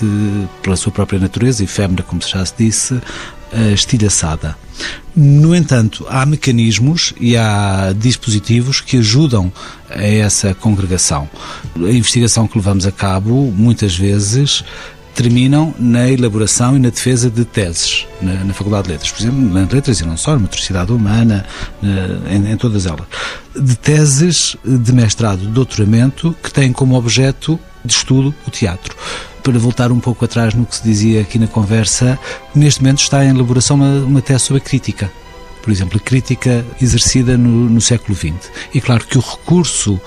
pela 0.63 0.77
sua 0.77 0.93
própria 0.93 1.19
natureza, 1.19 1.65
efêmera, 1.65 2.03
como 2.05 2.23
já 2.23 2.45
se 2.47 2.55
disse, 2.57 3.01
estilhaçada. 3.73 4.57
No 5.15 5.55
entanto, 5.55 6.05
há 6.09 6.27
mecanismos 6.27 7.15
e 7.21 7.37
há 7.37 7.95
dispositivos 7.97 8.81
que 8.81 8.97
ajudam 8.97 9.53
a 9.89 10.03
essa 10.03 10.55
congregação. 10.55 11.29
A 11.77 11.91
investigação 11.91 12.49
que 12.49 12.59
levamos 12.59 12.85
a 12.85 12.91
cabo, 12.91 13.53
muitas 13.57 13.97
vezes, 13.97 14.65
terminam 15.15 15.73
na 15.79 16.11
elaboração 16.11 16.77
e 16.77 16.81
na 16.81 16.91
defesa 16.91 17.31
de 17.31 17.45
teses 17.45 18.07
na, 18.21 18.45
na 18.45 18.53
Faculdade 18.53 18.89
de 18.89 18.93
Letras, 18.93 19.13
por 19.13 19.23
exemplo, 19.23 19.41
na 19.41 19.61
Letras 19.61 20.01
e 20.01 20.05
não 20.05 20.17
só, 20.17 20.33
na 20.33 20.41
motricidade 20.41 20.93
humana, 20.93 21.47
na, 21.81 22.33
em, 22.33 22.53
em, 22.53 22.57
todas 22.57 22.85
elas, 22.85 23.07
de 23.55 23.77
teses 23.77 24.57
de 24.65 24.93
mestrado, 24.93 25.39
de 25.39 25.47
doutoramento, 25.47 26.35
que 26.43 26.53
têm 26.53 26.73
como 26.73 26.97
objeto 26.97 27.59
de 27.85 27.93
estudo 27.93 28.35
o 28.47 28.51
teatro 28.51 28.97
para 29.43 29.59
voltar 29.59 29.93
um 29.93 30.01
pouco 30.01 30.25
atrás 30.25 30.55
no 30.55 30.65
que 30.65 30.77
se 30.77 30.83
dizia 30.83 31.21
aqui 31.21 31.39
na 31.39 31.47
conversa, 31.47 32.19
neste 32.55 32.83
momento 32.83 33.01
está 33.01 33.23
em 33.25 33.29
elaboração 33.29 33.77
uma, 33.77 34.05
uma 34.05 34.23
tese 34.23 34.45
sobre 34.45 34.63
a 34.63 34.65
crítica. 34.65 35.13
Por 35.63 35.71
exemplo, 35.71 35.99
a 35.99 36.01
crítica 36.01 36.65
exercida 36.81 37.37
no, 37.37 37.69
no 37.69 37.81
século 37.81 38.17
XX. 38.17 38.51
E 38.73 38.81
claro 38.81 39.05
que 39.07 39.19
o 39.19 39.21
recurso 39.21 40.01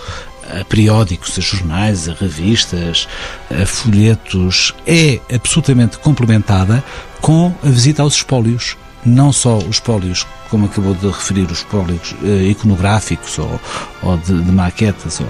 a 0.50 0.64
periódicos, 0.64 1.38
a 1.38 1.42
jornais, 1.42 2.08
a 2.08 2.14
revistas, 2.14 3.08
a 3.52 3.66
folhetos, 3.66 4.74
é 4.86 5.20
absolutamente 5.34 5.98
complementada 6.00 6.84
com 7.22 7.54
a 7.64 7.70
visita 7.70 8.02
aos 8.02 8.16
espólios. 8.16 8.78
Não 9.06 9.32
só 9.32 9.58
os 9.58 9.78
espólios, 9.78 10.26
como 10.50 10.66
acabou 10.66 10.94
de 10.94 11.08
referir, 11.08 11.46
os 11.46 11.60
espólios 11.60 12.16
eh, 12.24 12.50
iconográficos 12.50 13.38
ou, 13.40 13.60
ou 14.04 14.18
de, 14.18 14.42
de, 14.42 14.52
maquetas, 14.52 15.20
ou, 15.20 15.28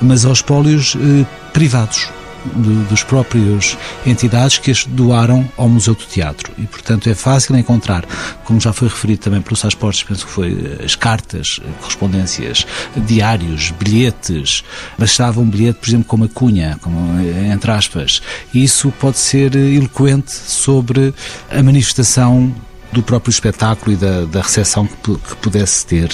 mas 0.00 0.24
aos 0.24 0.38
espólios 0.38 0.96
eh, 0.96 1.26
privados 1.52 2.08
de, 2.44 2.84
dos 2.84 3.02
próprios 3.02 3.76
entidades 4.06 4.58
que 4.58 4.70
as 4.70 4.84
doaram 4.84 5.48
ao 5.56 5.68
Museu 5.68 5.94
do 5.94 6.04
Teatro. 6.04 6.52
E, 6.58 6.66
portanto, 6.66 7.08
é 7.08 7.14
fácil 7.14 7.56
encontrar, 7.56 8.04
como 8.44 8.60
já 8.60 8.72
foi 8.72 8.88
referido 8.88 9.22
também 9.22 9.40
pelo 9.40 9.56
Sás 9.56 9.74
Portes, 9.74 10.02
penso 10.02 10.26
que 10.26 10.32
foi 10.32 10.52
eh, 10.52 10.84
as 10.84 10.94
cartas, 10.94 11.60
eh, 11.62 11.68
correspondências, 11.80 12.66
diários, 12.96 13.70
bilhetes. 13.72 14.64
Bastava 14.98 15.40
um 15.40 15.46
bilhete, 15.46 15.78
por 15.80 15.88
exemplo, 15.88 16.06
com 16.06 16.16
uma 16.16 16.28
cunha, 16.28 16.78
como, 16.80 17.20
eh, 17.20 17.52
entre 17.52 17.70
aspas. 17.70 18.22
E 18.52 18.62
isso 18.62 18.92
pode 18.98 19.18
ser 19.18 19.54
eloquente 19.54 20.32
sobre 20.32 21.14
a 21.50 21.62
manifestação 21.62 22.54
do 22.92 23.02
próprio 23.02 23.30
espetáculo 23.30 23.92
e 23.92 23.96
da, 23.96 24.24
da 24.24 24.42
recepção 24.42 24.86
que, 24.86 25.16
que 25.16 25.36
pudesse 25.36 25.86
ter. 25.86 26.10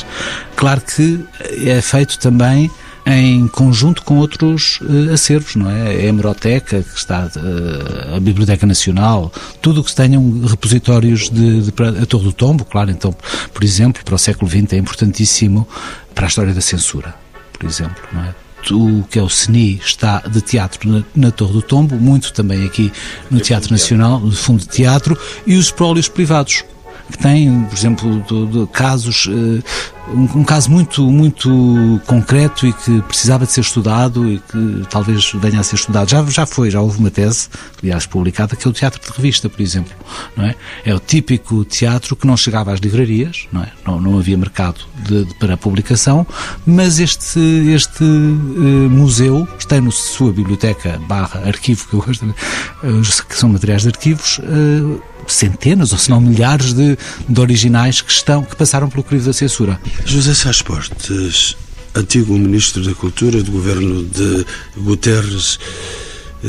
Claro 0.55 0.81
que 0.81 1.25
é 1.65 1.81
feito 1.81 2.19
também 2.19 2.71
em 3.07 3.47
conjunto 3.47 4.03
com 4.03 4.17
outros 4.17 4.81
uh, 4.81 5.13
acervos, 5.13 5.55
não 5.55 5.71
é? 5.71 5.89
A 5.89 6.03
hemeroteca, 6.07 6.83
que 6.83 6.99
está, 6.99 7.31
uh, 7.37 8.17
a 8.17 8.21
Biblioteca 8.21 8.67
Nacional, 8.67 9.33
tudo 9.63 9.81
o 9.81 9.85
que 9.85 9.95
tenham 9.95 10.43
repositórios 10.45 11.31
de, 11.31 11.63
de, 11.63 11.71
de, 11.71 12.03
a 12.03 12.07
Torre 12.07 12.25
do 12.25 12.33
Tombo, 12.33 12.65
claro, 12.65 12.91
então, 12.91 13.15
por 13.55 13.63
exemplo, 13.63 14.03
para 14.05 14.17
o 14.17 14.19
século 14.19 14.51
XX 14.51 14.73
é 14.73 14.77
importantíssimo 14.79 15.69
para 16.15 16.27
a 16.27 16.29
história 16.29 16.53
da 16.53 16.61
censura, 16.61 17.15
por 17.53 17.65
exemplo, 17.65 18.03
não 18.13 18.25
é? 18.25 18.46
O 18.71 19.05
que 19.11 19.19
é 19.19 19.23
o 19.23 19.29
CENI 19.29 19.81
está 19.85 20.21
de 20.21 20.41
teatro 20.41 20.89
na, 20.89 21.05
na, 21.15 21.31
Torre 21.31 21.53
do 21.53 21.63
Tombo, 21.63 21.97
muito 21.97 22.33
também 22.33 22.65
aqui 22.65 22.93
no 23.31 23.41
Teatro 23.41 23.71
Nacional, 23.71 24.21
no 24.21 24.33
Fundo 24.33 24.61
de 24.61 24.69
Teatro, 24.69 25.19
e 25.47 25.57
os 25.57 25.67
espólios 25.67 26.09
privados 26.09 26.65
que 27.11 27.19
têm, 27.19 27.65
por 27.65 27.77
exemplo, 27.77 28.25
de 28.51 28.67
casos 28.73 29.27
uh, 29.27 29.63
um, 30.09 30.41
um, 30.41 30.45
caso 30.45 30.71
muito, 30.71 31.03
muito 31.11 32.01
concreto 32.07 32.67
e 32.67 32.73
que 32.73 33.03
precisava 33.03 33.47
de 33.47 33.53
ser 33.53 33.61
estudado 33.61 34.31
e 34.31 34.39
que 34.39 34.87
talvez 34.91 35.33
venha 35.35 35.61
a 35.61 35.63
ser 35.63 35.77
estudado. 35.77 36.11
Já, 36.11 36.25
já 36.25 36.47
foi, 36.47 36.71
já 36.71 36.81
houve 36.81 36.99
uma 36.99 37.11
tese, 37.11 37.49
aliás, 37.83 38.07
publicada, 38.07 38.55
que 38.57 38.67
é 38.67 38.71
o 38.71 38.73
teatro 38.73 39.01
de 39.01 39.17
revista, 39.17 39.49
por 39.49 39.61
exemplo. 39.61 39.93
Não 40.37 40.45
é? 40.45 40.55
é 40.85 40.95
o 40.95 41.01
típico 41.01 41.65
teatro 41.65 42.15
que 42.15 42.27
não 42.27 42.37
chegava 42.37 42.73
às 42.73 42.81
livrarias, 42.81 43.47
não, 43.53 43.63
é? 43.63 43.73
não, 43.87 44.01
não 44.01 44.19
havia 44.19 44.37
mercado 44.37 44.81
de, 45.05 45.25
de, 45.25 45.35
para 45.35 45.57
publicação, 45.57 46.27
mas 46.65 46.99
este, 46.99 47.41
este 47.69 48.05
uh, 48.05 48.91
museu 48.91 49.47
tem 49.69 49.81
na 49.81 49.91
sua 49.91 50.33
biblioteca 50.33 51.01
barra 51.09 51.41
arquivo, 51.47 51.87
que 51.89 51.95
eu 51.95 52.03
gosto, 52.03 52.25
uh, 52.25 53.25
que 53.29 53.37
são 53.37 53.49
materiais 53.49 53.83
de 53.83 53.89
arquivos, 53.89 54.39
uh, 54.39 55.03
centenas 55.27 55.93
ou 55.93 55.99
se 55.99 56.11
não 56.11 56.21
milhares 56.21 56.73
de, 56.73 56.97
de 57.29 57.41
originais 57.41 58.01
que 58.01 58.13
estão 58.13 58.43
que 58.43 58.57
passaram 58.57 58.89
pelo 58.89 59.03
crivo 59.03 59.27
da 59.27 59.33
censura. 59.33 59.81
José 60.05 60.35
Sá 60.35 60.51
Portes, 60.65 61.57
antigo 61.95 62.35
Ministro 62.35 62.83
da 62.83 62.95
Cultura 62.95 63.43
do 63.43 63.51
governo 63.51 64.05
de 64.05 64.47
Guterres, 64.77 65.59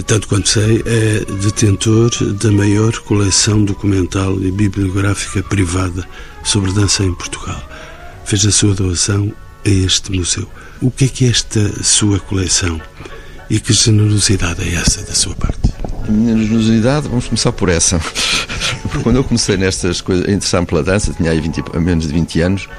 tanto 0.06 0.28
quanto 0.28 0.50
sei, 0.50 0.84
é 0.86 1.26
detentor 1.42 2.12
da 2.34 2.52
maior 2.52 2.98
coleção 3.00 3.64
documental 3.64 4.40
e 4.42 4.52
bibliográfica 4.52 5.42
privada 5.42 6.08
sobre 6.44 6.72
dança 6.72 7.04
em 7.04 7.14
Portugal. 7.14 7.62
Fez 8.26 8.46
a 8.46 8.52
sua 8.52 8.74
doação 8.74 9.34
a 9.66 9.70
este 9.70 10.12
museu. 10.12 10.48
O 10.82 10.92
que 10.92 11.06
é 11.06 11.08
que 11.08 11.26
é 11.26 11.30
esta 11.30 11.84
sua 11.84 12.20
coleção 12.20 12.80
e 13.50 13.60
que 13.60 13.74
generosidade 13.74 14.62
é 14.62 14.76
essa 14.76 15.02
da 15.04 15.16
sua 15.16 15.36
parte? 15.36 15.74
A 16.08 16.12
minha 16.12 16.38
generosidade, 16.38 17.08
vamos 17.08 17.26
começar 17.26 17.52
por 17.52 17.70
essa. 17.70 18.00
Porque 18.84 19.00
quando 19.00 19.16
eu 19.16 19.24
comecei 19.24 19.58
nestas 19.58 20.02
coisas, 20.02 20.28
a 20.28 20.32
interessar-me 20.32 20.68
pela 20.68 20.84
dança, 20.84 21.14
tinha 21.14 21.32
aí 21.32 21.40
20, 21.40 21.64
menos 21.80 22.08
de 22.08 22.14
20 22.14 22.42
anos, 22.42 22.70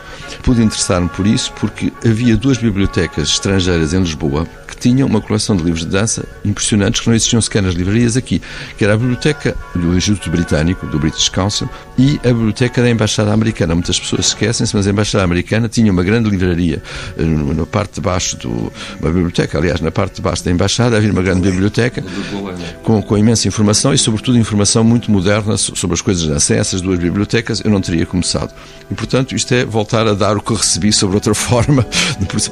pude 0.43 0.63
interessar-me 0.63 1.09
por 1.09 1.27
isso 1.27 1.53
porque 1.55 1.93
havia 2.05 2.37
duas 2.37 2.59
bibliotecas 2.59 3.29
estrangeiras 3.29 3.93
em 3.93 4.01
Lisboa 4.01 4.47
tinha 4.79 5.05
uma 5.05 5.21
coleção 5.21 5.57
de 5.57 5.63
livros 5.63 5.85
de 5.85 5.91
dança 5.91 6.27
impressionantes 6.45 7.01
que 7.01 7.09
não 7.09 7.15
existiam 7.15 7.41
sequer 7.41 7.63
nas 7.63 7.75
livrarias 7.75 8.17
aqui, 8.17 8.41
que 8.77 8.85
era 8.85 8.95
a 8.95 8.97
biblioteca 8.97 9.57
do 9.75 9.97
Instituto 9.97 10.31
Britânico, 10.31 10.87
do 10.87 10.99
British 10.99 11.29
Council, 11.29 11.69
e 11.97 12.19
a 12.25 12.29
biblioteca 12.29 12.83
da 12.83 12.91
Embaixada 12.91 13.33
Americana. 13.33 13.75
Muitas 13.75 13.99
pessoas 13.99 14.27
esquecem-se, 14.27 14.75
mas 14.75 14.87
a 14.87 14.91
Embaixada 14.91 15.25
Americana 15.25 15.69
tinha 15.69 15.91
uma 15.91 16.03
grande 16.03 16.31
livraria 16.31 16.83
eh, 17.19 17.23
na 17.23 17.67
parte 17.67 17.95
de 17.95 18.01
baixo 18.01 18.37
do... 18.37 18.73
uma 19.01 19.11
biblioteca, 19.11 19.59
aliás, 19.59 19.81
na 19.81 19.91
parte 19.91 20.17
de 20.17 20.23
baixo 20.23 20.45
da 20.45 20.51
Embaixada 20.51 20.97
havia 20.97 21.11
uma 21.13 21.23
grande 21.23 21.41
biblioteca 21.41 22.03
com, 22.83 23.03
com 23.03 23.19
imensa 23.19 23.49
informação 23.49 23.93
e, 23.93 23.99
sobretudo, 23.99 24.39
informação 24.39 24.85
muito 24.85 25.11
moderna 25.11 25.57
sobre 25.57 25.95
as 25.95 26.01
coisas 26.01 26.23
de 26.23 26.29
dança. 26.29 26.55
Essas 26.55 26.81
duas 26.81 26.99
bibliotecas 26.99 27.61
eu 27.65 27.71
não 27.71 27.81
teria 27.81 28.07
começado. 28.07 28.53
E, 28.91 28.95
portanto, 28.95 29.35
isto 29.35 29.53
é 29.53 29.65
voltar 29.65 30.07
a 30.07 30.15
dar 30.15 30.37
o 30.37 30.41
que 30.41 30.55
recebi 30.55 30.93
sobre 30.93 31.17
outra 31.17 31.35
forma, 31.35 31.87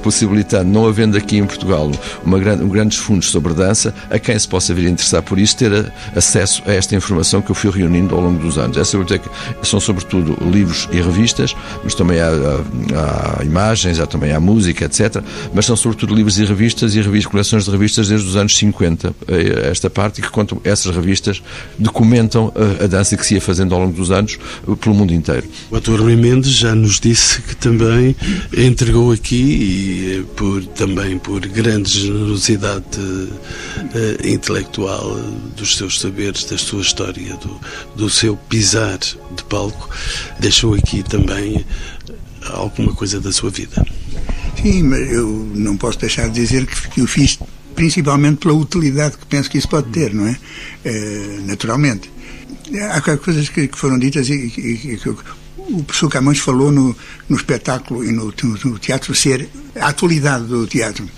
possibilitando, 0.02 0.70
não 0.70 0.86
havendo 0.86 1.16
aqui 1.16 1.38
em 1.38 1.46
Portugal 1.46 1.90
uma 2.24 2.38
grande, 2.38 2.64
um 2.64 2.68
grandes 2.68 2.98
fundos 2.98 3.30
sobre 3.30 3.54
dança, 3.54 3.94
a 4.10 4.18
quem 4.18 4.38
se 4.38 4.48
possa 4.48 4.74
vir 4.74 4.86
a 4.86 4.90
interessar 4.90 5.22
por 5.22 5.38
isso, 5.38 5.56
ter 5.56 5.72
a, 5.72 6.18
acesso 6.18 6.62
a 6.66 6.72
esta 6.72 6.94
informação 6.94 7.42
que 7.42 7.50
eu 7.50 7.54
fui 7.54 7.70
reunindo 7.70 8.14
ao 8.14 8.20
longo 8.20 8.38
dos 8.38 8.58
anos. 8.58 8.76
Essa 8.76 8.98
biblioteca 8.98 9.30
são 9.62 9.80
sobretudo 9.80 10.36
livros 10.50 10.88
e 10.92 11.00
revistas, 11.00 11.54
mas 11.82 11.94
também 11.94 12.20
há, 12.20 12.28
há, 12.28 13.40
há, 13.40 13.44
imagens, 13.44 14.00
há 14.00 14.06
também 14.06 14.32
há 14.32 14.40
música, 14.40 14.84
etc. 14.84 15.22
Mas 15.54 15.66
são 15.66 15.76
sobretudo 15.76 16.14
livros 16.14 16.38
e 16.38 16.44
revistas 16.44 16.94
e 16.94 17.00
revistas, 17.00 17.30
coleções 17.30 17.64
de 17.64 17.70
revistas 17.70 18.08
desde 18.08 18.28
os 18.28 18.36
anos 18.36 18.56
50, 18.56 19.14
eh, 19.28 19.68
esta 19.70 19.90
parte, 19.90 20.20
que 20.20 20.30
contam 20.30 20.60
essas 20.64 20.94
revistas 20.94 21.42
documentam 21.78 22.52
a, 22.54 22.84
a 22.84 22.86
dança 22.86 23.16
que 23.16 23.24
se 23.24 23.34
ia 23.34 23.40
fazendo 23.40 23.74
ao 23.74 23.80
longo 23.80 23.92
dos 23.92 24.10
anos 24.10 24.38
eh, 24.66 24.74
pelo 24.76 24.94
mundo 24.94 25.12
inteiro. 25.12 25.46
O 25.70 25.76
ator 25.76 26.00
Rui 26.00 26.16
Mendes 26.16 26.52
já 26.52 26.74
nos 26.74 27.00
disse 27.00 27.42
que 27.42 27.56
também 27.56 28.14
entregou 28.56 29.12
aqui, 29.12 29.36
e 29.36 30.18
eh, 30.18 30.24
por, 30.36 30.64
também 30.66 31.18
por 31.18 31.40
grandes 31.46 32.05
generosidade 32.06 32.98
uh, 32.98 34.26
intelectual 34.26 35.16
dos 35.56 35.76
seus 35.76 36.00
saberes, 36.00 36.44
da 36.44 36.58
sua 36.58 36.82
história, 36.82 37.36
do, 37.36 37.60
do 37.96 38.10
seu 38.10 38.36
pisar 38.36 38.98
de 38.98 39.44
palco, 39.48 39.88
deixou 40.40 40.74
aqui 40.74 41.02
também 41.02 41.64
alguma 42.50 42.94
coisa 42.94 43.20
da 43.20 43.32
sua 43.32 43.50
vida. 43.50 43.84
Sim, 44.60 44.84
mas 44.84 45.12
eu 45.12 45.28
não 45.54 45.76
posso 45.76 45.98
deixar 45.98 46.28
de 46.28 46.34
dizer 46.34 46.66
que, 46.66 47.00
o 47.00 47.06
fiz 47.06 47.38
principalmente 47.74 48.38
pela 48.38 48.54
utilidade 48.54 49.18
que 49.18 49.26
penso 49.26 49.50
que 49.50 49.58
isso 49.58 49.68
pode 49.68 49.90
ter, 49.90 50.14
não 50.14 50.26
é? 50.26 50.36
é 50.84 51.40
naturalmente. 51.44 52.10
Há 52.90 53.00
coisas 53.00 53.48
que, 53.48 53.68
que 53.68 53.78
foram 53.78 53.98
ditas 53.98 54.28
e 54.28 54.48
que 54.50 54.98
o 55.68 55.82
professor 55.82 56.08
Camões 56.08 56.38
falou 56.38 56.70
no, 56.70 56.96
no 57.28 57.36
espetáculo 57.36 58.04
e 58.04 58.12
no, 58.12 58.32
no, 58.64 58.78
teatro 58.78 59.14
ser 59.14 59.48
a 59.76 59.88
atualidade 59.88 60.46
do 60.46 60.66
teatro. 60.66 61.08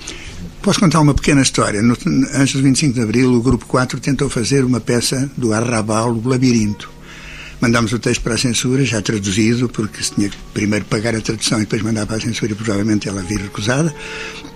Posso 0.62 0.80
contar 0.80 1.00
uma 1.00 1.14
pequena 1.14 1.40
história. 1.40 1.80
No, 1.82 1.96
antes 2.34 2.54
do 2.54 2.62
25 2.62 2.94
de 2.94 3.00
Abril, 3.00 3.32
o 3.32 3.40
Grupo 3.40 3.66
4 3.66 4.00
tentou 4.00 4.28
fazer 4.28 4.64
uma 4.64 4.80
peça 4.80 5.30
do 5.36 5.52
Arrabal, 5.52 6.12
o 6.12 6.28
Labirinto. 6.28 6.90
Mandámos 7.60 7.92
o 7.92 7.98
texto 7.98 8.22
para 8.22 8.34
a 8.34 8.38
censura, 8.38 8.84
já 8.84 9.02
traduzido, 9.02 9.68
porque 9.68 10.02
se 10.02 10.14
tinha 10.14 10.28
que 10.28 10.36
primeiro 10.54 10.84
pagar 10.84 11.14
a 11.14 11.20
tradução 11.20 11.58
e 11.58 11.62
depois 11.62 11.82
mandar 11.82 12.06
para 12.06 12.16
a 12.16 12.20
censura 12.20 12.54
provavelmente 12.54 13.08
ela 13.08 13.22
vir 13.22 13.40
recusada. 13.40 13.94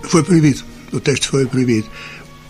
Foi 0.04 0.22
proibido. 0.22 0.62
O 0.92 1.00
texto 1.00 1.28
foi 1.28 1.46
proibido. 1.46 1.88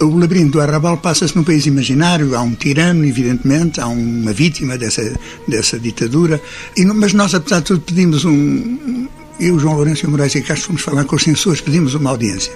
O 0.01 0.19
labirinto 0.19 0.53
do 0.53 0.61
Arrabal 0.61 0.97
passa-se 0.97 1.37
num 1.37 1.45
país 1.45 1.65
imaginário, 1.65 2.35
há 2.35 2.43
um 2.43 2.55
tirano, 2.55 3.05
evidentemente, 3.05 3.81
há 3.81 3.87
uma 3.87 4.33
vítima 4.33 4.77
dessa, 4.77 5.19
dessa 5.47 5.79
ditadura, 5.79 6.43
e, 6.77 6.85
mas 6.85 7.13
nós, 7.13 7.35
apesar 7.35 7.61
de 7.61 7.67
tudo, 7.67 7.83
pedimos 7.83 8.25
um. 8.25 9.07
Eu, 9.39 9.59
João 9.59 9.77
Lourenço 9.77 10.05
e 10.05 10.09
Moraes 10.09 10.35
e 10.35 10.43
Castro 10.43 10.69
fomos 10.69 10.83
falar 10.83 11.05
com 11.05 11.17
os 11.17 11.23
censores, 11.23 11.61
pedimos 11.61 11.95
uma 11.95 12.11
audiência. 12.11 12.53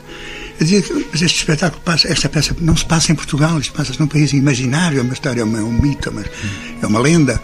Eu 0.58 0.66
dizia 0.66 0.82
que 0.82 0.92
mas 1.12 1.22
este 1.22 1.38
espetáculo 1.38 1.82
passa, 1.82 2.08
esta 2.08 2.28
peça 2.28 2.56
não 2.60 2.76
se 2.76 2.84
passa 2.84 3.12
em 3.12 3.14
Portugal, 3.14 3.58
isto 3.58 3.72
passa-se 3.72 4.00
num 4.00 4.06
país 4.06 4.32
imaginário, 4.32 4.98
é 4.98 5.02
uma 5.02 5.12
história, 5.12 5.40
é, 5.40 5.44
uma, 5.44 5.58
é 5.58 5.62
um 5.62 5.72
mito, 5.72 6.08
é 6.08 6.12
uma, 6.12 6.24
é 6.82 6.86
uma 6.86 6.98
lenda. 6.98 7.40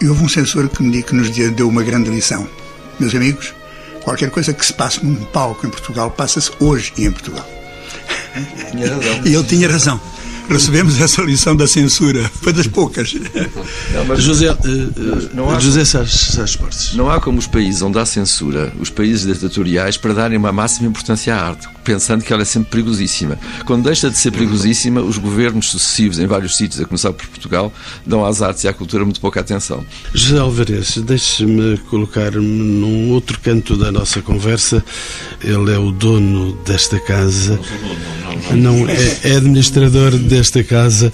E 0.00 0.06
houve 0.06 0.24
um 0.24 0.28
censor 0.28 0.68
que, 0.68 0.82
me, 0.82 1.02
que 1.02 1.14
nos 1.14 1.30
deu 1.30 1.68
uma 1.68 1.82
grande 1.82 2.08
lição. 2.10 2.48
Meus 2.98 3.14
amigos, 3.14 3.52
qualquer 4.02 4.30
coisa 4.30 4.52
que 4.52 4.64
se 4.64 4.72
passe 4.72 5.04
num 5.04 5.16
palco 5.26 5.66
em 5.66 5.70
Portugal, 5.70 6.10
passa-se 6.10 6.50
hoje 6.60 6.92
em 6.96 7.10
Portugal. 7.10 7.48
e 9.26 9.34
ele 9.34 9.44
tinha 9.44 9.68
razão 9.68 10.00
recebemos 10.50 11.00
essa 11.00 11.22
lição 11.22 11.54
da 11.54 11.66
censura. 11.66 12.28
Foi 12.42 12.52
das 12.52 12.66
poucas. 12.66 13.14
Não, 13.14 14.04
mas 14.06 14.22
José, 14.22 14.50
uh, 14.50 14.56
não 15.32 15.48
há, 15.48 15.60
José 15.60 15.84
Sás 15.84 16.56
Portes. 16.56 16.94
Não 16.94 17.08
há 17.08 17.20
como 17.20 17.38
os 17.38 17.46
países 17.46 17.80
onde 17.82 17.98
há 17.98 18.04
censura, 18.04 18.72
os 18.78 18.90
países 18.90 19.26
ditatoriais, 19.26 19.96
para 19.96 20.12
darem 20.12 20.36
uma 20.36 20.52
máxima 20.52 20.88
importância 20.88 21.34
à 21.34 21.48
arte, 21.48 21.68
pensando 21.84 22.22
que 22.22 22.32
ela 22.32 22.42
é 22.42 22.44
sempre 22.44 22.70
perigosíssima. 22.70 23.38
Quando 23.64 23.84
deixa 23.84 24.10
de 24.10 24.16
ser 24.16 24.30
perigosíssima, 24.30 25.00
os 25.00 25.18
governos 25.18 25.68
sucessivos 25.70 26.18
em 26.18 26.26
vários 26.26 26.56
sítios, 26.56 26.80
a 26.80 26.84
começar 26.84 27.12
por 27.12 27.26
Portugal, 27.26 27.72
dão 28.06 28.24
às 28.24 28.42
artes 28.42 28.64
e 28.64 28.68
à 28.68 28.72
cultura 28.72 29.04
muito 29.04 29.20
pouca 29.20 29.40
atenção. 29.40 29.84
José 30.14 30.38
Alvarez, 30.38 30.98
deixe-me 30.98 31.78
colocar-me 31.88 32.40
num 32.40 33.10
outro 33.10 33.38
canto 33.40 33.76
da 33.76 33.92
nossa 33.92 34.22
conversa. 34.22 34.84
Ele 35.42 35.72
é 35.72 35.78
o 35.78 35.90
dono 35.90 36.52
desta 36.64 36.98
casa. 37.00 37.58
Não, 38.52 38.88
é, 38.88 39.18
é 39.24 39.36
administrador 39.36 40.12
de 40.12 40.18
desta 40.18 40.64
casa, 40.64 41.12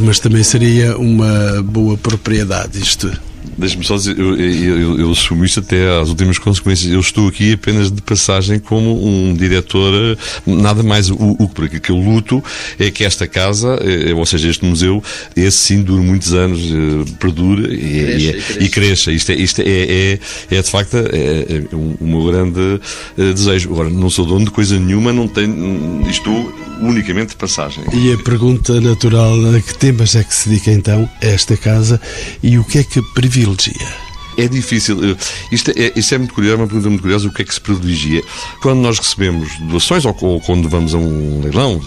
mas 0.00 0.18
também 0.18 0.42
seria 0.42 0.96
uma 0.96 1.62
boa 1.62 1.96
propriedade 1.96 2.80
isto. 2.80 3.29
Deixa-me 3.56 3.84
só 3.84 3.96
dizer, 3.96 4.18
eu, 4.18 4.36
eu, 4.36 4.98
eu, 5.00 5.10
assumo 5.10 5.44
isto 5.44 5.60
até 5.60 5.98
às 6.00 6.08
últimas 6.08 6.38
consequências. 6.38 6.92
Eu 6.92 7.00
estou 7.00 7.28
aqui 7.28 7.54
apenas 7.54 7.90
de 7.90 8.00
passagem 8.02 8.58
como 8.58 9.06
um 9.06 9.34
diretor, 9.34 10.18
nada 10.46 10.82
mais 10.82 11.10
o, 11.10 11.14
o 11.14 11.44
aquilo 11.44 11.80
que 11.80 11.90
eu 11.90 11.96
luto 11.96 12.42
é 12.78 12.90
que 12.90 13.04
esta 13.04 13.26
casa, 13.26 13.78
é, 13.82 14.14
ou 14.14 14.26
seja, 14.26 14.48
este 14.48 14.64
museu, 14.64 15.02
esse 15.34 15.56
sim 15.56 15.82
dure 15.82 16.02
muitos 16.02 16.32
anos, 16.34 16.60
eh, 16.60 17.12
perdure 17.18 17.74
e, 17.74 17.78
cresça, 17.78 18.18
e, 18.18 18.32
cresça. 18.32 18.62
e 18.62 18.68
cresça. 18.68 19.12
Isto, 19.12 19.32
é, 19.32 19.34
isto 19.34 19.60
é, 19.62 19.64
é, 19.64 20.18
é 20.50 20.62
de 20.62 20.70
facto 20.70 20.96
é, 20.96 21.00
é 21.02 21.76
um, 21.76 21.96
meu 22.00 22.24
grande 22.26 22.80
desejo. 23.16 23.72
Agora, 23.72 23.90
não 23.90 24.10
sou 24.10 24.26
dono 24.26 24.44
de 24.44 24.50
coisa 24.50 24.78
nenhuma, 24.78 25.12
não 25.12 25.26
tenho, 25.28 26.06
estou 26.08 26.69
unicamente 26.80 27.30
de 27.30 27.36
passagem. 27.36 27.84
E 27.92 28.12
a 28.12 28.18
pergunta 28.18 28.80
natural, 28.80 29.34
a 29.54 29.60
que 29.60 29.74
temas 29.78 30.14
é 30.14 30.24
que 30.24 30.34
se 30.34 30.48
dedica 30.48 30.70
então 30.70 31.08
esta 31.20 31.56
casa 31.56 32.00
e 32.42 32.58
o 32.58 32.64
que 32.64 32.78
é 32.78 32.84
que 32.84 33.00
privilegia? 33.14 34.09
É 34.40 34.48
difícil. 34.48 35.16
Isto 35.52 35.70
é, 35.76 35.92
isto 35.96 36.14
é 36.14 36.18
muito 36.18 36.34
curioso, 36.34 36.56
é 36.56 36.58
uma 36.58 36.66
pergunta 36.66 36.88
muito 36.88 37.02
curiosa. 37.02 37.28
O 37.28 37.32
que 37.32 37.42
é 37.42 37.44
que 37.44 37.54
se 37.54 37.60
privilegia? 37.60 38.22
Quando 38.62 38.80
nós 38.80 38.98
recebemos 38.98 39.48
doações 39.60 40.04
ou, 40.04 40.16
ou 40.20 40.40
quando 40.40 40.68
vamos 40.68 40.94
a 40.94 40.98
um 40.98 41.40
leilão, 41.42 41.80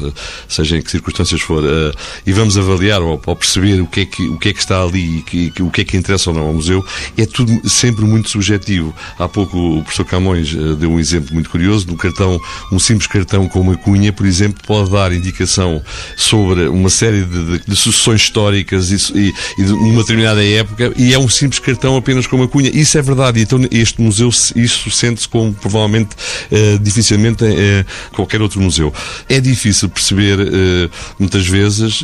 seja 0.47 0.77
em 0.77 0.81
que 0.81 0.91
circunstâncias 0.91 1.41
for, 1.41 1.63
uh, 1.63 1.93
e 2.25 2.31
vamos 2.31 2.57
avaliar 2.57 3.01
ou, 3.01 3.21
ou, 3.25 3.35
perceber 3.35 3.81
o 3.81 3.87
que, 3.87 4.01
é 4.01 4.05
que, 4.05 4.23
o 4.27 4.37
que 4.37 4.49
é 4.49 4.53
que 4.53 4.59
está 4.59 4.81
ali 4.81 5.19
e 5.19 5.21
que, 5.21 5.51
que, 5.51 5.63
o 5.63 5.69
que 5.69 5.81
é 5.81 5.83
que 5.83 5.97
interessa 5.97 6.29
ou 6.29 6.35
não 6.35 6.47
ao 6.47 6.53
museu, 6.53 6.85
é 7.17 7.25
tudo 7.25 7.67
sempre 7.67 8.05
muito 8.05 8.29
subjetivo. 8.29 8.93
Há 9.17 9.27
pouco 9.27 9.57
o 9.57 9.81
professor 9.81 10.05
Camões 10.05 10.53
uh, 10.53 10.75
deu 10.75 10.91
um 10.91 10.99
exemplo 10.99 11.33
muito 11.33 11.49
curioso 11.49 11.87
do 11.87 11.95
cartão, 11.95 12.39
um 12.71 12.79
simples 12.79 13.07
cartão 13.07 13.47
com 13.47 13.59
uma 13.59 13.75
cunha, 13.75 14.11
por 14.13 14.25
exemplo, 14.25 14.61
pode 14.65 14.91
dar 14.91 15.11
indicação 15.11 15.81
sobre 16.15 16.67
uma 16.67 16.89
série 16.89 17.23
de, 17.23 17.57
de, 17.57 17.65
de 17.65 17.75
sucessões 17.75 18.21
históricas 18.21 18.91
e, 18.91 19.17
e, 19.17 19.33
e 19.57 19.63
de 19.63 19.73
uma 19.73 20.01
determinada 20.01 20.43
época 20.43 20.93
e 20.97 21.13
é 21.13 21.19
um 21.19 21.29
simples 21.29 21.59
cartão 21.59 21.97
apenas 21.97 22.27
com 22.27 22.35
uma 22.35 22.42
cunha. 22.47 22.69
Isso 22.73 22.97
é 22.97 23.01
verdade. 23.01 23.41
Então 23.41 23.59
este 23.71 24.01
museu, 24.01 24.29
isso 24.29 24.91
sente-se 24.91 25.27
como 25.27 25.53
provavelmente 25.53 26.15
uh, 26.51 26.79
dificilmente 26.79 27.43
uh, 27.43 27.85
qualquer 28.15 28.41
outro 28.41 28.61
museu. 28.61 28.93
É 29.27 29.39
difícil 29.39 29.89
perceber 29.89 30.39
uh, 30.39 30.91
muitas 31.19 31.47
vezes 31.47 32.03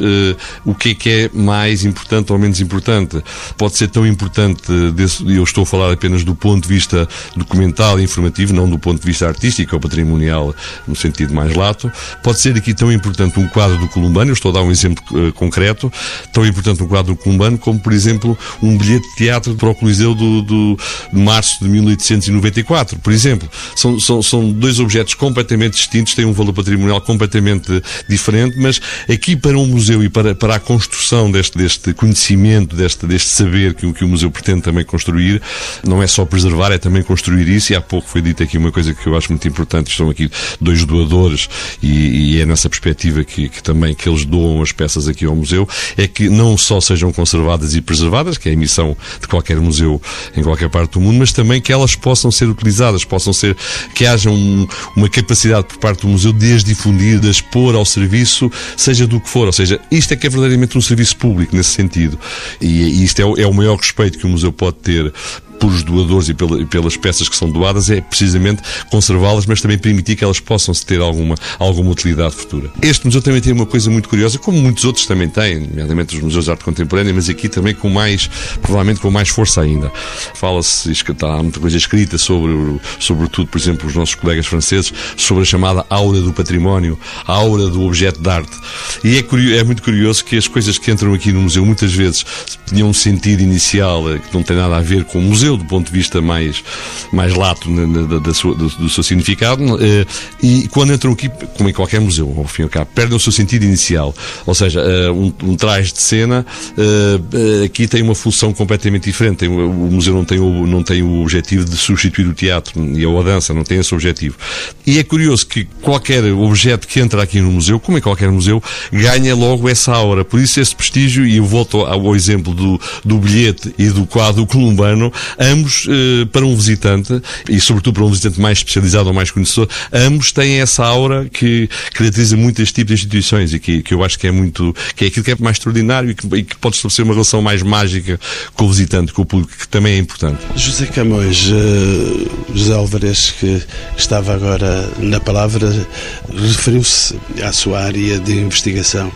o 0.65 0.73
que 0.73 0.89
é 0.89 0.93
que 0.93 1.09
é 1.09 1.29
mais 1.33 1.83
importante 1.83 2.31
ou 2.31 2.39
menos 2.39 2.59
importante. 2.59 3.21
Pode 3.57 3.77
ser 3.77 3.87
tão 3.87 4.05
importante, 4.05 4.61
desse, 4.93 5.23
eu 5.27 5.43
estou 5.43 5.63
a 5.63 5.65
falar 5.65 5.93
apenas 5.93 6.23
do 6.23 6.35
ponto 6.35 6.67
de 6.67 6.73
vista 6.73 7.07
documental 7.35 7.99
e 7.99 8.03
informativo, 8.03 8.53
não 8.53 8.69
do 8.69 8.79
ponto 8.79 8.99
de 8.99 9.05
vista 9.05 9.27
artístico 9.27 9.75
ou 9.75 9.79
patrimonial 9.81 10.55
no 10.87 10.95
sentido 10.95 11.33
mais 11.33 11.53
lato. 11.55 11.91
Pode 12.23 12.39
ser 12.39 12.55
aqui 12.55 12.73
tão 12.73 12.91
importante 12.91 13.39
um 13.39 13.47
quadro 13.47 13.77
do 13.77 13.87
Columbano, 13.87 14.31
eu 14.31 14.33
estou 14.33 14.51
a 14.51 14.55
dar 14.55 14.61
um 14.61 14.71
exemplo 14.71 15.03
concreto, 15.33 15.91
tão 16.33 16.45
importante 16.45 16.81
um 16.83 16.87
quadro 16.87 17.13
do 17.13 17.17
Columbano 17.17 17.57
como, 17.57 17.79
por 17.79 17.93
exemplo, 17.93 18.37
um 18.61 18.77
bilhete 18.77 19.07
de 19.09 19.15
teatro 19.15 19.55
para 19.55 19.69
o 19.69 19.75
Coliseu 19.75 20.13
do, 20.19 20.41
do, 20.41 20.79
de 21.11 21.19
março 21.19 21.63
de 21.63 21.69
1894, 21.69 22.99
por 22.99 23.13
exemplo. 23.13 23.49
São, 23.75 23.99
são, 23.99 24.21
são 24.21 24.51
dois 24.51 24.79
objetos 24.79 25.13
completamente 25.13 25.73
distintos, 25.73 26.13
têm 26.13 26.25
um 26.25 26.33
valor 26.33 26.53
patrimonial 26.53 27.01
completamente 27.01 27.81
diferente, 28.07 28.57
mas 28.59 28.79
aqui 29.09 29.35
para 29.35 29.57
um 29.57 29.65
museu 29.65 30.03
e 30.03 30.09
para, 30.09 30.35
para 30.35 30.55
a 30.55 30.59
construção 30.59 31.31
deste, 31.31 31.57
deste 31.57 31.93
conhecimento, 31.93 32.75
deste, 32.75 33.05
deste 33.05 33.29
saber 33.29 33.73
que, 33.73 33.91
que 33.93 34.03
o 34.03 34.07
museu 34.07 34.29
pretende 34.29 34.61
também 34.61 34.83
construir, 34.83 35.41
não 35.85 36.03
é 36.03 36.07
só 36.07 36.25
preservar, 36.25 36.71
é 36.71 36.77
também 36.77 37.01
construir 37.01 37.47
isso. 37.47 37.71
E 37.71 37.75
há 37.75 37.81
pouco 37.81 38.07
foi 38.07 38.21
dito 38.21 38.43
aqui 38.43 38.57
uma 38.57 38.71
coisa 38.71 38.93
que 38.93 39.07
eu 39.07 39.15
acho 39.15 39.31
muito 39.31 39.47
importante: 39.47 39.89
estão 39.89 40.09
aqui 40.09 40.29
dois 40.59 40.83
doadores, 40.85 41.49
e, 41.81 42.33
e 42.35 42.41
é 42.41 42.45
nessa 42.45 42.69
perspectiva 42.69 43.23
que, 43.23 43.49
que 43.49 43.63
também 43.63 43.93
que 43.93 44.09
eles 44.09 44.25
doam 44.25 44.61
as 44.61 44.71
peças 44.71 45.07
aqui 45.07 45.25
ao 45.25 45.35
museu, 45.35 45.67
é 45.97 46.07
que 46.07 46.29
não 46.29 46.57
só 46.57 46.81
sejam 46.81 47.11
conservadas 47.11 47.75
e 47.75 47.81
preservadas, 47.81 48.37
que 48.37 48.49
é 48.49 48.53
a 48.53 48.57
missão 48.57 48.95
de 49.21 49.27
qualquer 49.27 49.57
museu 49.57 50.01
em 50.35 50.43
qualquer 50.43 50.69
parte 50.69 50.93
do 50.93 51.01
mundo, 51.01 51.19
mas 51.19 51.31
também 51.31 51.61
que 51.61 51.71
elas 51.71 51.95
possam 51.95 52.31
ser 52.31 52.45
utilizadas, 52.45 53.03
possam 53.03 53.33
ser, 53.33 53.55
que 53.93 54.05
haja 54.05 54.29
um, 54.29 54.67
uma 54.95 55.09
capacidade 55.09 55.67
por 55.67 55.77
parte 55.77 56.01
do 56.01 56.07
museu 56.07 56.33
de 56.33 56.53
as 56.53 56.63
difundir, 56.63 57.19
de 57.19 57.29
as 57.29 57.41
pôr 57.41 57.75
ao 57.75 57.85
serviço, 57.85 58.51
seja 58.75 59.07
do 59.07 59.19
que 59.19 59.29
for. 59.29 59.45
Ou 59.47 59.53
seja, 59.53 59.79
isto 59.91 60.13
é 60.13 60.17
que 60.17 60.27
é 60.27 60.29
verdadeiramente 60.29 60.77
um 60.77 60.81
serviço 60.81 61.15
público 61.17 61.55
nesse 61.55 61.71
sentido. 61.71 62.19
E, 62.61 62.67
e 62.67 63.03
isto 63.03 63.19
é, 63.19 63.41
é 63.41 63.47
o 63.47 63.53
maior 63.53 63.77
respeito 63.77 64.17
que 64.17 64.25
o 64.25 64.29
museu 64.29 64.51
pode 64.51 64.77
ter 64.77 65.13
pelos 65.59 65.83
doadores 65.83 66.29
e, 66.29 66.33
pela, 66.33 66.61
e 66.61 66.65
pelas 66.65 66.97
peças 66.97 67.27
que 67.27 67.35
são 67.35 67.49
doadas 67.49 67.89
é 67.89 68.01
precisamente 68.01 68.61
conservá-las, 68.89 69.45
mas 69.45 69.61
também 69.61 69.77
permitir 69.77 70.15
que 70.15 70.23
elas 70.23 70.39
possam 70.39 70.73
ter 70.73 71.01
alguma, 71.01 71.35
alguma 71.57 71.91
utilidade 71.91 72.35
futura. 72.35 72.69
Este 72.81 73.05
museu 73.05 73.21
também 73.21 73.41
tem 73.41 73.53
uma 73.53 73.65
coisa 73.65 73.89
muito 73.89 74.07
curiosa, 74.09 74.37
como 74.39 74.59
muitos 74.59 74.85
outros 74.85 75.05
também 75.05 75.29
têm, 75.29 75.59
nomeadamente 75.59 76.15
os 76.15 76.23
museus 76.23 76.45
de 76.45 76.51
arte 76.51 76.63
contemporânea, 76.63 77.13
mas 77.13 77.29
aqui 77.29 77.49
também 77.49 77.75
com 77.75 77.89
mais, 77.89 78.29
provavelmente 78.61 78.99
com 78.99 79.11
mais 79.11 79.29
força 79.29 79.61
ainda. 79.61 79.91
Fala-se, 80.33 80.91
há 81.21 81.43
muita 81.43 81.59
coisa 81.59 81.77
escrita 81.77 82.17
sobre, 82.17 82.79
sobretudo, 82.99 83.47
por 83.47 83.57
exemplo, 83.57 83.87
os 83.87 83.95
nossos 83.95 84.15
colegas 84.15 84.47
franceses, 84.47 84.93
sobre 85.17 85.43
a 85.43 85.45
chamada 85.45 85.85
aura 85.89 86.21
do 86.21 86.33
património, 86.33 86.97
a 87.25 87.33
aura 87.33 87.67
do 87.67 87.83
objeto 87.83 88.21
de 88.21 88.29
arte. 88.29 88.57
E 89.03 89.17
é, 89.17 89.23
curioso, 89.23 89.59
é 89.59 89.63
muito 89.63 89.83
curioso 89.83 90.23
que 90.23 90.37
as 90.37 90.47
coisas 90.47 90.77
que 90.77 90.91
entram 90.91 91.13
aqui 91.13 91.31
no 91.31 91.41
museu 91.41 91.65
muitas 91.65 91.93
vezes 91.93 92.25
tinham 92.65 92.89
um 92.89 92.93
sentido 92.93 93.41
inicial 93.41 94.09
eh, 94.11 94.19
que 94.19 94.33
não 94.33 94.43
tem 94.43 94.55
nada 94.55 94.77
a 94.77 94.81
ver 94.81 95.03
com 95.05 95.19
o 95.19 95.21
museu, 95.21 95.48
do 95.57 95.65
ponto 95.65 95.87
de 95.87 95.91
vista 95.91 96.21
mais, 96.21 96.63
mais 97.11 97.33
lato 97.33 97.69
da, 97.69 98.19
da 98.19 98.33
sua, 98.33 98.55
do, 98.55 98.69
do, 98.69 98.89
seu 98.89 99.03
significado 99.03 99.63
eh, 99.81 100.05
e 100.41 100.67
quando 100.69 100.93
entram 100.93 101.11
aqui, 101.11 101.29
como 101.57 101.69
em 101.69 101.73
qualquer 101.73 101.99
museu, 101.99 102.33
ao 102.37 102.45
fim 102.45 102.63
e 102.63 102.65
ao 102.65 102.69
cabo, 102.69 102.89
perdem 102.93 103.15
o 103.15 103.19
seu 103.19 103.31
sentido 103.31 103.63
inicial. 103.65 104.13
Ou 104.45 104.55
seja, 104.55 104.81
eh, 104.81 105.11
um, 105.11 105.33
um 105.43 105.55
traje 105.55 105.93
de 105.93 106.01
cena 106.01 106.45
eh, 106.77 107.65
aqui 107.65 107.87
tem 107.87 108.01
uma 108.01 108.15
função 108.15 108.53
completamente 108.53 109.05
diferente. 109.05 109.37
Tem, 109.37 109.49
o 109.49 109.89
museu 109.91 110.13
não 110.13 110.25
tem, 110.25 110.39
o, 110.39 110.65
não 110.65 110.83
tem 110.83 111.01
o 111.01 111.21
objetivo 111.21 111.65
de 111.65 111.75
substituir 111.77 112.27
o 112.27 112.33
teatro 112.33 112.83
e 112.97 113.05
a 113.05 113.23
dança, 113.23 113.53
não 113.53 113.63
tem 113.63 113.79
esse 113.79 113.93
objetivo. 113.93 114.37
E 114.85 114.99
é 114.99 115.03
curioso 115.03 115.45
que 115.45 115.65
qualquer 115.81 116.23
objeto 116.25 116.87
que 116.87 116.99
entra 116.99 117.23
aqui 117.23 117.41
no 117.41 117.51
museu, 117.51 117.79
como 117.79 117.97
em 117.97 118.01
qualquer 118.01 118.31
museu, 118.31 118.61
ganha 118.91 119.35
logo 119.35 119.67
essa 119.67 119.93
aura. 119.93 120.23
Por 120.23 120.39
isso, 120.39 120.59
esse 120.59 120.75
prestígio, 120.75 121.25
e 121.25 121.37
eu 121.37 121.45
volto 121.45 121.81
ao 121.81 122.15
exemplo 122.15 122.53
do, 122.53 122.79
do 123.03 123.17
bilhete 123.17 123.73
e 123.77 123.87
do 123.89 124.05
quadro 124.05 124.45
columbano, 124.45 125.11
ambos, 125.39 125.87
eh, 125.89 126.25
para 126.31 126.45
um 126.45 126.55
visitante, 126.55 127.21
e 127.49 127.59
sobretudo 127.59 127.95
para 127.95 128.03
um 128.03 128.09
visitante 128.09 128.39
mais 128.39 128.59
especializado 128.59 129.07
ou 129.07 129.13
mais 129.13 129.31
conhecedor, 129.31 129.69
ambos 129.93 130.31
têm 130.31 130.59
essa 130.59 130.85
aura 130.85 131.29
que 131.31 131.69
caracteriza 131.93 132.35
muito 132.35 132.61
este 132.61 132.73
tipo 132.73 132.87
de 132.89 132.93
instituições 132.95 133.53
e 133.53 133.59
que, 133.59 133.81
que 133.81 133.93
eu 133.93 134.03
acho 134.03 134.19
que 134.19 134.27
é 134.27 134.31
muito, 134.31 134.75
que 134.95 135.05
é 135.05 135.07
aquilo 135.07 135.23
que 135.23 135.31
é 135.31 135.35
mais 135.39 135.57
extraordinário 135.57 136.11
e 136.11 136.15
que, 136.15 136.27
e 136.35 136.43
que 136.43 136.57
pode 136.57 136.75
estabelecer 136.75 137.05
uma 137.05 137.13
relação 137.13 137.41
mais 137.41 137.63
mágica 137.63 138.19
com 138.53 138.65
o 138.65 138.69
visitante, 138.69 139.13
com 139.13 139.21
o 139.21 139.25
público, 139.25 139.53
que 139.57 139.67
também 139.67 139.93
é 139.93 139.97
importante. 139.97 140.39
José 140.55 140.85
Camões, 140.87 141.47
uh, 141.47 142.29
José 142.53 142.73
Alvarez, 142.73 143.33
que 143.39 143.61
estava 143.97 144.33
agora 144.33 144.89
na 144.99 145.19
palavra, 145.19 145.87
referiu-se 146.35 147.15
à 147.41 147.51
sua 147.51 147.79
área 147.81 148.19
de 148.19 148.33
investigação 148.33 149.11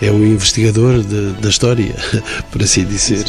é 0.00 0.10
um 0.10 0.24
investigador 0.24 1.02
de, 1.02 1.32
da 1.40 1.48
história, 1.48 1.94
por 2.50 2.62
assim 2.62 2.84
dizer. 2.84 3.24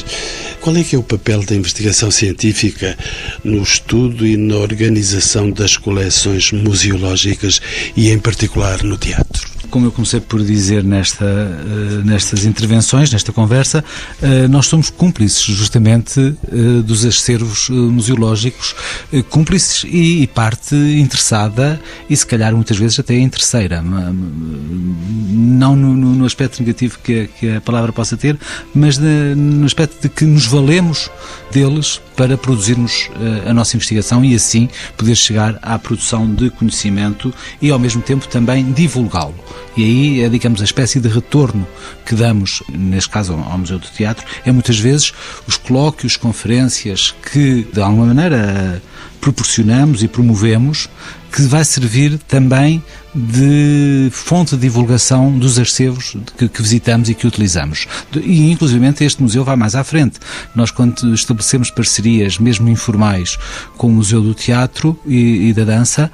Qual 0.62 0.76
é 0.76 0.84
que 0.84 0.96
é 0.96 1.00
o 1.00 1.04
papel 1.04 1.44
da 1.44 1.56
investigação 1.56 2.10
científica 2.10 2.98
no 3.44 3.62
estudo 3.62 4.26
e 4.26 4.36
na 4.36 4.58
organização 4.58 5.52
das 5.52 5.78
coleções 5.78 6.52
museológicas 6.52 7.62
e, 7.96 8.10
em 8.10 8.20
particular, 8.20 8.84
no 8.84 8.98
teatro? 8.98 9.56
Como 9.76 9.88
eu 9.88 9.92
comecei 9.92 10.22
por 10.22 10.42
dizer 10.42 10.86
nesta, 10.86 11.26
uh, 11.26 12.06
nestas 12.06 12.46
intervenções, 12.46 13.12
nesta 13.12 13.34
conversa, 13.34 13.84
uh, 14.22 14.48
nós 14.48 14.68
somos 14.68 14.90
cúmplices 14.90 15.42
justamente 15.42 16.18
uh, 16.18 16.82
dos 16.82 17.04
acervos 17.04 17.68
museológicos, 17.70 18.74
cúmplices 19.30 19.84
e, 19.84 20.26
parte 20.28 20.74
interessada 20.76 21.78
e 22.10 22.16
se 22.16 22.26
calhar 22.26 22.56
muitas 22.56 22.78
vezes 22.78 22.98
até 23.00 23.20
interesseira. 23.20 23.82
Não 23.82 25.76
no, 25.76 25.94
no 25.94 26.26
aspecto 26.26 26.62
negativo 26.62 26.98
que, 27.04 27.28
que, 27.38 27.58
a 27.58 27.60
palavra 27.60 27.92
possa 27.92 28.16
ter, 28.16 28.38
mas 28.74 28.98
no 28.98 29.66
aspecto 29.66 30.02
de 30.04 30.08
que 30.08 30.24
nos 30.24 30.46
valemos 30.46 31.12
deles 31.52 32.00
para 32.16 32.38
produzirmos 32.38 33.10
a 33.46 33.54
nossa 33.54 33.76
investigação 33.76 34.24
e 34.24 34.36
assim 34.36 34.70
poder 34.96 35.16
chegar 35.16 35.60
à 35.62 35.78
produção 35.78 36.34
de 36.34 36.50
conhecimento 36.50 37.34
e 37.62 37.72
ao 37.72 37.80
mesmo 37.80 38.02
tempo 38.02 38.26
também 38.28 38.72
divulgá-lo. 38.72 39.36
E 39.76 39.84
aí 39.84 40.22
é, 40.22 40.30
digamos, 40.30 40.62
a 40.62 40.64
espécie 40.64 41.00
de 41.00 41.08
retorno 41.08 41.68
que 42.06 42.16
damos, 42.16 42.64
neste 42.70 43.10
caso 43.10 43.34
ao 43.34 43.58
Museu 43.58 43.80
do 43.80 43.88
Teatro, 43.88 44.26
é 44.46 44.52
muitas 44.52 44.80
vezes 44.80 45.14
os 45.48 45.58
colóquios, 45.58 46.18
conferências 46.18 47.14
que, 47.32 47.68
de 47.72 47.82
alguma 47.82 48.08
maneira, 48.08 48.82
proporcionamos 49.20 50.04
e 50.04 50.08
promovemos, 50.08 50.88
que 51.32 51.42
vai 51.42 51.66
servir 51.66 52.18
também 52.28 52.82
de 53.14 54.10
fonte 54.12 54.56
de 54.56 54.62
divulgação 54.62 55.38
dos 55.38 55.58
arcevos 55.58 56.16
que, 56.38 56.48
que, 56.48 56.62
visitamos 56.62 57.10
e 57.10 57.16
que 57.16 57.26
utilizamos. 57.26 57.88
E, 58.16 58.52
inclusivamente, 58.52 59.04
este 59.04 59.22
museu 59.22 59.44
vai 59.44 59.56
mais 59.56 59.76
à 59.76 59.84
frente. 59.84 60.20
Nós, 60.56 60.70
quando 60.70 61.14
estabelecemos 61.14 61.72
parcerias, 61.72 62.38
mesmo 62.38 62.70
informais, 62.70 63.38
com 63.78 63.88
o 63.88 63.92
Museu 63.92 64.22
do 64.22 64.34
Teatro 64.34 64.98
e, 65.06 65.50
e 65.50 65.54
da 65.54 65.64
Dança, 65.64 66.12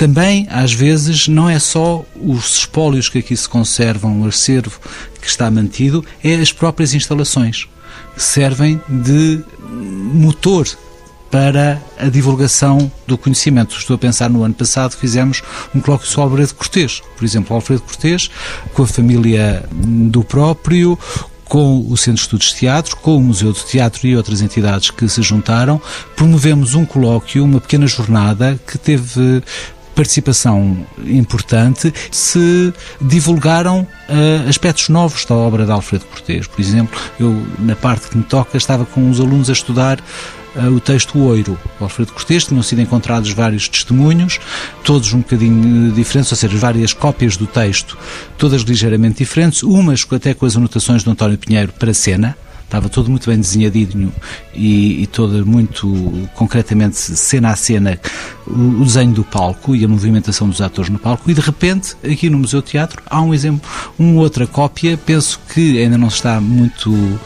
também, 0.00 0.46
às 0.50 0.72
vezes, 0.72 1.28
não 1.28 1.46
é 1.46 1.58
só 1.58 2.02
os 2.16 2.56
espólios 2.56 3.10
que 3.10 3.18
aqui 3.18 3.36
se 3.36 3.46
conservam, 3.46 4.22
o 4.22 4.26
acervo 4.26 4.80
que 5.20 5.26
está 5.26 5.50
mantido, 5.50 6.02
é 6.24 6.36
as 6.36 6.50
próprias 6.50 6.94
instalações 6.94 7.68
que 8.14 8.22
servem 8.22 8.80
de 8.88 9.44
motor 9.60 10.66
para 11.30 11.78
a 11.98 12.08
divulgação 12.08 12.90
do 13.06 13.18
conhecimento. 13.18 13.76
Estou 13.76 13.94
a 13.94 13.98
pensar 13.98 14.30
no 14.30 14.42
ano 14.42 14.54
passado 14.54 14.96
fizemos 14.96 15.42
um 15.74 15.80
colóquio 15.80 16.08
sobre 16.08 16.40
Alfredo 16.40 16.54
Cortês, 16.54 17.02
por 17.14 17.24
exemplo, 17.26 17.54
Alfredo 17.54 17.82
Cortês, 17.82 18.30
com 18.72 18.84
a 18.84 18.86
família 18.86 19.62
do 19.70 20.24
próprio, 20.24 20.98
com 21.44 21.84
o 21.86 21.94
Centro 21.98 22.14
de 22.14 22.20
Estudos 22.22 22.46
de 22.46 22.54
Teatro, 22.54 22.96
com 22.96 23.18
o 23.18 23.20
Museu 23.20 23.52
de 23.52 23.66
Teatro 23.66 24.06
e 24.06 24.16
outras 24.16 24.40
entidades 24.40 24.90
que 24.90 25.06
se 25.10 25.20
juntaram, 25.20 25.78
promovemos 26.16 26.74
um 26.74 26.86
colóquio, 26.86 27.44
uma 27.44 27.60
pequena 27.60 27.86
jornada 27.86 28.58
que 28.66 28.78
teve 28.78 29.42
participação 29.94 30.86
importante 31.04 31.92
se 32.10 32.72
divulgaram 33.00 33.80
uh, 33.80 34.48
aspectos 34.48 34.88
novos 34.88 35.24
da 35.24 35.34
obra 35.34 35.64
de 35.64 35.72
Alfredo 35.72 36.04
Cortês. 36.06 36.46
Por 36.46 36.60
exemplo, 36.60 36.98
eu, 37.18 37.46
na 37.58 37.76
parte 37.76 38.08
que 38.08 38.16
me 38.16 38.24
toca, 38.24 38.56
estava 38.56 38.84
com 38.84 39.10
os 39.10 39.20
alunos 39.20 39.50
a 39.50 39.52
estudar 39.52 40.00
uh, 40.56 40.68
o 40.68 40.80
texto 40.80 41.18
Oiro, 41.18 41.58
o 41.78 41.84
Alfredo 41.84 42.12
Cortes, 42.12 42.46
tinham 42.46 42.62
sido 42.62 42.80
encontrados 42.80 43.30
vários 43.30 43.68
testemunhos, 43.68 44.38
todos 44.84 45.12
um 45.12 45.18
bocadinho 45.18 45.92
diferentes, 45.92 46.32
ou 46.32 46.38
seja, 46.38 46.56
várias 46.56 46.92
cópias 46.92 47.36
do 47.36 47.46
texto, 47.46 47.96
todas 48.38 48.62
ligeiramente 48.62 49.18
diferentes, 49.18 49.62
umas 49.62 50.06
até 50.10 50.34
com 50.34 50.46
as 50.46 50.56
anotações 50.56 51.04
de 51.04 51.10
António 51.10 51.38
Pinheiro 51.38 51.72
para 51.72 51.90
a 51.90 51.94
cena, 51.94 52.36
estava 52.70 52.88
tudo 52.88 53.10
muito 53.10 53.28
bem 53.28 53.38
desenhadinho 53.38 54.12
e, 54.54 55.02
e 55.02 55.06
todo 55.08 55.44
muito 55.44 56.28
concretamente, 56.34 56.96
cena 56.96 57.50
a 57.50 57.56
cena, 57.56 57.98
o, 58.46 58.84
desenho 58.84 59.12
do 59.12 59.24
palco 59.24 59.74
e 59.74 59.84
a 59.84 59.88
movimentação 59.88 60.48
dos 60.48 60.60
atores 60.60 60.90
no 60.90 60.98
palco 60.98 61.30
e 61.30 61.34
de 61.34 61.40
repente, 61.40 61.96
aqui 62.04 62.28
no 62.30 62.38
Museu 62.38 62.62
Teatro, 62.62 63.02
há 63.08 63.20
um 63.20 63.32
exemplo, 63.32 63.68
uma 63.98 64.20
outra 64.20 64.46
cópia, 64.46 64.96
penso 64.96 65.40
que 65.52 65.78
ainda 65.80 65.96
não 65.96 66.08
está 66.08 66.40
muito 66.40 67.18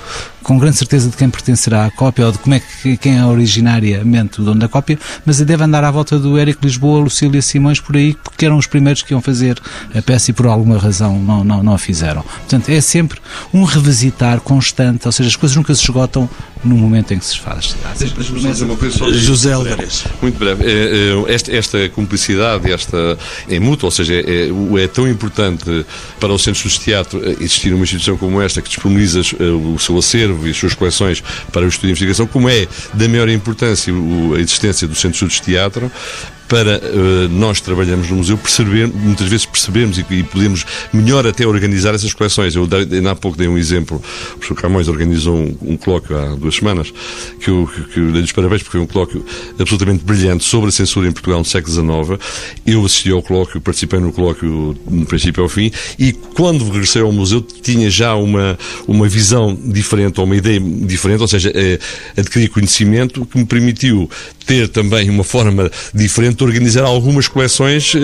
com 0.45 0.59
grande 0.59 0.77
certeza 0.77 1.09
de 1.09 1.17
quem 1.17 1.31
pertencerá 1.31 1.87
à 1.87 1.91
cópia 1.91 2.27
ou 2.27 2.33
de 2.33 2.39
como 2.39 2.55
é 2.55 2.61
que, 2.61 2.99
quem 2.99 3.19
é 3.19 3.25
originariamente 3.25 4.41
o 4.41 4.45
dono 4.45 4.61
da 4.61 4.69
cópia, 4.69 4.99
mas 5.25 5.41
deve 5.41 5.65
andar 5.65 5.83
à 5.83 5.91
volta 5.91 6.19
do 6.19 6.39
Érico 6.39 6.65
Lisboa, 6.65 7.01
Lucília 7.01 7.41
Simões 7.41 7.81
por 7.81 7.97
aí, 7.97 8.15
porque 8.23 8.45
eram 8.45 8.59
os 8.59 8.67
primeiros 8.67 9.03
que 9.03 9.15
iam 9.15 9.23
fazer 9.23 9.59
a 9.95 10.03
peça 10.03 10.31
e 10.31 10.35
por 10.35 10.47
alguma 10.47 10.79
razão 10.79 11.19
não, 11.19 11.43
não, 11.43 11.63
não 11.63 11.75
a 11.75 11.79
fizeram. 11.79 12.23
Portanto, 12.23 12.69
é 12.69 12.81
sempre 12.81 13.19
um 13.55 13.65
revisitar 13.65 14.41
constante, 14.41 15.07
ou 15.07 15.13
seja, 15.13 15.31
as 15.31 15.37
coisas 15.37 15.57
nunca 15.57 15.75
se 15.75 15.83
esgotam 15.83 16.29
no 16.65 16.77
momento 16.77 17.13
em 17.13 17.19
que 17.19 17.25
se 17.25 17.39
faz. 17.39 17.77
José 19.19 19.53
Álvares. 19.53 20.05
Muito 20.21 20.39
breve. 20.39 20.65
É, 20.65 21.31
é, 21.31 21.35
esta, 21.35 21.55
esta 21.55 21.89
cumplicidade, 21.91 22.73
esta 22.73 23.19
é 23.49 23.61
mútua, 23.61 23.89
ou 23.89 23.91
seja, 23.91 24.15
é, 24.15 24.49
é, 24.83 24.89
tão 24.89 25.09
importante 25.09 25.85
para 26.19 26.33
os 26.33 26.43
centros 26.43 26.73
de 26.73 26.81
teatro 26.81 27.23
existir 27.41 27.73
uma 27.73 27.85
instituição 27.85 28.17
como 28.17 28.41
esta 28.41 28.63
que 28.63 28.69
disponibiliza 28.69 29.21
o 29.21 29.79
seu 29.79 29.99
acervo 29.99 30.47
e 30.47 30.51
as 30.51 30.57
suas 30.57 30.75
coleções 30.75 31.23
para 31.53 31.65
o 31.65 31.69
estudo 31.69 31.87
de 31.87 31.91
investigação, 31.93 32.27
como 32.27 32.49
é 32.49 32.67
da 32.93 33.09
maior 33.09 33.29
importância 33.29 33.93
a 33.93 34.41
existência 34.41 34.89
do 34.89 34.95
Centro 34.95 35.11
de 35.11 35.17
Estudos 35.17 35.35
de 35.37 35.43
Teatro, 35.43 35.91
para 36.55 36.79
uh, 36.79 37.29
nós 37.31 37.61
trabalhamos 37.61 38.09
no 38.09 38.15
museu 38.15 38.39
perceber, 38.39 38.87
muitas 38.87 39.27
vezes 39.27 39.45
percebemos 39.45 39.99
e, 39.99 40.07
e, 40.09 40.23
podemos 40.23 40.65
melhor 40.93 41.27
até 41.27 41.45
organizar 41.45 41.97
essas 41.97 42.15
coleções. 42.15 42.55
Eu 42.55 42.69
ainda 42.71 43.11
há 43.11 43.15
pouco 43.17 43.37
dei 43.37 43.49
um 43.49 43.59
exemplo, 43.59 43.97
o 43.97 44.39
professor 44.39 44.55
Camões 44.55 44.87
organizou 44.87 45.35
um, 45.35 45.57
um 45.63 45.77
colóquio 45.77 46.17
há 46.17 46.37
duas 46.37 46.55
semanas, 46.55 46.95
que 47.41 47.51
eu, 47.51 47.67
que, 47.67 47.83
que 47.89 47.99
eu 47.99 48.13
dei-lhes 48.13 48.31
parabéns 48.31 48.63
porque 48.63 48.79
foi 48.79 48.81
um 48.83 48.87
colóquio 48.87 49.27
absolutamente 49.59 50.05
brilhante 50.05 50.45
sobre 50.45 50.69
a 50.69 50.71
censura 50.71 51.09
em 51.09 51.13
Portugal 51.13 51.41
no 51.41 51.45
século 51.45 51.75
XIX. 51.75 52.21
Eu 52.65 52.85
assisti 52.87 53.11
ao 53.11 53.21
colóquio, 53.21 53.61
participei 53.61 53.99
no 53.99 54.13
colóquio 54.13 54.77
no 54.89 55.07
princípio 55.07 55.43
ao 55.43 55.49
fim 55.49 55.73
e 55.99 56.13
quando 56.13 56.71
regressei 56.71 57.03
ao 57.03 57.11
museu 57.11 57.43
tinha 57.43 57.91
já 57.91 58.15
uma, 58.15 58.57
uma 58.87 59.09
visão 59.09 59.59
diferente 59.61 60.21
ou 60.21 60.25
uma 60.25 60.37
ideia 60.37 60.61
diferente, 60.61 61.21
ou 61.21 61.27
seja, 61.27 61.51
é, 61.53 61.81
adquiri 62.17 62.47
conhecimento 62.47 63.27
que 63.27 63.39
me 63.39 63.45
permitiu 63.45 64.09
ter 64.47 64.69
também 64.69 65.11
uma 65.11 65.25
forma 65.25 65.69
diferente 65.93 66.44
organizar 66.45 66.85
algumas 66.85 67.29
coleções, 67.29 67.95
uh, 67.95 68.01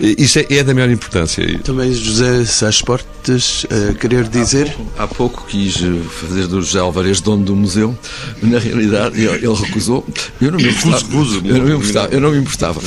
isso 0.00 0.38
é, 0.38 0.46
é, 0.50 0.62
da 0.62 0.74
maior 0.74 0.90
importância. 0.90 1.58
Também 1.60 1.92
José 1.92 2.44
Sá 2.44 2.70
Portes, 2.84 3.64
uh, 3.64 3.94
querer 3.94 4.28
dizer? 4.28 4.68
Há 4.68 4.72
pouco, 4.72 4.92
há 4.98 5.08
pouco, 5.08 5.46
quis 5.46 5.82
eh, 5.82 6.02
fazer 6.20 6.46
do 6.46 6.62
José 6.62 6.78
Álvares 6.78 7.20
dono 7.20 7.44
do 7.44 7.56
museu, 7.56 7.96
na 8.42 8.58
realidade 8.58 9.20
ele, 9.20 9.46
ele 9.46 9.54
recusou. 9.54 10.06
Eu 10.40 10.52
não 10.52 10.58
me 10.58 10.68
importava. 10.68 11.04
Recuso, 11.04 11.42
eu 11.44 11.58
não 11.58 11.64
me 11.64 11.74
importava. 11.74 12.14
Eu 12.14 12.20
não 12.20 12.30
me 12.30 12.38
importava. 12.38 12.80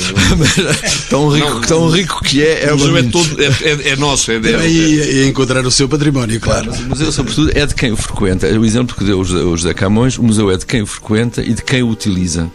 tão, 1.08 1.28
rico, 1.28 1.48
não, 1.48 1.60
tão 1.62 1.88
rico 1.88 2.22
que 2.22 2.42
é. 2.42 2.64
é 2.64 2.72
o 2.72 2.78
museu 2.78 2.96
é, 2.96 3.02
todo, 3.04 3.42
é, 3.42 3.46
é, 3.46 3.88
é 3.90 3.96
nosso. 3.96 4.30
É, 4.30 4.36
é, 4.36 4.68
e, 4.68 5.22
e, 5.22 5.28
encontrar 5.28 5.64
o 5.66 5.70
seu 5.70 5.88
património, 5.88 6.40
claro. 6.40 6.70
claro 6.70 6.84
o 6.84 6.88
museu, 6.88 7.12
sobretudo, 7.12 7.50
é 7.54 7.66
de 7.66 7.74
quem 7.74 7.92
o 7.92 7.96
frequenta. 7.96 8.46
O 8.46 8.64
exemplo 8.64 8.96
que 8.96 9.04
deu 9.04 9.20
o 9.20 9.24
José 9.24 9.74
Camões, 9.74 10.18
o 10.18 10.22
museu 10.22 10.50
é 10.50 10.56
de 10.56 10.66
quem 10.66 10.82
o 10.82 10.86
frequenta 10.86 11.42
e 11.42 11.52
de 11.52 11.62
quem 11.62 11.82
o 11.82 11.88
utiliza 11.88 12.50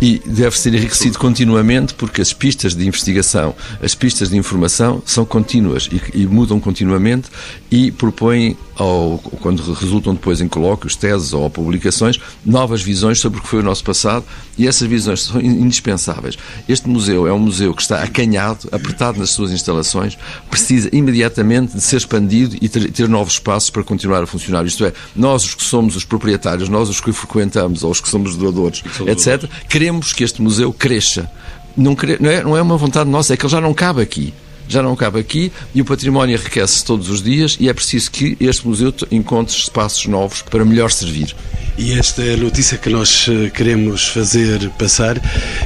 e 0.00 0.20
deve 0.24 0.58
ser 0.58 0.74
enriquecido 0.74 1.18
continuamente 1.18 1.94
porque 1.94 2.20
as 2.20 2.32
pistas 2.32 2.74
de 2.74 2.86
investigação, 2.86 3.54
as 3.82 3.94
pistas 3.94 4.30
de 4.30 4.36
informação 4.36 5.02
são 5.04 5.24
contínuas 5.24 5.88
e, 5.90 6.22
e 6.22 6.26
mudam 6.26 6.60
continuamente 6.60 7.28
e 7.70 7.90
propõem, 7.90 8.56
ao, 8.76 9.18
quando 9.40 9.60
resultam 9.72 10.14
depois 10.14 10.40
em 10.40 10.48
colóquios, 10.48 10.96
teses 10.96 11.32
ou 11.32 11.48
publicações, 11.50 12.18
novas 12.44 12.82
visões 12.82 13.20
sobre 13.20 13.38
o 13.38 13.42
que 13.42 13.48
foi 13.48 13.60
o 13.60 13.62
nosso 13.62 13.84
passado 13.84 14.24
e 14.56 14.66
essas 14.66 14.88
visões 14.88 15.22
são 15.22 15.40
indispensáveis. 15.40 16.36
Este 16.68 16.88
museu 16.88 17.26
é 17.26 17.32
um 17.32 17.38
museu 17.38 17.74
que 17.74 17.82
está 17.82 18.02
acanhado, 18.02 18.68
apertado 18.72 19.18
nas 19.18 19.30
suas 19.30 19.52
instalações, 19.52 20.18
precisa 20.50 20.88
imediatamente 20.92 21.74
de 21.74 21.80
ser 21.80 21.96
expandido 21.96 22.56
e 22.60 22.68
ter, 22.68 22.90
ter 22.90 23.08
novos 23.08 23.34
espaços 23.34 23.70
para 23.70 23.82
continuar 23.82 24.22
a 24.22 24.26
funcionar. 24.26 24.64
Isto 24.64 24.84
é, 24.84 24.92
nós 25.14 25.44
os 25.44 25.54
que 25.54 25.62
somos 25.62 25.96
os 25.96 26.04
proprietários, 26.04 26.68
nós 26.68 26.88
os 26.88 27.00
que 27.00 27.10
o 27.10 27.12
frequentamos 27.12 27.84
ou 27.84 27.90
os 27.90 28.00
que 28.00 28.08
somos 28.08 28.36
doadores, 28.36 28.82
etc., 29.06 29.49
queremos 29.68 30.12
que 30.12 30.24
este 30.24 30.40
museu 30.42 30.72
cresça. 30.72 31.30
Não, 31.76 31.96
é, 32.30 32.42
não 32.42 32.56
é 32.56 32.62
uma 32.62 32.76
vontade 32.76 33.08
nossa, 33.08 33.34
é 33.34 33.36
que 33.36 33.44
ele 33.44 33.52
já 33.52 33.60
não 33.60 33.72
cabe 33.72 34.02
aqui 34.02 34.34
já 34.70 34.82
não 34.82 34.94
cabe 34.94 35.18
aqui 35.18 35.52
e 35.74 35.82
o 35.82 35.84
património 35.84 36.36
enriquece 36.36 36.84
todos 36.84 37.10
os 37.10 37.20
dias 37.20 37.56
e 37.58 37.68
é 37.68 37.74
preciso 37.74 38.08
que 38.08 38.36
este 38.38 38.66
museu 38.66 38.94
encontre 39.10 39.54
espaços 39.56 40.06
novos 40.06 40.42
para 40.42 40.64
melhor 40.64 40.92
servir. 40.92 41.34
E 41.76 41.92
esta 41.92 42.22
é 42.22 42.34
a 42.34 42.36
notícia 42.36 42.78
que 42.78 42.88
nós 42.88 43.26
eh, 43.28 43.50
queremos 43.50 44.06
fazer 44.06 44.70
passar 44.78 45.20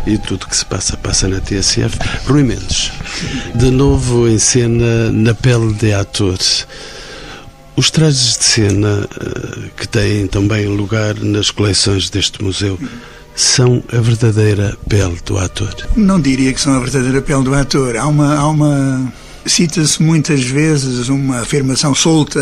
e 0.06 0.16
tudo 0.16 0.46
que 0.46 0.56
se 0.56 0.64
passa, 0.64 0.96
passa 0.96 1.28
na 1.28 1.38
TSF. 1.38 1.98
Rui 2.26 2.42
Mendes, 2.42 2.90
de 3.54 3.70
novo 3.70 4.26
em 4.26 4.38
cena 4.38 5.12
na 5.12 5.34
pele 5.34 5.74
de 5.74 5.92
ator. 5.92 6.38
Os 7.76 7.90
trajes 7.90 8.38
de 8.38 8.44
cena 8.44 9.06
eh, 9.20 9.70
que 9.76 9.86
têm 9.86 10.26
também 10.28 10.66
lugar 10.66 11.14
nas 11.16 11.50
coleções 11.50 12.08
deste 12.08 12.42
museu 12.42 12.78
são 13.34 13.82
a 13.92 14.00
verdadeira 14.00 14.76
pele 14.88 15.18
do 15.24 15.38
ator? 15.38 15.74
Não 15.96 16.20
diria 16.20 16.52
que 16.52 16.60
são 16.60 16.74
a 16.74 16.80
verdadeira 16.80 17.20
pele 17.22 17.42
do 17.42 17.54
ator. 17.54 17.96
Há 17.96 18.06
uma. 18.06 18.36
Há 18.36 18.48
uma... 18.48 19.12
Cita-se 19.46 20.02
muitas 20.02 20.42
vezes 20.42 21.10
uma 21.10 21.40
afirmação 21.40 21.94
solta 21.94 22.40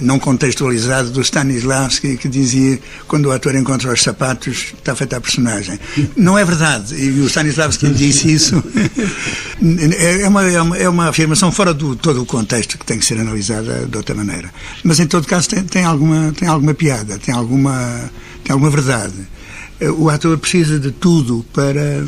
não 0.00 0.18
contextualizado 0.18 1.10
do 1.10 1.20
Stanislavski 1.20 2.16
que 2.16 2.28
dizia 2.28 2.78
quando 3.08 3.26
o 3.26 3.32
ator 3.32 3.54
encontra 3.54 3.92
os 3.92 4.02
sapatos 4.02 4.74
está 4.74 4.94
feita 4.94 5.16
a 5.16 5.20
personagem. 5.20 5.78
Não 6.16 6.38
é 6.38 6.44
verdade. 6.44 6.94
E 6.94 7.20
o 7.20 7.26
Stanislavski 7.26 7.88
disse 7.90 8.32
isso. 8.32 8.62
É 9.64 10.28
uma, 10.28 10.42
é 10.50 10.60
uma, 10.60 10.76
é 10.76 10.88
uma 10.88 11.08
afirmação 11.08 11.50
fora 11.50 11.72
do 11.72 11.96
todo 11.96 12.20
o 12.20 12.26
contexto 12.26 12.76
que 12.76 12.84
tem 12.84 12.98
que 12.98 13.06
ser 13.06 13.18
analisada 13.18 13.86
de 13.86 13.96
outra 13.96 14.14
maneira. 14.14 14.52
Mas 14.82 15.00
em 15.00 15.06
todo 15.06 15.26
caso 15.26 15.48
tem, 15.48 15.62
tem 15.62 15.84
alguma, 15.84 16.32
tem 16.32 16.46
alguma 16.46 16.74
piada, 16.74 17.18
tem 17.18 17.34
alguma, 17.34 18.10
tem 18.42 18.52
alguma 18.52 18.70
verdade. 18.70 19.14
Eh, 19.80 19.90
o 19.90 20.08
ator 20.08 20.38
precisa 20.38 20.78
de 20.78 20.90
tudo 20.90 21.44
para 21.52 22.04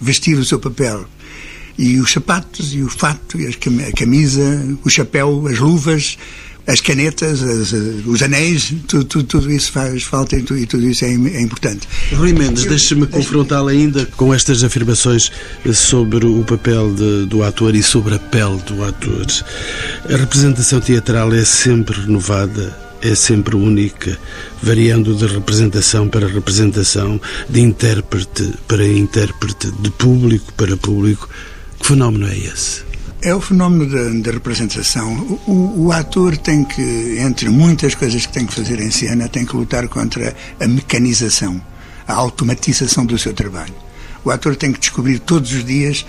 vestir 0.00 0.38
o 0.38 0.44
seu 0.44 0.58
papel. 0.58 1.06
E 1.78 1.98
os 1.98 2.12
sapatos, 2.12 2.74
e 2.74 2.82
o 2.82 2.88
fato, 2.88 3.40
e 3.40 3.46
a 3.46 3.92
camisa, 3.92 4.76
o 4.84 4.90
chapéu, 4.90 5.46
as 5.46 5.58
luvas, 5.58 6.18
as 6.66 6.80
canetas, 6.80 7.42
as, 7.42 7.72
os 7.72 8.22
anéis, 8.22 8.74
tudo, 8.86 9.04
tudo, 9.04 9.24
tudo, 9.24 9.50
isso 9.50 9.72
faz 9.72 10.02
falta 10.02 10.36
e 10.36 10.42
tudo, 10.42 10.66
tudo 10.66 10.88
isso 10.88 11.04
é, 11.04 11.08
é 11.08 11.40
importante. 11.40 11.88
Rui 12.12 12.32
Mendes, 12.32 12.64
deixe-me 12.64 13.06
confrontá-lo 13.06 13.68
ainda 13.68 14.06
com 14.16 14.32
estas 14.34 14.62
afirmações 14.62 15.32
sobre 15.72 16.26
o 16.26 16.44
papel 16.44 16.92
de, 16.94 17.26
do 17.26 17.42
ator 17.42 17.74
e 17.74 17.82
sobre 17.82 18.14
a 18.14 18.18
pele 18.18 18.60
do 18.66 18.84
ator. 18.84 19.26
A 20.08 20.16
representação 20.16 20.80
teatral 20.80 21.32
é 21.32 21.44
sempre 21.44 21.98
renovada 21.98 22.89
é 23.02 23.14
sempre 23.14 23.56
única, 23.56 24.18
variando 24.62 25.14
de 25.14 25.26
representação 25.26 26.08
para 26.08 26.26
representação, 26.26 27.20
de 27.48 27.60
intérprete 27.60 28.52
para 28.66 28.86
intérprete, 28.86 29.70
de 29.70 29.90
público 29.90 30.52
para 30.54 30.76
público. 30.76 31.28
Que 31.78 31.86
fenómeno 31.86 32.28
é 32.28 32.36
esse? 32.36 32.82
É 33.22 33.34
o 33.34 33.40
fenómeno 33.40 33.86
da, 33.90 34.30
da 34.30 34.32
representação. 34.32 35.38
O, 35.46 35.86
o, 35.86 35.92
ator 35.92 36.36
tem 36.36 36.64
que, 36.64 37.18
entre 37.18 37.48
muitas 37.50 37.94
coisas 37.94 38.24
que 38.24 38.32
tem 38.32 38.46
que 38.46 38.54
fazer 38.54 38.80
em 38.80 38.90
cena, 38.90 39.28
tem 39.28 39.44
que 39.44 39.54
lutar 39.54 39.86
contra 39.88 40.34
a 40.58 40.66
mecanização, 40.66 41.60
a 42.06 42.14
automatização 42.14 43.04
do 43.04 43.18
seu 43.18 43.34
trabalho. 43.34 43.74
O 44.24 44.30
ator 44.30 44.56
tem 44.56 44.72
que 44.72 44.80
descobrir 44.80 45.18
todos 45.18 45.52
os 45.52 45.64
dias 45.64 46.04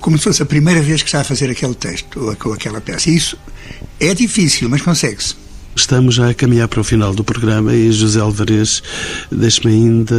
como 0.00 0.18
se 0.18 0.24
fosse 0.24 0.42
a 0.42 0.46
primeira 0.46 0.82
vez 0.82 1.00
que 1.00 1.08
está 1.08 1.20
a 1.20 1.24
fazer 1.24 1.48
aquele 1.48 1.74
texto 1.74 2.36
ou 2.44 2.52
aquela 2.52 2.80
peça. 2.80 3.08
E 3.08 3.16
isso 3.16 3.38
é 4.00 4.12
difícil, 4.12 4.68
mas 4.68 4.82
consegue-se. 4.82 5.36
Estamos 5.74 6.14
já 6.14 6.28
a 6.28 6.34
caminhar 6.34 6.68
para 6.68 6.80
o 6.80 6.84
final 6.84 7.14
do 7.14 7.24
programa 7.24 7.74
e 7.74 7.90
José 7.90 8.20
Alvarez 8.20 8.82
deixe-me 9.30 9.72
ainda 9.72 10.14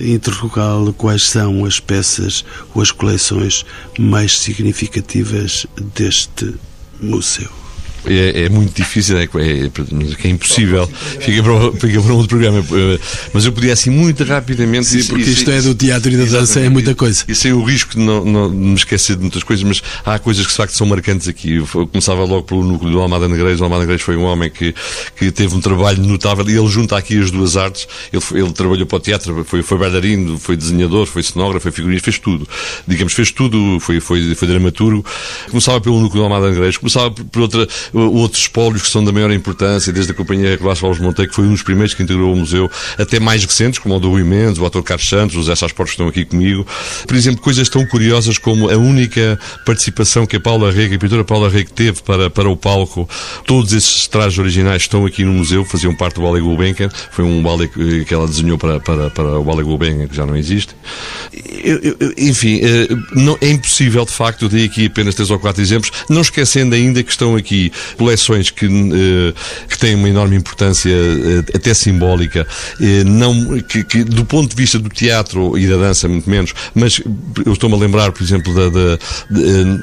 interrogá-lo 0.00 0.92
quais 0.92 1.26
são 1.26 1.64
as 1.64 1.80
peças 1.80 2.44
ou 2.74 2.82
as 2.82 2.90
coleções 2.90 3.64
mais 3.98 4.38
significativas 4.38 5.66
deste 5.94 6.54
museu. 7.00 7.67
É, 8.08 8.44
é 8.44 8.48
muito 8.48 8.74
difícil, 8.74 9.18
é, 9.18 9.24
é, 9.24 9.70
é 10.24 10.28
impossível. 10.28 10.88
Fica 11.20 11.42
para, 11.42 11.72
fica 11.72 12.02
para 12.02 12.12
um 12.12 12.16
outro 12.16 12.28
programa. 12.28 12.64
Mas 13.32 13.44
eu 13.44 13.52
podia 13.52 13.72
assim 13.72 13.90
muito 13.90 14.24
rapidamente. 14.24 14.86
Sim, 14.86 15.04
porque 15.04 15.30
isto 15.30 15.50
é 15.50 15.60
do 15.60 15.74
teatro 15.74 16.10
e 16.10 16.16
da 16.16 16.24
dança, 16.24 16.60
é 16.60 16.68
muita 16.68 16.94
coisa. 16.94 17.24
E 17.28 17.34
sem 17.34 17.52
o 17.52 17.62
risco 17.62 17.92
de 17.94 18.00
não, 18.00 18.24
não, 18.24 18.50
me 18.50 18.74
esquecer 18.74 19.16
de 19.16 19.22
muitas 19.22 19.42
coisas, 19.42 19.64
mas 19.64 19.82
há 20.04 20.18
coisas 20.18 20.44
que 20.44 20.52
de 20.52 20.56
facto 20.56 20.72
são 20.72 20.86
marcantes 20.86 21.28
aqui. 21.28 21.56
Eu 21.56 21.66
começava 21.88 22.24
logo 22.24 22.42
pelo 22.42 22.64
núcleo 22.64 22.92
do 22.92 23.00
Almada 23.00 23.28
Negreiros. 23.28 23.60
O 23.60 23.64
Almada 23.64 23.80
Negreiros 23.80 24.04
foi 24.04 24.16
um 24.16 24.24
homem 24.24 24.50
que, 24.50 24.74
que 25.16 25.30
teve 25.30 25.54
um 25.54 25.60
trabalho 25.60 26.02
notável 26.02 26.48
e 26.48 26.56
ele 26.56 26.68
junta 26.68 26.96
aqui 26.96 27.18
as 27.18 27.30
duas 27.30 27.56
artes. 27.56 27.86
Ele, 28.12 28.22
ele 28.42 28.52
trabalhou 28.52 28.86
para 28.86 28.96
o 28.96 29.00
teatro, 29.00 29.44
foi, 29.44 29.62
foi 29.62 29.78
bailarino, 29.78 30.38
foi 30.38 30.56
desenhador, 30.56 31.06
foi 31.06 31.22
cenógrafo, 31.22 31.64
foi 31.64 31.72
figurista, 31.72 32.04
fez 32.04 32.18
tudo. 32.18 32.48
Digamos, 32.86 33.12
fez 33.12 33.30
tudo, 33.30 33.78
foi, 33.80 34.00
foi, 34.00 34.34
foi 34.34 34.48
dramaturgo. 34.48 35.04
Começava 35.48 35.80
pelo 35.80 36.00
núcleo 36.00 36.22
do 36.22 36.24
Almada 36.24 36.50
Negreiros, 36.50 36.76
começava 36.76 37.10
por 37.10 37.42
outra, 37.42 37.68
outros 38.00 38.42
espólios 38.42 38.82
que 38.82 38.88
são 38.88 39.04
da 39.04 39.12
maior 39.12 39.30
importância, 39.32 39.92
desde 39.92 40.12
a 40.12 40.14
Companhia 40.14 40.56
Clássica 40.56 40.86
Alves 40.86 41.02
Monteiro, 41.02 41.30
que 41.30 41.36
foi 41.36 41.44
um 41.44 41.52
dos 41.52 41.62
primeiros 41.62 41.94
que 41.94 42.02
integrou 42.02 42.32
o 42.32 42.36
museu, 42.36 42.70
até 42.96 43.18
mais 43.20 43.44
recentes, 43.44 43.78
como 43.78 43.94
o 43.96 44.00
do 44.00 44.10
Rui 44.10 44.24
Mendes, 44.24 44.58
o 44.58 44.66
ator 44.66 44.82
Carlos 44.82 45.08
Santos, 45.08 45.36
os 45.36 45.46
José 45.46 45.68
Portos 45.74 45.92
estão 45.92 46.08
aqui 46.08 46.24
comigo. 46.24 46.66
Por 47.06 47.16
exemplo, 47.16 47.40
coisas 47.42 47.68
tão 47.68 47.84
curiosas 47.86 48.38
como 48.38 48.70
a 48.70 48.76
única 48.76 49.38
participação 49.64 50.26
que 50.26 50.36
a 50.36 50.40
Paula 50.40 50.70
Rega, 50.70 50.96
a 50.96 50.98
pintora 50.98 51.24
Paula 51.24 51.48
Rega 51.48 51.70
teve 51.74 52.02
para, 52.02 52.30
para 52.30 52.48
o 52.48 52.56
palco. 52.56 53.08
Todos 53.46 53.72
esses 53.72 54.06
trajes 54.06 54.38
originais 54.38 54.82
estão 54.82 55.04
aqui 55.06 55.24
no 55.24 55.32
museu, 55.32 55.64
faziam 55.64 55.94
parte 55.94 56.16
do 56.16 56.22
Ballet 56.22 56.42
Gulbenkian. 56.42 56.88
Foi 57.10 57.24
um 57.24 57.42
ballet 57.42 57.70
que 58.04 58.12
ela 58.12 58.26
desenhou 58.26 58.58
para, 58.58 58.80
para, 58.80 59.10
para 59.10 59.38
o 59.38 59.44
Ballet 59.44 59.64
Gulbenkian, 59.64 60.06
que 60.06 60.16
já 60.16 60.26
não 60.26 60.36
existe. 60.36 60.74
Eu, 61.64 61.78
eu, 61.78 62.14
enfim, 62.16 62.60
eh, 62.62 62.88
não, 63.14 63.36
é 63.40 63.50
impossível, 63.50 64.04
de 64.04 64.12
facto, 64.12 64.42
eu 64.42 64.48
dei 64.48 64.64
aqui 64.64 64.86
apenas 64.86 65.14
três 65.14 65.30
ou 65.30 65.38
quatro 65.38 65.62
exemplos, 65.62 65.92
não 66.08 66.20
esquecendo 66.20 66.74
ainda 66.74 67.02
que 67.02 67.10
estão 67.10 67.36
aqui 67.36 67.72
coleções 67.96 68.50
que, 68.50 68.66
eh, 68.66 69.34
que 69.68 69.78
têm 69.78 69.94
uma 69.94 70.08
enorme 70.08 70.36
importância, 70.36 70.90
eh, 70.90 71.56
até 71.56 71.74
simbólica, 71.74 72.46
não, 73.06 73.60
que, 73.60 73.84
que, 73.84 74.04
do 74.04 74.24
ponto 74.24 74.50
de 74.50 74.56
vista 74.56 74.78
do 74.78 74.88
teatro 74.88 75.58
e 75.58 75.66
da 75.66 75.76
dança, 75.76 76.08
muito 76.08 76.28
menos, 76.28 76.54
mas 76.74 77.00
eu 77.44 77.52
estou-me 77.52 77.74
a 77.74 77.78
lembrar, 77.78 78.12
por 78.12 78.22
exemplo, 78.22 78.54
da, 78.54 78.68
da, 78.68 78.98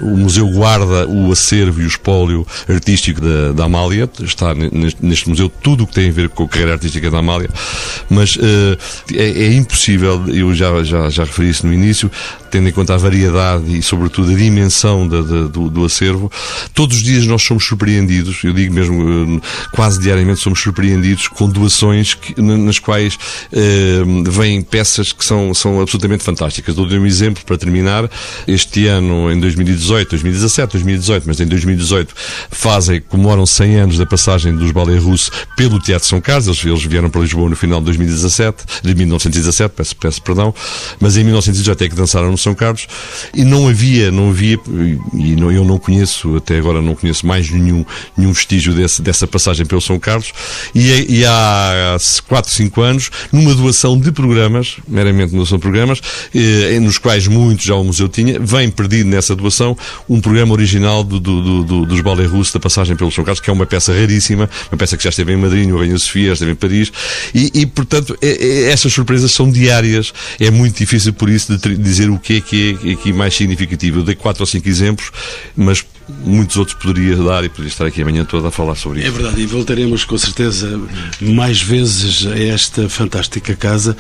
o 0.02 0.18
Museu 0.18 0.48
guarda 0.50 1.08
o 1.08 1.32
acervo 1.32 1.82
e 1.82 1.86
o 1.86 1.88
espólio 1.88 2.46
artístico 2.68 3.22
da, 3.22 3.52
da 3.52 3.66
Amália, 3.66 4.10
está 4.22 4.54
neste, 4.54 5.06
neste, 5.06 5.30
museu 5.30 5.50
tudo 5.50 5.84
o 5.84 5.88
que 5.88 5.94
tem 5.94 6.10
a 6.10 6.12
ver 6.12 6.30
com 6.30 6.44
a 6.44 6.48
carreira 6.48 6.74
artística 6.74 7.10
da 7.10 7.20
Amália, 7.20 7.50
mas 8.10 8.38
é, 9.14 9.46
é, 9.46 9.54
impossível, 9.54 10.24
eu 10.28 10.54
já, 10.54 10.84
já, 10.84 11.10
já 11.10 11.24
referi 11.24 11.50
isso 11.50 11.66
no 11.66 11.74
início, 11.74 12.10
tendo 12.52 12.70
em 12.70 12.72
conta 12.72 12.94
a 12.94 12.98
variedade 12.98 13.78
e, 13.78 13.82
sobretudo, 13.82 14.32
a 14.32 14.36
dimensão 14.36 15.08
da, 15.08 15.22
da, 15.22 15.48
do, 15.48 15.70
do, 15.70 15.86
acervo, 15.86 16.32
todos 16.74 16.98
os 16.98 17.04
dias 17.04 17.26
nós 17.26 17.44
somos 17.44 17.66
surpreendidos, 17.66 17.85
eu 18.44 18.54
digo 18.54 18.74
mesmo, 18.74 19.42
quase 19.72 20.00
diariamente 20.00 20.40
somos 20.40 20.60
surpreendidos 20.62 21.28
com 21.28 21.50
doações 21.50 22.14
que, 22.14 22.40
nas 22.42 22.80
quais 22.80 23.16
uh, 23.16 24.32
vêm 24.32 24.62
peças 24.62 25.12
que 25.12 25.24
são, 25.24 25.54
são 25.54 25.82
absolutamente 25.82 26.24
fantásticas. 26.24 26.76
Dou-lhe 26.76 26.98
um 26.98 27.06
exemplo 27.06 27.44
para 27.46 27.58
terminar. 27.58 28.10
Este 28.48 28.88
ano, 28.88 29.32
em 29.32 29.40
2018, 29.40 30.10
2017, 30.10 30.72
2018, 30.74 31.24
mas 31.28 31.40
em 31.40 31.46
2018, 31.46 32.14
fazem, 32.50 33.02
comemoram 33.02 33.46
100 33.46 33.76
anos 33.76 33.98
da 33.98 34.06
passagem 34.06 34.56
dos 34.56 34.72
balé 34.72 34.98
russos 34.98 35.30
pelo 35.56 35.80
Teatro 35.80 36.08
São 36.08 36.22
Carlos. 36.22 36.48
Eles, 36.48 36.66
eles 36.66 36.84
vieram 36.84 37.10
para 37.10 37.22
Lisboa 37.22 37.50
no 37.50 37.56
final 37.56 37.80
de 37.80 37.86
2017, 37.86 38.64
de 38.84 38.96
1917, 38.96 39.74
peço, 39.76 39.96
peço 39.96 40.22
perdão, 40.22 40.54
mas 41.00 41.18
em 41.18 41.24
1918 41.24 41.84
é 41.84 41.90
que 41.90 41.96
dançaram 41.96 42.32
no 42.32 42.38
são 42.38 42.56
Carlos, 42.56 42.88
e 43.34 43.44
não 43.44 43.68
havia, 43.68 44.12
não 44.12 44.30
havia, 44.30 44.58
e 45.14 45.36
não, 45.36 45.52
eu 45.52 45.66
não 45.66 45.78
conheço, 45.78 46.36
até 46.38 46.58
agora 46.58 46.82
não 46.82 46.96
conheço 46.96 47.26
mais 47.26 47.50
nenhum, 47.50 47.75
nenhum 48.16 48.32
vestígio 48.32 48.74
desse, 48.74 49.02
dessa 49.02 49.26
passagem 49.26 49.66
pelo 49.66 49.82
São 49.82 50.00
Carlos, 50.00 50.32
e, 50.74 51.20
e 51.20 51.26
há 51.26 51.98
4, 52.28 52.52
5 52.52 52.82
anos, 52.82 53.10
numa 53.32 53.56
doação 53.56 54.00
de 54.00 54.12
programas, 54.12 54.78
meramente 54.88 55.34
doação 55.34 55.58
de 55.58 55.62
programas, 55.62 56.00
eh, 56.34 56.80
nos 56.80 56.98
quais 56.98 57.28
muitos 57.28 57.66
já 57.66 57.76
o 57.76 57.84
museu 57.84 58.08
tinha, 58.08 58.40
vem 58.40 58.70
perdido 58.70 59.10
nessa 59.10 59.36
doação 59.36 59.76
um 60.08 60.22
programa 60.22 60.54
original 60.54 61.04
do, 61.04 61.20
do, 61.20 61.64
do, 61.64 61.86
dos 61.86 62.02
balé 62.02 62.26
russos 62.26 62.54
da 62.54 62.60
passagem 62.60 62.96
pelo 62.96 63.12
São 63.12 63.24
Carlos, 63.24 63.40
que 63.40 63.50
é 63.50 63.54
uma 63.54 63.66
peça 63.66 63.94
raríssima, 63.94 64.50
uma 64.72 64.78
peça 64.78 64.96
que 64.96 65.04
já 65.04 65.10
esteve 65.10 65.34
em 65.34 65.38
Madrid, 65.38 65.68
no 65.68 65.80
Rainha 65.80 65.98
Sofia, 65.98 66.34
esteve 66.34 66.52
em 66.52 66.56
Paris, 66.56 66.92
e, 67.34 67.52
e 67.54 67.66
portanto, 67.66 68.18
é, 68.22 68.28
é, 68.28 68.72
essas 68.72 68.94
surpresas 68.94 69.32
são 69.32 69.50
diárias, 69.50 70.14
é 70.40 70.52
muito 70.52 70.78
difícil 70.78 71.14
por 71.14 71.30
isso 71.30 71.58
de 71.58 71.76
dizer 71.78 72.10
o 72.10 72.20
que 72.20 72.38
é 72.38 72.42
que 72.42 72.80
é 72.84 72.92
aqui 72.92 73.14
mais 73.14 73.34
significativo. 73.36 74.00
Eu 74.00 74.04
dei 74.04 74.16
quatro 74.16 74.44
ou 74.44 74.48
cinco 74.48 74.68
exemplos, 74.68 75.12
mas 75.56 75.84
muitos 76.08 76.58
outros 76.58 76.78
poderia 76.78 77.16
dar 77.16 77.44
e 77.44 77.50
poderia 77.50 77.70
estar 77.70 77.86
aqui 77.86 78.02
amanhã 78.02 78.24
toda 78.26 78.50
a 78.50 78.52
falar 78.52 78.76
sobre 78.76 79.00
isso. 79.00 79.08
É 79.08 79.12
verdade, 79.12 79.42
e 79.42 79.46
voltaremos 79.46 80.06
com 80.06 80.18
certeza 80.18 80.80
mais 81.20 81.62
vezes 81.62 82.26
a 82.28 82.38
esta 82.38 82.88
fantástica 82.90 83.56
casa 83.56 83.96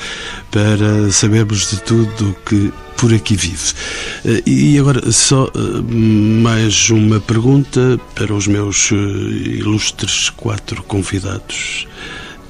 para 0.51 1.11
sabermos 1.11 1.69
de 1.71 1.81
tudo 1.81 2.29
o 2.29 2.33
que 2.47 2.71
por 2.97 3.13
aqui 3.13 3.35
vive. 3.35 3.73
Eh, 4.23 4.43
e 4.45 4.79
agora, 4.79 5.11
só 5.11 5.45
eh, 5.47 5.81
mais 5.91 6.89
uma 6.89 7.19
pergunta 7.19 7.99
para 8.13 8.33
os 8.33 8.47
meus 8.47 8.91
eh, 8.91 8.95
ilustres 8.95 10.29
quatro 10.29 10.81
convidados. 10.83 11.87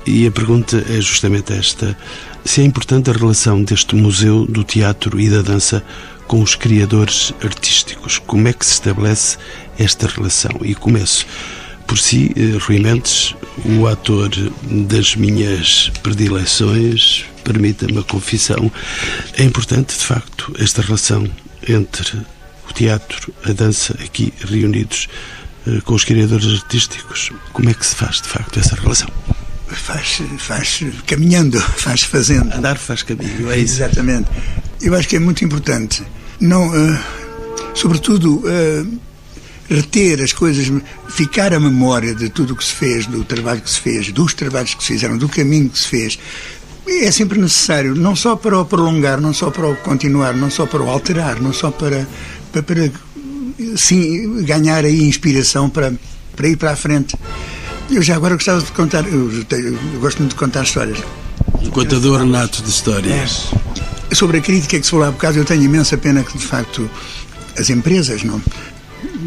E 0.06 0.28
a 0.28 0.32
pergunta 0.32 0.86
é 0.88 1.01
justamente 1.01 1.51
esta: 1.53 1.97
se 2.43 2.62
é 2.62 2.64
importante 2.64 3.10
a 3.10 3.14
relação 3.14 3.64
deste 3.64 3.95
Museu 3.95 4.45
do 4.45 4.64
Teatro 4.64 5.20
e 5.20 5.30
da 5.30 5.41
Dança 5.41 5.84
com 6.28 6.41
os 6.41 6.55
criadores 6.55 7.34
artísticos. 7.43 8.19
Como 8.19 8.47
é 8.47 8.53
que 8.53 8.65
se 8.65 8.73
estabelece 8.73 9.38
esta 9.78 10.07
relação? 10.07 10.51
E 10.61 10.76
começo 10.76 11.26
por 11.88 11.97
si, 11.97 12.32
eh, 12.36 12.57
Rui 12.59 12.80
Mendes, 12.80 13.36
o 13.63 13.88
ator 13.88 14.30
das 14.63 15.15
minhas 15.15 15.91
predileções, 16.01 17.26
permita-me 17.43 17.99
a 17.99 18.03
confissão, 18.03 18.71
é 19.38 19.43
importante, 19.43 19.97
de 19.97 20.03
facto, 20.03 20.53
esta 20.59 20.82
relação 20.82 21.30
entre 21.67 22.17
o 22.67 22.73
teatro, 22.73 23.34
a 23.43 23.53
dança, 23.53 23.93
aqui 24.03 24.34
reunidos 24.39 25.07
eh, 25.67 25.80
com 25.82 25.93
os 25.93 26.03
criadores 26.03 26.47
artísticos. 26.61 27.32
Como 27.53 27.69
é 27.69 27.73
que 27.73 27.86
se 27.86 27.95
faz, 27.95 28.21
de 28.21 28.28
facto, 28.30 28.59
essa 28.59 28.76
relação? 28.76 29.09
faz, 29.67 30.21
faz 30.38 30.84
caminhando, 31.05 31.59
faz 31.78 32.03
fazendo. 32.03 32.53
Andar 32.53 32.78
faz 32.78 33.03
caminho, 33.03 33.51
é 33.51 33.57
isso. 33.57 33.76
Exatamente. 33.76 34.30
Eu 34.86 34.93
acho 34.93 35.07
que 35.07 35.15
é 35.15 35.19
muito 35.19 35.43
importante, 35.43 36.03
não, 36.39 36.67
uh, 36.67 36.99
sobretudo, 37.73 38.36
uh, 38.45 38.99
reter 39.67 40.21
as 40.21 40.31
coisas, 40.31 40.71
ficar 41.09 41.55
a 41.55 41.59
memória 41.59 42.13
de 42.13 42.29
tudo 42.29 42.53
o 42.53 42.55
que 42.55 42.63
se 42.63 42.71
fez, 42.71 43.07
do 43.07 43.23
trabalho 43.23 43.61
que 43.61 43.69
se 43.71 43.79
fez, 43.79 44.11
dos 44.11 44.36
trabalhos 44.36 44.75
que 44.75 44.83
se 44.83 44.93
fizeram, 44.93 45.17
do 45.17 45.27
caminho 45.27 45.69
que 45.71 45.79
se 45.79 45.88
fez. 45.88 46.19
É 46.88 47.11
sempre 47.11 47.39
necessário, 47.39 47.95
não 47.95 48.15
só 48.15 48.36
para 48.36 48.59
o 48.59 48.63
prolongar, 48.63 49.19
não 49.19 49.33
só 49.33 49.49
para 49.49 49.67
o 49.67 49.75
continuar, 49.77 50.36
não 50.36 50.51
só 50.51 50.67
para 50.67 50.83
o 50.83 50.88
alterar, 50.88 51.41
não 51.41 51.51
só 51.51 51.71
para, 51.71 52.07
para, 52.51 52.61
para 52.61 52.91
sim, 53.75 54.43
ganhar 54.43 54.86
aí 54.86 55.01
inspiração 55.01 55.67
para, 55.67 55.95
para 56.36 56.47
ir 56.47 56.57
para 56.57 56.73
a 56.73 56.75
frente. 56.75 57.17
Eu 57.89 58.03
já 58.03 58.15
agora 58.15 58.36
gostava 58.36 58.61
de 58.61 58.71
contar, 58.71 59.03
eu, 59.07 59.31
eu 59.31 59.99
gosto 59.99 60.19
muito 60.19 60.33
de 60.33 60.38
contar 60.38 60.61
histórias. 60.61 60.99
Um 61.59 61.71
contador 61.71 62.23
nato 62.23 62.61
de 62.61 62.69
histórias. 62.69 63.49
É. 63.51 63.64
Sobre 64.12 64.38
a 64.38 64.41
crítica 64.41 64.80
que 64.80 64.86
se 64.86 64.91
falou 64.91 65.08
há 65.08 65.12
bocado, 65.12 65.38
eu 65.38 65.45
tenho 65.45 65.64
imensa 65.64 65.97
pena 65.97 66.24
que, 66.24 66.38
de 66.38 66.45
facto, 66.45 66.89
as 67.58 67.70
empresas, 67.70 68.24
não, 68.24 68.41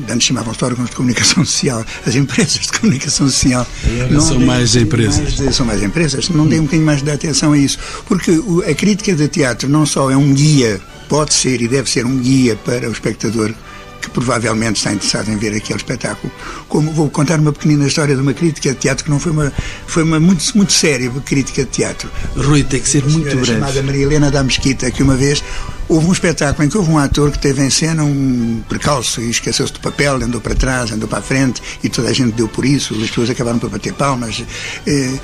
antes 0.08 0.26
chamavam-se 0.26 0.64
órgãos 0.64 0.90
de 0.90 0.96
comunicação 0.96 1.44
social, 1.44 1.84
as 2.06 2.14
empresas 2.14 2.60
de 2.60 2.72
comunicação 2.72 3.28
social. 3.28 3.66
Não 4.10 4.20
são 4.20 4.40
mais 4.40 4.76
empresas. 4.76 5.38
Mais, 5.38 5.56
são 5.56 5.66
mais 5.66 5.82
empresas. 5.82 6.28
Não 6.28 6.46
deem 6.46 6.60
um 6.60 6.64
bocadinho 6.64 6.86
mais 6.86 7.02
de 7.02 7.10
atenção 7.10 7.52
a 7.52 7.58
isso. 7.58 7.78
Porque 8.06 8.30
a 8.68 8.74
crítica 8.74 9.14
de 9.14 9.28
teatro 9.28 9.68
não 9.68 9.84
só 9.84 10.10
é 10.10 10.16
um 10.16 10.32
guia, 10.32 10.80
pode 11.08 11.34
ser 11.34 11.60
e 11.60 11.68
deve 11.68 11.90
ser 11.90 12.06
um 12.06 12.18
guia 12.18 12.56
para 12.56 12.88
o 12.88 12.92
espectador 12.92 13.52
que 14.00 14.10
provavelmente 14.10 14.76
está 14.76 14.92
interessado 14.92 15.28
em 15.30 15.36
ver 15.36 15.54
aquele 15.54 15.78
espetáculo. 15.78 16.32
Como 16.68 16.90
vou 16.92 17.10
contar 17.10 17.38
uma 17.38 17.52
pequenina 17.52 17.86
história 17.86 18.14
de 18.14 18.20
uma 18.20 18.34
crítica 18.34 18.72
de 18.72 18.76
teatro 18.76 19.04
que 19.04 19.10
não 19.10 19.18
foi 19.18 19.32
uma 19.32 19.52
foi 19.86 20.02
uma 20.02 20.20
muito 20.20 20.56
muito 20.56 20.72
séria 20.72 21.10
crítica 21.24 21.64
de 21.64 21.70
teatro. 21.70 22.10
Rui 22.36 22.64
tem 22.64 22.80
que 22.80 22.88
ser 22.88 23.04
muito 23.04 23.24
breve. 23.24 23.46
Chamada 23.46 23.82
Maria 23.82 24.04
Helena 24.04 24.30
da 24.30 24.42
Mesquita 24.42 24.90
que 24.90 25.02
uma 25.02 25.16
vez 25.16 25.42
houve 25.88 26.06
um 26.06 26.12
espetáculo 26.12 26.66
em 26.66 26.68
que 26.68 26.76
houve 26.76 26.90
um 26.90 26.98
ator 26.98 27.30
que 27.30 27.38
teve 27.38 27.62
em 27.62 27.70
cena 27.70 28.04
um 28.04 28.62
percalço 28.68 29.20
e 29.20 29.30
esqueceu-se 29.30 29.72
do 29.72 29.80
papel, 29.80 30.16
andou 30.16 30.40
para 30.40 30.54
trás, 30.54 30.92
andou 30.92 31.08
para 31.08 31.18
a 31.18 31.22
frente 31.22 31.62
e 31.82 31.88
toda 31.88 32.08
a 32.08 32.12
gente 32.12 32.32
deu 32.32 32.46
por 32.46 32.64
isso. 32.64 32.94
As 32.94 33.08
pessoas 33.08 33.30
acabaram 33.30 33.58
por 33.58 33.70
bater 33.70 33.92
palmas. 33.94 34.44
Eh, 34.86 35.18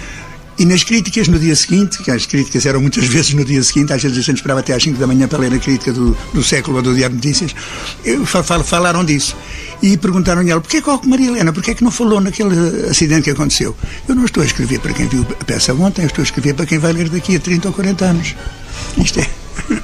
e 0.59 0.65
nas 0.65 0.83
críticas 0.83 1.29
no 1.29 1.39
dia 1.39 1.55
seguinte, 1.57 2.03
que 2.03 2.11
as 2.11 2.27
críticas 2.27 2.65
eram 2.67 2.81
muitas 2.81 3.05
vezes 3.09 3.35
no 3.35 3.45
dia 3.45 3.63
seguinte, 3.63 3.93
às 3.93 4.03
vezes 4.03 4.19
a 4.19 4.21
gente 4.21 4.37
esperava 4.37 4.61
até 4.61 4.75
às 4.75 4.83
5 4.83 4.99
da 4.99 5.07
manhã 5.07 5.27
para 5.27 5.39
ler 5.39 5.53
a 5.53 5.59
crítica 5.59 5.93
do, 5.93 6.17
do 6.33 6.43
século 6.43 6.77
ou 6.79 6.83
do 6.83 6.95
Diário 6.95 7.17
de 7.17 7.29
Notícias, 7.29 7.55
falaram 8.65 9.05
disso. 9.05 9.37
E 9.83 9.97
perguntaram-lhe 9.97 10.51
ela, 10.51 10.61
porquê 10.61 10.81
que 10.81 11.09
Maria 11.09 11.29
Helena, 11.29 11.53
porquê 11.53 11.73
é 11.73 11.75
que 11.75 11.85
não 11.85 11.91
falou 11.91 12.21
naquele 12.21 12.89
acidente 12.89 13.25
que 13.25 13.31
aconteceu? 13.31 13.77
Eu 14.09 14.15
não 14.15 14.25
estou 14.25 14.43
a 14.43 14.47
escrever 14.47 14.81
para 14.81 14.93
quem 14.93 15.07
viu 15.09 15.27
a 15.41 15.45
peça 15.45 15.75
ontem, 15.75 16.03
eu 16.03 16.07
estou 16.07 16.23
a 16.23 16.25
escrever 16.25 16.55
para 16.55 16.67
quem 16.67 16.79
vai 16.79 16.93
ler 16.93 17.09
daqui 17.09 17.37
a 17.37 17.41
30 17.41 17.69
ou 17.69 17.75
40 17.75 18.05
anos. 18.05 18.35
Isto 18.97 19.21
é, 19.21 19.29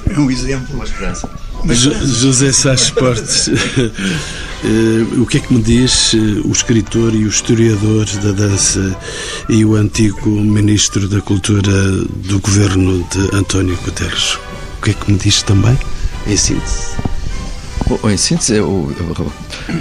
é 0.09 0.17
um 0.19 0.31
exemplo. 0.31 0.75
Uma 0.75 0.85
esperança. 0.85 1.29
José 1.69 2.51
Sá 2.51 2.73
Esportes, 2.73 3.49
Uh, 4.63 5.21
o 5.23 5.25
que 5.25 5.37
é 5.37 5.39
que 5.39 5.51
me 5.51 5.61
diz 5.61 6.13
uh, 6.13 6.47
o 6.47 6.51
escritor 6.51 7.15
e 7.15 7.25
o 7.25 7.27
historiador 7.27 8.05
da 8.05 8.31
dança 8.31 8.95
e 9.49 9.65
o 9.65 9.75
antigo 9.75 10.29
ministro 10.29 11.07
da 11.07 11.19
Cultura 11.19 11.71
do 11.71 12.39
governo 12.39 13.03
de 13.11 13.35
António 13.35 13.75
Guterres? 13.77 14.35
O 14.77 14.83
que 14.83 14.91
é 14.91 14.93
que 14.93 15.11
me 15.11 15.17
diz 15.17 15.41
também, 15.41 15.75
em 16.27 16.37
síntese? 16.37 16.95
Bom, 17.87 18.07
em 18.07 18.17
síntese, 18.17 18.53
eu, 18.53 18.95
eu, 18.99 19.31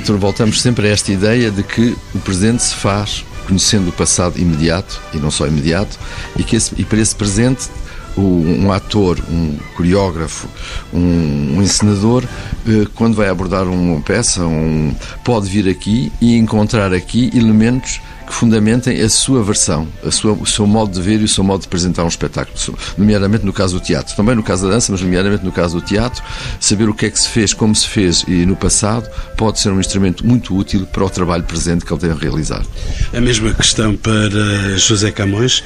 eu, 0.09 0.19
voltamos 0.19 0.63
sempre 0.63 0.89
a 0.89 0.91
esta 0.93 1.13
ideia 1.13 1.51
de 1.51 1.63
que 1.63 1.95
o 2.15 2.19
presente 2.19 2.63
se 2.63 2.75
faz 2.75 3.23
conhecendo 3.47 3.91
o 3.91 3.93
passado 3.93 4.39
imediato, 4.39 5.01
e 5.13 5.19
não 5.19 5.31
só 5.31 5.47
imediato, 5.47 5.99
e, 6.39 6.43
que 6.43 6.57
esse, 6.57 6.73
e 6.79 6.85
para 6.85 7.01
esse 7.01 7.15
presente 7.15 7.69
um 8.17 8.73
ator, 8.73 9.19
um 9.31 9.57
coreógrafo, 9.77 10.49
um, 10.93 11.57
um 11.57 11.63
encenador, 11.63 12.25
eh, 12.67 12.87
quando 12.95 13.15
vai 13.15 13.29
abordar 13.29 13.67
uma 13.67 14.01
peça, 14.01 14.45
um, 14.45 14.95
pode 15.25 15.49
vir 15.49 15.69
aqui 15.69 16.13
e 16.21 16.37
encontrar 16.37 16.93
aqui 16.93 17.31
elementos 17.35 18.01
fundamentem 18.33 19.01
a 19.01 19.09
sua 19.09 19.43
versão, 19.43 19.89
a 20.05 20.11
sua, 20.11 20.33
o 20.33 20.47
seu 20.47 20.67
modo 20.67 20.93
de 20.93 21.03
ver 21.03 21.21
e 21.21 21.25
o 21.25 21.29
seu 21.29 21.45
modo 21.45 21.61
de 21.61 21.67
apresentar 21.67 22.05
um 22.05 22.09
espetáculo, 22.09 22.57
nomeadamente 22.97 23.45
no 23.45 23.53
caso 23.53 23.79
do 23.79 23.85
teatro. 23.85 24.15
Também 24.15 24.35
no 24.35 24.43
caso 24.43 24.67
da 24.67 24.75
dança, 24.75 24.93
mas 24.93 25.01
nomeadamente 25.01 25.45
no 25.45 25.53
caso 25.53 25.81
do 25.81 25.85
teatro, 25.85 26.23
saber 26.59 26.89
o 26.89 26.95
que 26.95 27.07
é 27.07 27.11
que 27.11 27.19
se 27.19 27.29
fez, 27.29 27.53
como 27.53 27.75
se 27.75 27.87
fez 27.87 28.25
e 28.27 28.47
no 28.47 28.57
passado 28.57 29.09
pode 29.37 29.61
ser 29.61 29.71
um 29.71 29.81
instrumento 29.81 30.27
muito 30.27 30.57
útil 30.57 30.87
para 30.87 31.05
o 31.05 31.11
trabalho 31.11 31.45
presente 31.45 31.85
que 31.85 31.93
ele 31.93 32.01
tem 32.01 32.11
a 32.11 32.15
realizar. 32.15 32.65
A 33.13 33.21
mesma 33.21 33.53
questão 33.53 33.97
para 33.97 34.79
José 34.79 35.11
Camões, 35.11 35.63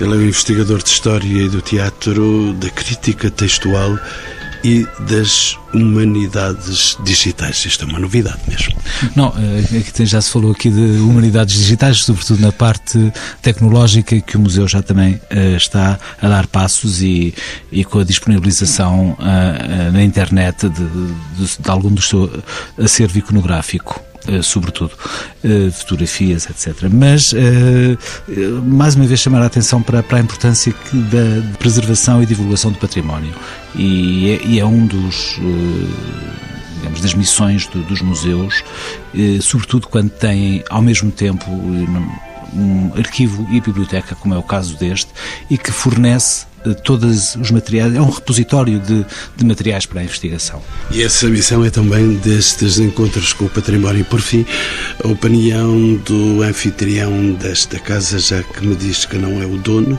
ele 0.00 0.12
é 0.12 0.16
um 0.16 0.22
investigador 0.22 0.82
de 0.82 0.88
História 0.88 1.44
e 1.44 1.48
do 1.48 1.60
Teatro, 1.60 2.52
da 2.54 2.70
crítica 2.70 3.30
textual 3.30 3.98
e 4.64 4.86
das 5.00 5.56
humanidades 5.72 6.96
digitais. 7.04 7.64
Isto 7.64 7.84
é 7.84 7.88
uma 7.88 7.98
novidade 7.98 8.38
mesmo. 8.48 8.74
Não, 9.14 9.32
eh, 9.36 9.78
aqui 9.78 10.04
já 10.04 10.20
se 10.20 10.30
falou 10.30 10.52
aqui 10.52 10.70
de 10.70 10.80
humanidades 10.80 11.56
digitais, 11.56 12.02
sobretudo 12.02 12.40
na 12.40 12.52
parte 12.52 13.12
tecnológica, 13.40 14.20
que 14.20 14.36
o 14.36 14.40
museu 14.40 14.66
já 14.66 14.82
também 14.82 15.14
uh, 15.14 15.56
está 15.56 15.98
a 16.20 16.28
dar 16.28 16.46
passos 16.46 17.02
e, 17.02 17.34
e 17.70 17.84
com 17.84 18.00
a 18.00 18.04
disponibilização 18.04 19.12
uh, 19.12 19.92
na 19.92 20.02
internet 20.02 20.68
de, 20.68 20.84
de, 20.84 21.58
de, 21.58 21.70
algum 21.70 21.92
do 21.92 22.02
seu 22.02 22.30
acervo 22.78 23.18
iconográfico. 23.18 24.09
Uh, 24.28 24.42
sobretudo 24.42 24.92
uh, 25.42 25.72
fotografias, 25.72 26.46
etc. 26.50 26.88
Mas, 26.92 27.32
uh, 27.32 27.36
mais 28.62 28.94
uma 28.94 29.06
vez, 29.06 29.18
chamar 29.18 29.40
a 29.40 29.46
atenção 29.46 29.82
para, 29.82 30.02
para 30.02 30.18
a 30.18 30.20
importância 30.20 30.74
da 30.92 31.56
preservação 31.58 32.22
e 32.22 32.26
divulgação 32.26 32.70
do 32.70 32.78
património. 32.78 33.32
E 33.74 34.30
é, 34.30 34.46
e 34.46 34.60
é 34.60 34.66
um 34.66 34.86
dos 34.86 35.40
digamos, 36.76 37.00
das 37.00 37.14
missões 37.14 37.66
do, 37.68 37.82
dos 37.82 38.02
museus, 38.02 38.62
sobretudo 39.40 39.88
quando 39.88 40.10
têm 40.10 40.62
ao 40.68 40.82
mesmo 40.82 41.10
tempo 41.10 41.46
um 42.54 42.92
arquivo 42.96 43.46
e 43.50 43.60
biblioteca, 43.60 44.14
como 44.14 44.34
é 44.34 44.38
o 44.38 44.42
caso 44.42 44.76
deste, 44.76 45.08
e 45.48 45.56
que 45.56 45.70
fornece 45.70 46.46
eh, 46.64 46.74
todos 46.74 47.36
os 47.36 47.50
materiais, 47.50 47.94
é 47.94 48.00
um 48.00 48.10
repositório 48.10 48.78
de, 48.80 49.04
de, 49.36 49.44
materiais 49.44 49.86
para 49.86 50.00
a 50.00 50.04
investigação. 50.04 50.62
E 50.90 51.02
essa 51.02 51.26
missão 51.28 51.64
é 51.64 51.70
também 51.70 52.16
destes 52.16 52.78
encontros 52.78 53.32
com 53.32 53.46
o 53.46 53.48
património. 53.48 54.04
Por 54.04 54.20
fim, 54.20 54.44
a 55.02 55.08
opinião 55.08 55.96
do 55.96 56.42
anfitrião 56.42 57.32
desta 57.32 57.78
casa, 57.78 58.18
já 58.18 58.42
que 58.42 58.66
me 58.66 58.76
diz 58.76 59.04
que 59.04 59.16
não 59.16 59.42
é 59.42 59.46
o 59.46 59.56
dono, 59.56 59.98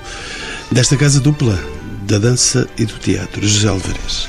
desta 0.72 0.96
casa 0.96 1.20
dupla, 1.20 1.60
da 2.04 2.18
dança 2.18 2.68
e 2.78 2.86
do 2.86 2.94
teatro, 2.94 3.48
José 3.48 3.68
Alvarez. 3.68 4.28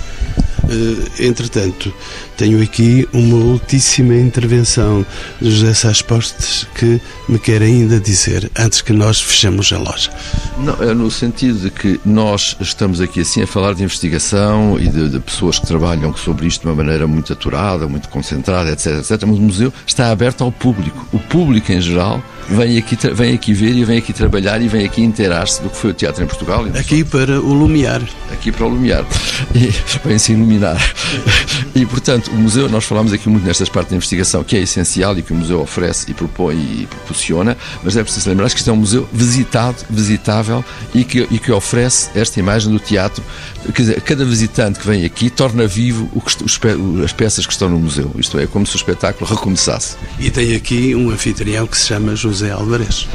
Eh, 0.69 1.27
entretanto, 1.27 1.93
tenho 2.37 2.63
aqui 2.63 3.09
uma 3.13 3.37
ultíssima 3.37 4.15
intervenção 4.15 5.05
de 5.41 5.51
José 5.51 5.75
Sá 5.75 5.93
Postes 6.07 6.67
que 6.75 7.01
me 7.29 7.39
quer 7.39 7.63
ainda 7.63 8.01
dizer 8.01 8.51
antes 8.59 8.81
que 8.81 8.93
nós 8.93 9.21
fechemos 9.21 9.73
a 9.73 9.79
loja. 9.79 10.11
Não, 10.59 10.75
é 10.83 10.95
no 10.95 11.11
sentido 11.11 11.59
de 11.59 11.71
que 11.71 12.01
nós 12.05 12.57
estamos 12.61 13.01
aqui 13.01 13.21
assim 13.21 13.43
a 13.43 13.47
falar 13.47 13.75
de 13.75 13.83
investigação 13.83 14.79
e 14.79 14.89
de, 14.89 15.09
de 15.09 15.21
pessoas 15.21 15.59
que 15.59 15.67
trabalham 15.67 16.15
sobre 16.17 16.47
isto 16.47 16.63
de 16.63 16.69
uma 16.69 16.75
maneira 16.75 17.07
muito 17.07 17.33
aturada, 17.33 17.87
muito 17.87 18.09
concentrada, 18.09 18.71
etc, 18.71 18.99
etc. 18.99 19.23
Mas 19.27 19.39
o 19.39 19.43
museu 19.43 19.73
está 19.87 20.11
aberto 20.11 20.43
ao 20.43 20.51
público. 20.51 21.07
O 21.13 21.19
público 21.19 21.71
em 21.73 21.81
geral 21.81 22.23
vem 22.49 22.79
aqui, 22.79 22.97
vem 23.13 23.35
aqui 23.35 23.53
ver 23.53 23.75
e 23.75 23.85
vem 23.85 23.99
aqui 23.99 24.13
trabalhar 24.13 24.61
e 24.61 24.69
vem 24.69 24.85
aqui 24.85 25.03
inteirar-se 25.03 25.63
do 25.63 25.71
que 25.71 25.77
foi 25.77 25.91
o 25.91 25.95
teatro 25.95 26.25
em 26.25 26.27
Portugal. 26.27 26.65
Aqui 26.79 27.05
para 27.05 27.41
o 27.41 27.53
Lumiar. 27.53 28.03
Aqui 28.33 28.51
para 28.51 28.67
o 28.67 28.69
Lumiar. 28.69 29.05
E 29.55 29.73
vem-se 30.07 30.33
iluminar. 30.33 30.79
E, 31.75 31.87
portanto, 31.87 32.31
o 32.31 32.35
museu, 32.35 32.69
nós 32.69 32.85
falamos 32.85 33.13
aqui 33.13 33.29
muito 33.29 33.47
nestas 33.47 33.69
partes 33.69 33.91
de 33.91 33.97
investigação, 33.97 34.45
que 34.45 34.57
é 34.57 34.61
essencial 34.61 35.17
e 35.19 35.23
que 35.23 35.33
o 35.33 35.37
museu 35.37 35.61
oferece 35.61 36.11
e 36.11 36.15
propõe 36.15 36.57
e 36.57 36.87
proporciona, 36.87 37.57
mas 37.83 37.97
é 37.97 38.03
preciso 38.03 38.29
lembrar 38.29 38.51
que 38.51 38.57
isto 38.57 38.69
é 38.69 38.73
um 38.73 38.77
museu 38.77 39.09
visitado, 39.13 39.77
visitável 39.89 40.63
e 40.95 41.03
que, 41.03 41.27
e 41.31 41.39
que 41.39 41.51
oferece 41.51 42.11
esta 42.15 42.39
imagem 42.39 42.71
do 42.71 42.79
teatro. 42.79 43.25
Quer 43.75 43.83
dizer, 43.83 44.01
cada 44.03 44.25
visitante 44.25 44.81
que 44.81 44.87
vem 44.87 45.05
aqui 45.05 45.31
torna 45.31 45.67
vivo 45.67 46.11
o 46.13 46.21
que, 46.21 46.45
os, 46.45 46.61
as 47.03 47.13
peças 47.13 47.47
que 47.47 47.53
estão 47.53 47.71
no 47.71 47.79
museu. 47.79 48.11
Isto 48.19 48.39
é, 48.39 48.47
como 48.47 48.67
se 48.67 48.75
o 48.75 48.77
espetáculo 48.77 49.31
recomeçasse. 49.31 49.97
E 50.19 50.31
tem 50.31 50.55
aqui 50.55 50.95
um 50.95 51.11
anfitrião 51.11 51.67
que 51.67 51.79
se 51.79 51.87
chama 51.87 52.15
José 52.15 52.51
Álvares 52.51 53.09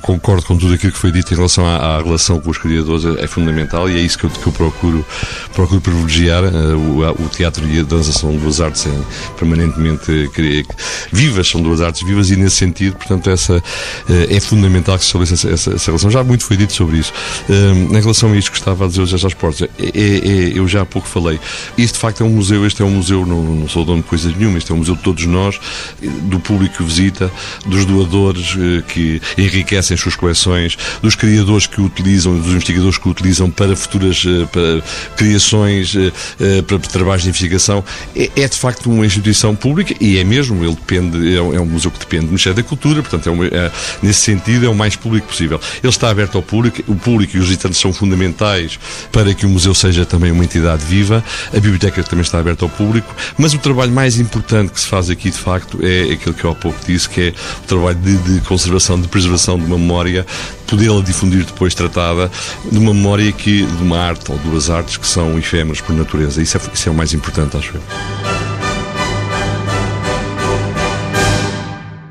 concordo 0.00 0.44
com 0.44 0.56
tudo 0.56 0.74
aquilo 0.74 0.92
que 0.92 0.98
foi 0.98 1.10
dito 1.10 1.32
em 1.32 1.36
relação 1.36 1.66
à, 1.66 1.76
à 1.76 2.02
relação 2.02 2.40
com 2.40 2.50
os 2.50 2.58
criadores, 2.58 3.04
é, 3.04 3.24
é, 3.24 3.26
fundamental 3.26 3.88
e 3.90 3.96
é 3.96 4.00
isso 4.00 4.18
que 4.18 4.24
eu, 4.24 4.30
que 4.30 4.46
eu 4.46 4.52
procuro, 4.52 5.04
procuro 5.52 5.80
privilegiar. 5.80 6.44
Uh, 6.44 6.76
o, 6.76 7.24
o, 7.24 7.28
teatro 7.28 7.66
e 7.66 7.80
a 7.80 7.82
dança 7.82 8.12
são 8.12 8.34
duas 8.36 8.60
artes 8.60 8.86
em, 8.86 9.04
permanentemente 9.36 10.10
uh, 10.10 10.76
vivas, 11.12 11.48
são 11.48 11.60
duas 11.60 11.80
artes 11.80 12.02
vivas 12.06 12.30
e 12.30 12.36
nesse 12.36 12.56
sentido, 12.56 12.96
portanto, 12.96 13.28
essa 13.30 13.56
uh, 13.56 13.62
é 14.08 14.40
fundamental 14.40 14.96
que 14.96 15.04
se 15.04 15.08
estabeleça 15.08 15.52
essa, 15.52 15.74
essa, 15.74 15.86
relação. 15.86 16.10
Já 16.10 16.22
muito 16.22 16.44
foi 16.44 16.56
dito 16.56 16.72
sobre 16.72 16.98
isso. 16.98 17.12
em 17.48 18.00
relação 18.00 18.32
a 18.32 18.36
isto 18.36 18.52
que 18.52 18.58
estava 18.58 18.84
a 18.84 18.88
dizer 18.88 19.02
o 19.02 19.06
José 19.06 19.26
Esportes, 19.26 19.62
é, 19.62 19.68
é, 19.78 19.90
é, 19.94 20.58
eu 20.58 20.68
já 20.68 20.82
há 20.82 20.86
pouco 20.86 21.08
falei. 21.08 21.40
Isto 21.76 21.94
de 21.94 22.00
facto 22.00 22.22
é 22.22 22.26
um 22.26 22.30
museu, 22.30 22.66
este 22.66 22.82
é 22.82 22.84
um 22.84 22.90
museu, 22.90 23.26
não, 23.26 23.42
não 23.42 23.68
sou 23.68 23.84
dono 23.84 24.02
de 24.02 24.08
coisas 24.08 24.34
nenhuma, 24.34 24.58
este 24.58 24.70
é 24.70 24.74
um 24.74 24.78
museu 24.78 24.94
de 24.94 25.02
todos 25.02 25.24
nós, 25.26 25.58
do 26.00 26.38
público 26.38 26.76
que 26.76 26.82
visita, 26.82 27.30
dos 27.66 27.84
doadores 27.84 28.56
que 28.88 29.20
enriquecem 29.36 29.85
as 29.94 30.00
suas 30.00 30.16
coleções, 30.16 30.76
dos 31.02 31.14
criadores 31.14 31.66
que 31.66 31.80
utilizam, 31.80 32.38
dos 32.38 32.48
investigadores 32.48 32.98
que 32.98 33.08
utilizam 33.08 33.50
para 33.50 33.74
futuras 33.76 34.24
eh, 34.26 34.46
para 34.46 35.16
criações, 35.16 35.94
eh, 35.96 36.12
eh, 36.40 36.62
para 36.62 36.78
trabalhos 36.78 37.22
de 37.22 37.28
investigação. 37.28 37.84
É, 38.14 38.30
é, 38.36 38.48
de 38.48 38.56
facto 38.56 38.90
uma 38.90 39.04
instituição 39.04 39.54
pública 39.54 39.94
e 40.00 40.18
é 40.18 40.24
mesmo, 40.24 40.64
ele 40.64 40.74
depende, 40.74 41.36
é, 41.36 41.40
um 41.40 41.54
é 41.54 41.58
museu 41.58 41.90
que 41.90 41.98
depende 41.98 42.26
do 42.26 42.28
Ministério 42.28 42.56
da 42.56 42.62
Cultura, 42.62 43.02
portanto, 43.02 43.28
é, 43.28 43.32
uma, 43.32 43.46
é 43.46 43.70
nesse 44.02 44.20
sentido, 44.20 44.66
é 44.66 44.68
o 44.68 44.74
mais 44.74 44.96
público 44.96 45.28
possível. 45.28 45.60
Ele 45.82 45.88
está 45.88 46.10
aberto 46.10 46.36
ao 46.36 46.42
público, 46.42 46.82
o 46.86 46.96
público 46.96 47.36
e 47.36 47.40
os 47.40 47.46
visitantes 47.46 47.78
são 47.78 47.92
fundamentais 47.92 48.78
para 49.12 49.34
que 49.34 49.46
o 49.46 49.48
museu 49.48 49.74
seja 49.74 50.04
também 50.04 50.30
uma 50.30 50.44
entidade 50.44 50.84
viva, 50.84 51.22
a 51.48 51.60
biblioteca 51.60 52.02
também 52.02 52.22
está 52.22 52.38
aberta 52.38 52.64
ao 52.64 52.68
público, 52.68 53.14
mas 53.38 53.54
o 53.54 53.58
trabalho 53.58 53.92
mais 53.92 54.18
importante 54.18 54.72
que 54.72 54.80
se 54.80 54.86
faz 54.86 55.10
aqui, 55.10 55.30
de 55.30 55.38
facto, 55.38 55.78
é 55.82 56.12
aquilo 56.12 56.34
que 56.34 56.44
eu 56.44 56.50
há 56.50 56.54
pouco 56.54 56.78
disse, 56.86 57.08
que 57.08 57.20
é 57.20 57.34
o 57.62 57.66
trabalho 57.66 57.98
de, 57.98 58.16
de 58.16 58.40
conservação, 58.40 59.00
de 59.00 59.08
preservação 59.08 59.58
de 59.58 59.64
uma 59.76 59.84
memória, 59.84 60.26
podê-la 60.66 61.02
difundir 61.02 61.44
depois 61.44 61.74
tratada 61.74 62.30
de 62.70 62.78
uma 62.78 62.92
memória 62.92 63.30
que, 63.32 63.64
de 63.64 63.82
uma 63.82 63.98
arte 63.98 64.32
ou 64.32 64.38
duas 64.38 64.70
artes 64.70 64.96
que 64.96 65.06
são 65.06 65.38
efêmeras 65.38 65.80
por 65.80 65.94
natureza. 65.94 66.42
Isso 66.42 66.56
é, 66.56 66.60
isso 66.72 66.88
é 66.88 66.92
o 66.92 66.94
mais 66.94 67.12
importante, 67.12 67.56
acho 67.56 67.76
eu. 67.76 67.82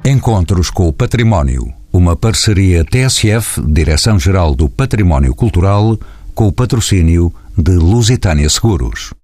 Encontros 0.06 0.70
com 0.70 0.88
o 0.88 0.94
Património. 0.94 1.74
Uma 1.92 2.16
parceria 2.16 2.86
TSF, 2.86 3.60
Direção-Geral 3.66 4.54
do 4.54 4.70
Património 4.70 5.34
Cultural, 5.34 5.98
com 6.36 6.48
o 6.48 6.52
patrocínio 6.52 7.34
de 7.58 7.72
Lusitânia 7.72 8.48
Seguros. 8.50 9.16